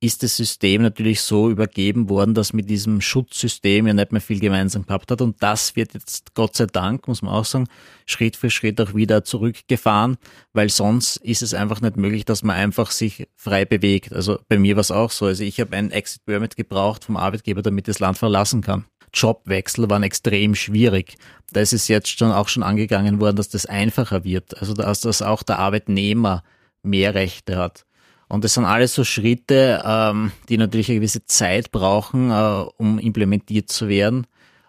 ist 0.00 0.22
das 0.22 0.36
System 0.36 0.82
natürlich 0.82 1.20
so 1.22 1.50
übergeben 1.50 2.08
worden, 2.08 2.32
dass 2.32 2.52
mit 2.52 2.70
diesem 2.70 3.00
Schutzsystem 3.00 3.86
ja 3.86 3.92
nicht 3.92 4.12
mehr 4.12 4.20
viel 4.20 4.38
gemeinsam 4.38 4.86
gehabt 4.86 5.10
hat. 5.10 5.20
Und 5.20 5.42
das 5.42 5.74
wird 5.74 5.94
jetzt, 5.94 6.34
Gott 6.34 6.54
sei 6.54 6.66
Dank, 6.66 7.08
muss 7.08 7.20
man 7.20 7.34
auch 7.34 7.44
sagen, 7.44 7.66
Schritt 8.06 8.36
für 8.36 8.48
Schritt 8.48 8.80
auch 8.80 8.94
wieder 8.94 9.24
zurückgefahren, 9.24 10.16
weil 10.52 10.70
sonst 10.70 11.16
ist 11.16 11.42
es 11.42 11.52
einfach 11.52 11.80
nicht 11.80 11.96
möglich, 11.96 12.24
dass 12.24 12.44
man 12.44 12.54
einfach 12.54 12.92
sich 12.92 13.26
frei 13.34 13.64
bewegt. 13.64 14.12
Also 14.12 14.38
bei 14.48 14.58
mir 14.58 14.76
war 14.76 14.82
es 14.82 14.92
auch 14.92 15.10
so. 15.10 15.26
Also 15.26 15.42
ich 15.42 15.58
habe 15.58 15.76
ein 15.76 15.90
Exit 15.90 16.24
Permit 16.24 16.54
gebraucht 16.54 17.04
vom 17.04 17.16
Arbeitgeber, 17.16 17.62
damit 17.62 17.88
das 17.88 17.98
Land 17.98 18.18
verlassen 18.18 18.60
kann. 18.60 18.84
Jobwechsel 19.12 19.90
waren 19.90 20.04
extrem 20.04 20.54
schwierig. 20.54 21.16
Da 21.52 21.60
ist 21.60 21.72
es 21.72 21.88
jetzt 21.88 22.16
schon 22.16 22.30
auch 22.30 22.48
schon 22.48 22.62
angegangen 22.62 23.20
worden, 23.20 23.36
dass 23.36 23.48
das 23.48 23.66
einfacher 23.66 24.22
wird. 24.22 24.58
Also 24.60 24.74
dass, 24.74 25.00
dass 25.00 25.22
auch 25.22 25.42
der 25.42 25.58
Arbeitnehmer 25.58 26.44
mehr 26.82 27.14
Rechte 27.14 27.56
hat. 27.56 27.84
Und 28.28 28.44
das 28.44 28.54
sind 28.54 28.64
alles 28.64 28.94
so 28.94 29.04
Schritte, 29.04 29.82
ähm, 29.84 30.32
die 30.48 30.58
natürlich 30.58 30.90
eine 30.90 30.98
gewisse 30.98 31.24
Zeit 31.24 31.72
brauchen, 31.72 32.30
äh, 32.30 32.64
um 32.76 32.98
implementiert 32.98 33.70
zu 33.70 33.88
werden. 33.88 34.26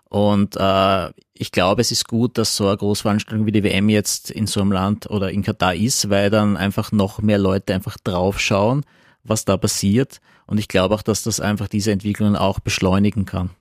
Und 0.10 0.56
äh, 0.58 1.10
ich 1.34 1.52
glaube, 1.52 1.82
es 1.82 1.92
ist 1.92 2.08
gut, 2.08 2.38
dass 2.38 2.56
so 2.56 2.68
eine 2.68 2.78
Großveranstaltung 2.78 3.46
wie 3.46 3.52
die 3.52 3.64
WM 3.64 3.90
jetzt 3.90 4.32
in 4.32 4.48
so 4.48 4.62
einem 4.62 4.72
Land 4.72 5.10
oder 5.10 5.32
in 5.32 5.44
Katar 5.44 5.76
ist, 5.76 6.10
weil 6.10 6.30
dann 6.30 6.58
einfach 6.58 6.92
noch 6.92 7.22
mehr 7.22 7.38
Leute 7.38 7.74
einfach 7.76 7.98
draufschauen, 8.04 8.86
was 9.24 9.46
da 9.46 9.56
passiert. 9.58 10.20
Und 10.48 10.58
ich 10.58 10.68
glaube 10.68 10.96
auch, 10.96 11.04
dass 11.04 11.22
das 11.22 11.40
einfach 11.40 11.68
diese 11.68 11.92
Entwicklungen 11.92 12.36
auch 12.36 12.60
beschleunigen 12.60 13.26
kann. 13.26 13.52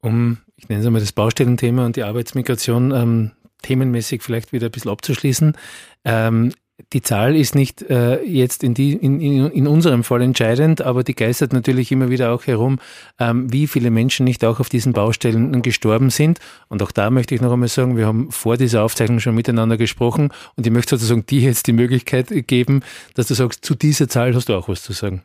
Um, 0.00 0.38
ich 0.56 0.68
nenne 0.68 0.80
es 0.80 0.86
einmal 0.86 1.00
das 1.00 1.12
Baustellenthema 1.12 1.86
und 1.86 1.96
die 1.96 2.02
Arbeitsmigration 2.02 2.90
ähm, 2.90 3.30
themenmäßig 3.62 4.22
vielleicht 4.22 4.52
wieder 4.52 4.66
ein 4.66 4.72
bisschen 4.72 4.90
abzuschließen. 4.90 5.56
Ähm, 6.04 6.52
die 6.92 7.02
Zahl 7.02 7.36
ist 7.36 7.54
nicht 7.54 7.82
äh, 7.82 8.22
jetzt 8.22 8.64
in, 8.64 8.74
die, 8.74 8.94
in, 8.94 9.20
in, 9.20 9.66
unserem 9.68 10.02
Fall 10.02 10.22
entscheidend, 10.22 10.82
aber 10.82 11.04
die 11.04 11.14
geistert 11.14 11.52
natürlich 11.52 11.92
immer 11.92 12.10
wieder 12.10 12.32
auch 12.32 12.46
herum, 12.46 12.80
ähm, 13.20 13.52
wie 13.52 13.68
viele 13.68 13.90
Menschen 13.90 14.24
nicht 14.24 14.44
auch 14.44 14.58
auf 14.58 14.68
diesen 14.68 14.92
Baustellen 14.92 15.62
gestorben 15.62 16.10
sind. 16.10 16.40
Und 16.68 16.82
auch 16.82 16.90
da 16.90 17.10
möchte 17.10 17.34
ich 17.34 17.40
noch 17.40 17.52
einmal 17.52 17.68
sagen, 17.68 17.96
wir 17.96 18.06
haben 18.06 18.32
vor 18.32 18.56
dieser 18.56 18.82
Aufzeichnung 18.82 19.20
schon 19.20 19.36
miteinander 19.36 19.76
gesprochen 19.76 20.32
und 20.56 20.66
ich 20.66 20.72
möchte 20.72 20.96
sozusagen 20.96 21.24
dir 21.26 21.42
jetzt 21.42 21.68
die 21.68 21.72
Möglichkeit 21.72 22.28
geben, 22.48 22.82
dass 23.14 23.28
du 23.28 23.34
sagst, 23.34 23.64
zu 23.64 23.76
dieser 23.76 24.08
Zahl 24.08 24.34
hast 24.34 24.48
du 24.48 24.54
auch 24.54 24.68
was 24.68 24.82
zu 24.82 24.92
sagen. 24.92 25.22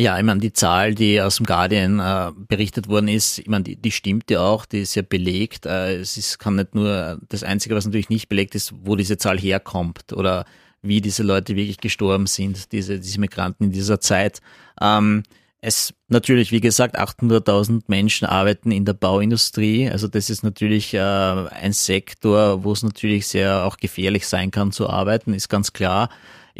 Ja, 0.00 0.16
ich 0.16 0.24
meine, 0.24 0.38
die 0.38 0.52
Zahl, 0.52 0.94
die 0.94 1.20
aus 1.20 1.38
dem 1.38 1.46
Guardian 1.46 1.98
äh, 1.98 2.30
berichtet 2.36 2.86
worden 2.88 3.08
ist, 3.08 3.40
ich 3.40 3.48
meine, 3.48 3.64
die, 3.64 3.74
die 3.74 3.90
stimmt 3.90 4.30
ja 4.30 4.40
auch, 4.40 4.64
die 4.64 4.78
ist 4.82 4.94
ja 4.94 5.02
belegt. 5.02 5.66
Äh, 5.66 5.96
es 5.96 6.16
ist, 6.16 6.38
kann 6.38 6.54
nicht 6.54 6.76
nur, 6.76 7.18
das 7.28 7.42
Einzige, 7.42 7.74
was 7.74 7.84
natürlich 7.84 8.08
nicht 8.08 8.28
belegt 8.28 8.54
ist, 8.54 8.72
wo 8.84 8.94
diese 8.94 9.18
Zahl 9.18 9.40
herkommt 9.40 10.12
oder 10.12 10.44
wie 10.82 11.00
diese 11.00 11.24
Leute 11.24 11.56
wirklich 11.56 11.78
gestorben 11.78 12.26
sind, 12.26 12.70
diese, 12.70 13.00
diese 13.00 13.18
Migranten 13.18 13.64
in 13.64 13.72
dieser 13.72 13.98
Zeit. 14.00 14.40
Ähm, 14.80 15.24
es 15.60 15.92
natürlich, 16.06 16.52
wie 16.52 16.60
gesagt, 16.60 16.96
800.000 16.96 17.82
Menschen 17.88 18.26
arbeiten 18.26 18.70
in 18.70 18.84
der 18.84 18.92
Bauindustrie. 18.92 19.90
Also 19.90 20.06
das 20.06 20.30
ist 20.30 20.44
natürlich 20.44 20.94
äh, 20.94 21.00
ein 21.00 21.72
Sektor, 21.72 22.62
wo 22.62 22.70
es 22.70 22.84
natürlich 22.84 23.26
sehr 23.26 23.64
auch 23.64 23.76
gefährlich 23.76 24.28
sein 24.28 24.52
kann 24.52 24.70
zu 24.70 24.88
arbeiten, 24.88 25.34
ist 25.34 25.48
ganz 25.48 25.72
klar. 25.72 26.08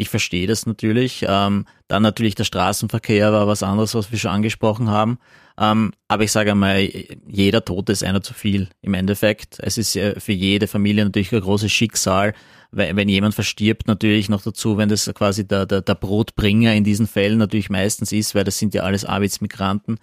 Ich 0.01 0.07
verstehe 0.07 0.47
das 0.47 0.65
natürlich. 0.65 1.25
Ähm, 1.27 1.65
dann 1.89 2.03
natürlich 2.03 2.33
der 2.33 2.45
Straßenverkehr 2.45 3.33
war 3.33 3.47
was 3.47 3.63
anderes, 3.63 3.95
was 3.95 4.13
wir 4.13 4.17
schon 4.17 4.31
angesprochen 4.31 4.89
haben. 4.89 5.19
Ähm, 5.59 5.91
aber 6.07 6.23
ich 6.23 6.31
sage 6.31 6.51
einmal, 6.51 6.87
jeder 7.27 7.65
Tote 7.65 7.91
ist 7.91 8.05
einer 8.05 8.21
zu 8.21 8.33
viel 8.33 8.69
im 8.81 8.93
Endeffekt. 8.93 9.57
Es 9.59 9.77
ist 9.77 9.91
für 9.91 10.31
jede 10.31 10.67
Familie 10.67 11.03
natürlich 11.03 11.33
ein 11.33 11.41
großes 11.41 11.69
Schicksal, 11.69 12.33
weil, 12.71 12.95
wenn 12.95 13.09
jemand 13.09 13.35
verstirbt, 13.35 13.87
natürlich 13.87 14.29
noch 14.29 14.41
dazu, 14.41 14.77
wenn 14.77 14.87
das 14.87 15.11
quasi 15.13 15.45
der, 15.45 15.65
der, 15.65 15.81
der 15.81 15.95
Brotbringer 15.95 16.73
in 16.73 16.85
diesen 16.85 17.05
Fällen 17.05 17.37
natürlich 17.37 17.69
meistens 17.69 18.13
ist, 18.13 18.35
weil 18.35 18.45
das 18.45 18.57
sind 18.57 18.73
ja 18.73 18.83
alles 18.83 19.03
Arbeitsmigranten. 19.03 19.99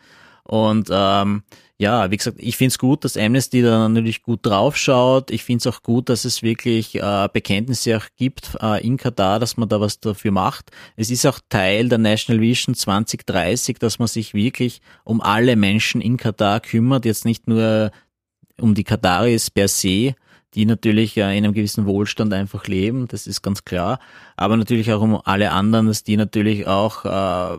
Und 0.46 0.88
ähm, 0.90 1.42
ja, 1.78 2.10
wie 2.10 2.16
gesagt, 2.16 2.38
ich 2.40 2.56
finde 2.56 2.68
es 2.68 2.78
gut, 2.78 3.04
dass 3.04 3.18
Amnesty 3.18 3.60
da 3.60 3.88
natürlich 3.88 4.22
gut 4.22 4.40
draufschaut. 4.42 5.30
Ich 5.30 5.44
finde 5.44 5.68
es 5.68 5.74
auch 5.74 5.82
gut, 5.82 6.08
dass 6.08 6.24
es 6.24 6.42
wirklich 6.42 6.94
äh, 6.94 7.28
Bekenntnisse 7.30 7.98
auch 7.98 8.06
gibt 8.16 8.56
äh, 8.62 8.82
in 8.86 8.96
Katar, 8.96 9.40
dass 9.40 9.58
man 9.58 9.68
da 9.68 9.80
was 9.80 10.00
dafür 10.00 10.30
macht. 10.30 10.70
Es 10.96 11.10
ist 11.10 11.26
auch 11.26 11.38
Teil 11.50 11.90
der 11.90 11.98
National 11.98 12.40
Vision 12.40 12.74
2030, 12.74 13.78
dass 13.78 13.98
man 13.98 14.08
sich 14.08 14.32
wirklich 14.32 14.80
um 15.04 15.20
alle 15.20 15.56
Menschen 15.56 16.00
in 16.00 16.16
Katar 16.16 16.60
kümmert, 16.60 17.04
jetzt 17.04 17.26
nicht 17.26 17.46
nur 17.46 17.90
um 18.58 18.74
die 18.74 18.84
Kataris 18.84 19.50
per 19.50 19.68
se, 19.68 20.14
die 20.54 20.64
natürlich 20.64 21.18
äh, 21.18 21.36
in 21.36 21.44
einem 21.44 21.52
gewissen 21.52 21.84
Wohlstand 21.84 22.32
einfach 22.32 22.66
leben, 22.66 23.06
das 23.08 23.26
ist 23.26 23.42
ganz 23.42 23.64
klar, 23.64 23.98
aber 24.36 24.56
natürlich 24.56 24.90
auch 24.92 25.02
um 25.02 25.20
alle 25.24 25.52
anderen, 25.52 25.88
dass 25.88 26.04
die 26.04 26.16
natürlich 26.16 26.66
auch 26.66 27.04
äh, 27.04 27.58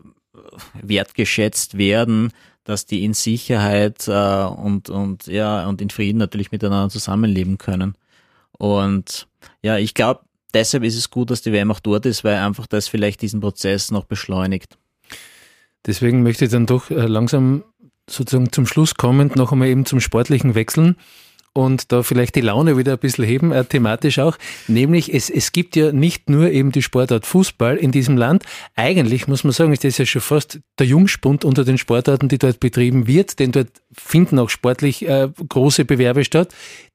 wertgeschätzt 0.82 1.78
werden, 1.78 2.32
dass 2.68 2.86
die 2.86 3.06
in 3.06 3.14
Sicherheit 3.14 4.10
äh, 4.10 4.44
und, 4.44 4.90
und, 4.90 5.26
ja, 5.28 5.66
und 5.70 5.82
in 5.82 5.90
Frieden 5.90 6.18
natürlich 6.18 6.52
miteinander 6.52 6.90
zusammenleben 6.90 7.58
können. 7.58 7.96
Und 8.58 9.30
ja, 9.62 9.78
ich 9.78 9.94
glaube, 9.94 10.20
deshalb 10.54 10.84
ist 10.84 10.98
es 10.98 11.10
gut, 11.10 11.32
dass 11.32 11.42
die 11.42 11.64
auch 11.64 11.80
dort 11.80 12.06
ist, 12.06 12.26
weil 12.26 12.36
einfach 12.36 12.68
das 12.68 12.90
vielleicht 12.90 13.22
diesen 13.22 13.40
Prozess 13.40 13.90
noch 13.90 14.04
beschleunigt. 14.04 14.78
Deswegen 15.86 16.24
möchte 16.24 16.44
ich 16.44 16.52
dann 16.52 16.66
doch 16.66 16.92
äh, 16.92 17.08
langsam 17.08 17.64
sozusagen 18.10 18.52
zum 18.52 18.66
Schluss 18.66 18.96
kommend 18.96 19.38
noch 19.38 19.54
einmal 19.54 19.70
eben 19.70 19.86
zum 19.86 20.02
sportlichen 20.02 20.54
wechseln 20.54 20.98
und 21.58 21.92
da 21.92 22.04
vielleicht 22.04 22.36
die 22.36 22.42
Laune 22.42 22.78
wieder 22.78 22.92
ein 22.92 23.00
bisschen 23.00 23.26
heben, 23.26 23.52
äh, 23.52 23.66
thematisch 23.66 24.20
auch. 24.20 24.38
Nämlich, 24.68 25.12
es, 25.12 25.32
es 25.32 25.52
gibt 25.52 25.76
ja 25.76 25.92
nicht 25.92 26.30
nur 26.30 26.52
eben 26.52 26.72
die 26.72 26.84
Sportart 26.84 27.26
Fußball 27.26 27.78
in 27.78 27.92
diesem 27.92 28.16
Land. 28.16 28.44
Eigentlich 28.76 29.28
muss 29.28 29.44
man 29.44 29.54
sagen, 29.54 29.74
ist 29.74 29.84
das 29.84 29.98
ja 29.98 30.06
schon 30.06 30.22
fast 30.22 30.60
der 30.78 30.86
Jungspund 30.86 31.44
unter 31.44 31.66
den 31.66 31.80
Sportarten, 31.80 32.28
die 32.28 32.38
dort 32.38 32.60
betrieben 32.60 33.08
wird, 33.08 33.40
denn 33.40 33.52
dort 33.52 33.70
finden 33.92 34.38
auch 34.38 34.52
sportlich 34.52 35.08
äh, 35.08 35.30
große 35.50 35.84
Bewerbe 35.84 36.24
statt, 36.24 36.54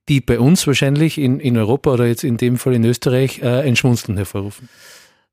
die 0.09 0.21
bei 0.21 0.39
uns 0.39 0.65
wahrscheinlich 0.65 1.19
in, 1.19 1.41
in 1.41 1.57
Europa 1.57 1.93
oder 1.93 2.07
jetzt 2.07 2.23
in 2.23 2.37
dem 2.37 2.57
Fall 2.57 2.75
in 2.75 2.85
Österreich 2.85 3.43
äh, 3.43 3.63
ein 3.63 3.75
Schmunzeln 3.75 4.17
hervorrufen. 4.17 4.69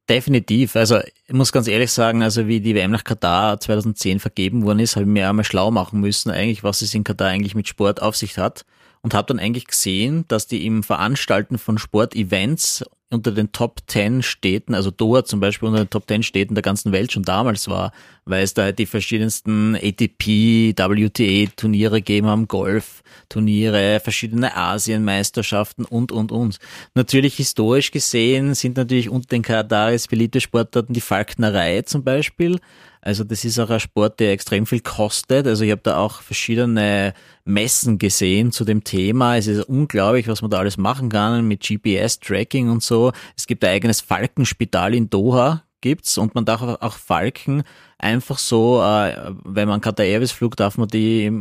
Definitiv. 0.09 0.75
Also 0.75 1.01
ich 1.27 1.33
muss 1.33 1.51
ganz 1.51 1.67
ehrlich 1.67 1.91
sagen, 1.91 2.23
also 2.23 2.47
wie 2.47 2.61
die 2.61 2.73
WM 2.73 2.89
nach 2.89 3.03
Katar 3.03 3.59
2010 3.59 4.19
vergeben 4.19 4.63
worden 4.65 4.79
ist, 4.79 4.95
habe 4.95 5.03
ich 5.03 5.11
mir 5.11 5.29
einmal 5.29 5.45
schlau 5.45 5.69
machen 5.69 5.99
müssen, 5.99 6.31
eigentlich, 6.31 6.63
was 6.63 6.81
es 6.81 6.95
in 6.95 7.03
Katar 7.03 7.27
eigentlich 7.27 7.53
mit 7.53 7.67
Sport 7.67 8.01
auf 8.01 8.15
sich 8.15 8.39
hat 8.39 8.65
und 9.01 9.13
habe 9.13 9.27
dann 9.27 9.39
eigentlich 9.39 9.67
gesehen, 9.67 10.25
dass 10.27 10.47
die 10.47 10.65
im 10.65 10.83
Veranstalten 10.83 11.57
von 11.57 11.77
Sportevents 11.77 12.83
unter 13.11 13.31
den 13.31 13.51
Top 13.51 13.79
10 13.87 14.21
Städten, 14.21 14.75
also 14.75 14.91
Doha 14.91 15.25
zum 15.25 15.39
Beispiel 15.39 15.67
unter 15.67 15.83
den 15.83 15.89
Top 15.89 16.07
10 16.07 16.23
Städten 16.23 16.55
der 16.55 16.61
ganzen 16.61 16.91
Welt 16.91 17.11
schon 17.11 17.23
damals 17.23 17.67
war, 17.67 17.91
weil 18.29 18.43
es 18.43 18.53
da 18.53 18.63
halt 18.63 18.79
die 18.79 18.85
verschiedensten 18.85 19.75
ATP, 19.75 20.73
WTA 20.77 21.51
Turniere 21.55 21.97
gegeben 21.97 22.27
haben, 22.27 22.47
Golf, 22.47 23.01
Turniere, 23.27 23.99
verschiedene 23.99 24.55
Asienmeisterschaften 24.55 25.85
und, 25.85 26.11
und, 26.11 26.31
und. 26.31 26.59
Natürlich 26.93 27.35
historisch 27.35 27.91
gesehen 27.91 28.53
sind 28.53 28.77
natürlich 28.77 29.09
unter 29.09 29.29
den 29.29 29.41
Kataris 29.41 30.07
beliebte 30.07 30.41
Sportarten 30.41 30.93
die 30.93 31.01
Falknerei 31.01 31.81
zum 31.81 32.03
Beispiel. 32.03 32.59
Also 33.01 33.23
das 33.23 33.45
ist 33.45 33.57
auch 33.59 33.69
ein 33.69 33.79
Sport, 33.79 34.19
der 34.19 34.33
extrem 34.33 34.65
viel 34.65 34.81
kostet. 34.81 35.47
Also 35.47 35.63
ich 35.63 35.71
habe 35.71 35.81
da 35.81 35.97
auch 35.97 36.21
verschiedene 36.21 37.13
Messen 37.45 37.97
gesehen 37.97 38.51
zu 38.51 38.65
dem 38.65 38.83
Thema. 38.83 39.37
Es 39.37 39.47
ist 39.47 39.63
unglaublich, 39.63 40.27
was 40.27 40.41
man 40.41 40.51
da 40.51 40.59
alles 40.59 40.77
machen 40.77 41.09
kann 41.09 41.47
mit 41.47 41.61
GPS-Tracking 41.61 42.69
und 42.69 42.83
so. 42.83 43.11
Es 43.37 43.47
gibt 43.47 43.63
ein 43.63 43.71
eigenes 43.71 44.01
Falkenspital 44.01 44.93
in 44.93 45.09
Doha, 45.09 45.63
gibt's 45.81 46.17
und 46.17 46.35
man 46.35 46.45
darf 46.45 46.61
auch 46.61 46.93
Falken 46.93 47.63
einfach 47.97 48.37
so, 48.37 48.81
äh, 48.81 49.33
wenn 49.43 49.67
man 49.67 49.81
Qatar 49.81 50.05
Airways 50.05 50.31
flog, 50.31 50.55
darf 50.55 50.77
man 50.77 50.87
die 50.87 51.31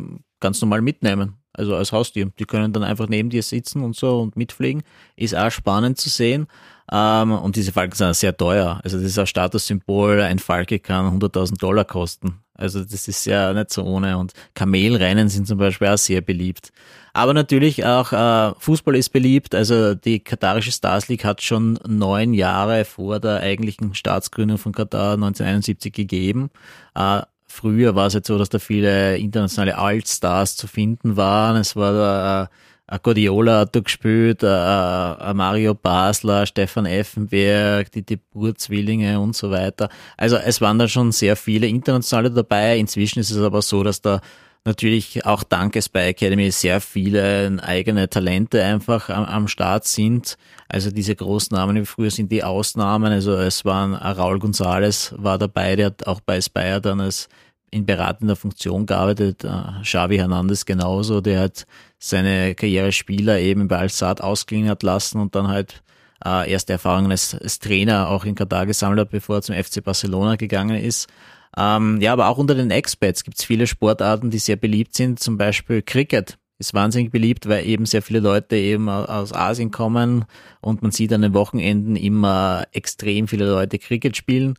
ganz 0.41 0.61
normal 0.61 0.83
mitnehmen. 0.83 1.35
Also 1.53 1.75
als 1.75 1.93
Haustier. 1.93 2.31
Die 2.39 2.45
können 2.45 2.73
dann 2.73 2.85
einfach 2.85 3.09
neben 3.09 3.31
dir 3.31 3.43
sitzen 3.43 3.83
und 3.83 3.97
so 3.97 4.21
und 4.21 4.37
mitfliegen. 4.37 4.85
Ist 5.17 5.35
auch 5.35 5.51
spannend 5.51 5.99
zu 5.99 6.09
sehen. 6.09 6.47
Ähm, 6.91 7.33
und 7.33 7.57
diese 7.57 7.73
Falken 7.73 7.97
sind 7.97 8.15
sehr 8.15 8.37
teuer. 8.37 8.81
Also 8.85 8.99
das 8.99 9.07
ist 9.07 9.19
ein 9.19 9.27
Statussymbol. 9.27 10.21
Ein 10.21 10.39
Falke 10.39 10.79
kann 10.79 11.21
100.000 11.21 11.59
Dollar 11.59 11.85
kosten. 11.85 12.41
Also 12.59 12.85
das 12.85 13.09
ist 13.09 13.25
ja 13.25 13.53
nicht 13.55 13.73
so 13.73 13.85
ohne. 13.85 14.19
Und 14.19 14.33
Kamelrennen 14.55 15.29
sind 15.29 15.47
zum 15.47 15.59
Beispiel 15.59 15.89
auch 15.89 15.97
sehr 15.97 16.21
beliebt. 16.21 16.73
Aber 17.15 17.33
natürlich 17.33 17.85
auch 17.87 18.13
äh, 18.13 18.55
Fußball 18.59 18.97
ist 18.97 19.11
beliebt. 19.11 19.55
Also 19.55 19.95
die 19.95 20.21
katarische 20.21 20.73
Stars 20.73 21.09
League 21.09 21.25
hat 21.25 21.41
schon 21.43 21.79
neun 21.87 22.35
Jahre 22.35 22.85
vor 22.85 23.21
der 23.21 23.41
eigentlichen 23.41 23.95
Staatsgründung 23.95 24.59
von 24.59 24.73
Katar 24.73 25.15
1971 25.15 25.93
gegeben. 25.93 26.51
Äh, 26.95 27.23
früher 27.47 27.95
war 27.95 28.09
es 28.09 28.15
jetzt 28.15 28.27
so, 28.27 28.39
dass 28.39 28.51
da 28.51 28.59
viele 28.59 29.17
internationale 29.17 29.79
Altstars 29.79 30.57
zu 30.57 30.67
finden 30.67 31.17
waren. 31.17 31.57
Es 31.57 31.77
war 31.77 32.43
äh, 32.43 32.47
ein 32.91 32.99
Guardiola 33.03 33.61
hat 33.61 33.77
da 33.77 33.81
gespielt, 33.81 34.43
ein 34.43 35.37
Mario 35.37 35.75
Basler, 35.75 36.47
Stefan 36.47 36.87
Effenberg, 36.87 37.93
die 37.93 38.03
De 38.03 38.19
und 38.35 39.37
so 39.37 39.51
weiter. 39.51 39.91
Also 40.17 40.37
es 40.37 40.61
waren 40.63 40.79
da 40.79 40.89
schon 40.89 41.13
sehr 41.13 41.37
viele 41.37 41.67
internationale 41.67 42.31
dabei. 42.31 42.79
Inzwischen 42.79 43.21
ist 43.21 43.31
es 43.31 43.43
aber 43.43 43.61
so, 43.61 43.83
dass 43.83 44.01
da 44.01 44.23
natürlich 44.65 45.25
auch 45.27 45.43
dank 45.43 45.77
Spy 45.83 45.99
Academy 45.99 46.51
sehr 46.51 46.81
viele 46.81 47.59
eigene 47.63 48.09
Talente 48.09 48.65
einfach 48.65 49.11
am, 49.11 49.25
am 49.25 49.49
Start 49.49 49.85
sind. 49.85 50.39
Also 50.69 50.91
diese 50.91 51.15
Großnamen 51.15 51.77
wie 51.77 51.87
früher 51.87 52.11
sind 52.11 52.33
die 52.33 52.43
Ausnahmen. 52.43 53.13
Also 53.13 53.35
es 53.35 53.67
waren 53.67 53.95
Raul 53.95 54.39
González 54.39 55.13
war 55.17 55.37
dabei, 55.37 55.77
der 55.77 55.87
hat 55.87 56.07
auch 56.07 56.21
bei 56.21 56.41
Spire 56.41 56.81
dann 56.81 57.01
als 57.01 57.29
in 57.71 57.85
beratender 57.85 58.37
Funktion 58.37 58.87
gearbeitet. 58.87 59.45
Äh, 59.45 59.83
Xavi 59.83 60.17
Hernandez 60.17 60.65
genauso, 60.65 61.21
der 61.21 61.41
hat 61.41 61.67
seine 61.99 62.55
Karriere 62.55 62.93
Spieler 62.93 63.39
eben 63.39 63.69
bei 63.69 63.79
Al-Sad 63.79 64.21
ausklingen 64.21 64.71
hat 64.71 64.83
lassen 64.83 65.21
und 65.21 65.35
dann 65.35 65.49
halt 65.49 65.83
äh, 66.25 66.51
erste 66.51 66.75
Erfahrungen 66.75 67.11
als, 67.11 67.35
als, 67.35 67.59
Trainer 67.59 68.09
auch 68.09 68.25
in 68.25 68.35
Katar 68.35 68.67
gesammelt 68.67 69.01
hat, 69.01 69.11
bevor 69.11 69.37
er 69.37 69.43
zum 69.43 69.55
FC 69.55 69.83
Barcelona 69.83 70.37
gegangen 70.37 70.79
ist. 70.79 71.09
Ähm, 71.57 72.01
ja, 72.01 72.13
aber 72.13 72.29
auch 72.29 72.39
unter 72.39 72.55
den 72.55 72.71
Expats 72.71 73.25
gibt 73.25 73.39
es 73.39 73.45
viele 73.45 73.67
Sportarten, 73.67 74.31
die 74.31 74.39
sehr 74.39 74.57
beliebt 74.57 74.95
sind, 74.95 75.21
zum 75.21 75.39
Beispiel 75.39 75.83
Cricket 75.83 76.39
ist 76.59 76.75
wahnsinnig 76.75 77.13
beliebt, 77.13 77.49
weil 77.49 77.67
eben 77.67 77.87
sehr 77.87 78.03
viele 78.03 78.19
Leute 78.19 78.57
eben 78.57 78.89
aus 78.89 79.33
Asien 79.33 79.71
kommen 79.71 80.25
und 80.61 80.83
man 80.83 80.91
sieht 80.91 81.13
an 81.13 81.23
den 81.23 81.35
Wochenenden 81.35 81.95
immer 81.95 82.65
extrem 82.73 83.29
viele 83.29 83.49
Leute 83.49 83.79
Cricket 83.79 84.17
spielen. 84.17 84.55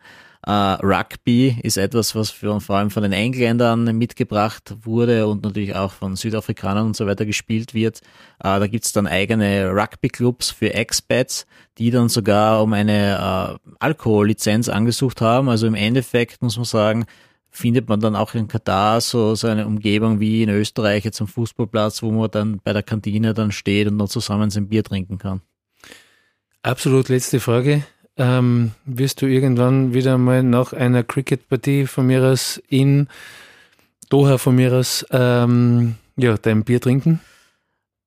Uh, 0.48 0.78
Rugby 0.82 1.58
ist 1.64 1.76
etwas, 1.76 2.16
was 2.16 2.30
für, 2.30 2.62
vor 2.62 2.78
allem 2.78 2.92
von 2.92 3.04
den 3.04 3.12
Engländern 3.12 3.98
mitgebracht 3.98 4.74
wurde 4.84 5.28
und 5.28 5.44
natürlich 5.44 5.76
auch 5.76 5.92
von 5.92 6.16
Südafrikanern 6.16 6.88
und 6.88 6.96
so 6.96 7.06
weiter 7.06 7.26
gespielt 7.26 7.74
wird. 7.74 8.00
Uh, 8.38 8.58
da 8.58 8.68
gibt's 8.68 8.94
dann 8.94 9.06
eigene 9.06 9.70
Rugby-Clubs 9.70 10.52
für 10.52 10.74
Expats, 10.74 11.46
die 11.78 11.92
dann 11.92 12.08
sogar 12.08 12.64
um 12.64 12.72
eine 12.72 13.60
uh, 13.62 13.74
Alkohollizenz 13.80 14.70
angesucht 14.70 15.20
haben. 15.20 15.50
Also 15.50 15.68
im 15.68 15.76
Endeffekt 15.76 16.42
muss 16.42 16.56
man 16.56 16.66
sagen, 16.66 17.06
findet 17.52 17.90
man 17.90 18.00
dann 18.00 18.16
auch 18.16 18.34
in 18.34 18.48
Katar 18.48 19.02
so, 19.02 19.36
so 19.36 19.48
eine 19.48 19.68
Umgebung 19.68 20.22
wie 20.22 20.44
in 20.44 20.50
Österreich 20.50 21.04
jetzt 21.04 21.20
am 21.20 21.28
Fußballplatz, 21.28 22.02
wo 22.02 22.12
man 22.12 22.32
dann 22.32 22.62
bei 22.64 22.72
der 22.72 22.84
Kantine 22.84 23.34
dann 23.34 23.52
steht 23.52 23.88
und 23.88 23.98
noch 23.98 24.10
zusammen 24.10 24.50
sein 24.50 24.70
Bier 24.70 24.84
trinken 24.84 25.18
kann. 25.18 25.42
Absolut 26.62 27.10
letzte 27.10 27.40
Frage. 27.40 27.84
Ähm, 28.20 28.74
wirst 28.84 29.22
du 29.22 29.28
irgendwann 29.28 29.94
wieder 29.94 30.18
mal 30.18 30.44
nach 30.44 30.74
einer 30.74 31.04
Cricket-Partie 31.04 31.88
von 31.88 32.06
mir 32.06 32.22
aus 32.22 32.62
in 32.68 33.08
Doha 34.10 34.38
von 34.38 34.56
mir 34.56 34.74
aus 34.74 35.06
ähm, 35.10 35.96
ja, 36.18 36.38
dein 36.38 36.66
Bier 36.66 36.82
trinken? 36.82 37.22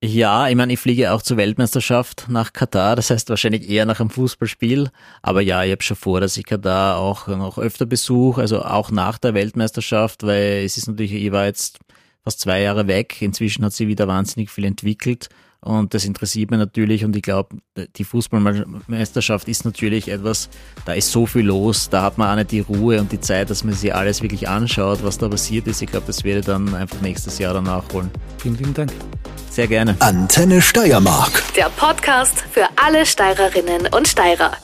Ja, 0.04 0.48
ich 0.48 0.56
meine, 0.56 0.74
ich 0.74 0.80
fliege 0.80 1.12
auch 1.12 1.22
zur 1.22 1.38
Weltmeisterschaft 1.38 2.26
nach 2.28 2.52
Katar, 2.52 2.94
das 2.94 3.08
heißt 3.08 3.30
wahrscheinlich 3.30 3.70
eher 3.70 3.86
nach 3.86 4.00
einem 4.00 4.10
Fußballspiel. 4.10 4.90
Aber 5.22 5.40
ja, 5.40 5.64
ich 5.64 5.72
habe 5.72 5.82
schon 5.82 5.96
vor, 5.96 6.20
dass 6.20 6.36
ich 6.36 6.44
Katar 6.44 6.98
auch 6.98 7.28
noch 7.28 7.56
öfter 7.56 7.86
besuche, 7.86 8.42
also 8.42 8.62
auch 8.62 8.90
nach 8.90 9.16
der 9.16 9.32
Weltmeisterschaft, 9.32 10.24
weil 10.24 10.64
es 10.64 10.76
ist 10.76 10.88
natürlich, 10.88 11.14
ich 11.14 11.32
war 11.32 11.46
jetzt 11.46 11.78
fast 12.22 12.40
zwei 12.40 12.60
Jahre 12.60 12.86
weg. 12.86 13.22
Inzwischen 13.22 13.64
hat 13.64 13.72
sie 13.72 13.88
wieder 13.88 14.08
wahnsinnig 14.08 14.50
viel 14.50 14.64
entwickelt. 14.64 15.30
Und 15.64 15.94
das 15.94 16.04
interessiert 16.04 16.50
mich 16.50 16.58
natürlich 16.58 17.04
und 17.04 17.14
ich 17.14 17.22
glaube, 17.22 17.56
die 17.96 18.02
Fußballmeisterschaft 18.02 19.46
ist 19.46 19.64
natürlich 19.64 20.08
etwas, 20.08 20.48
da 20.86 20.92
ist 20.92 21.12
so 21.12 21.24
viel 21.24 21.46
los, 21.46 21.88
da 21.88 22.02
hat 22.02 22.18
man 22.18 22.30
auch 22.30 22.34
nicht 22.34 22.50
die 22.50 22.60
Ruhe 22.60 23.00
und 23.00 23.12
die 23.12 23.20
Zeit, 23.20 23.48
dass 23.48 23.62
man 23.62 23.72
sich 23.72 23.94
alles 23.94 24.22
wirklich 24.22 24.48
anschaut, 24.48 25.04
was 25.04 25.18
da 25.18 25.28
passiert 25.28 25.68
ist. 25.68 25.80
Ich 25.80 25.88
glaube, 25.88 26.06
das 26.08 26.24
werde 26.24 26.40
ich 26.40 26.46
dann 26.46 26.74
einfach 26.74 27.00
nächstes 27.00 27.38
Jahr 27.38 27.54
dann 27.54 27.64
nachholen. 27.64 28.10
Vielen 28.38 28.56
lieben 28.56 28.74
Dank. 28.74 28.92
Sehr 29.50 29.68
gerne. 29.68 29.94
Antenne 30.00 30.60
Steiermark. 30.60 31.44
Der 31.54 31.70
Podcast 31.76 32.40
für 32.50 32.66
alle 32.74 33.06
Steirerinnen 33.06 33.86
und 33.94 34.08
Steirer. 34.08 34.56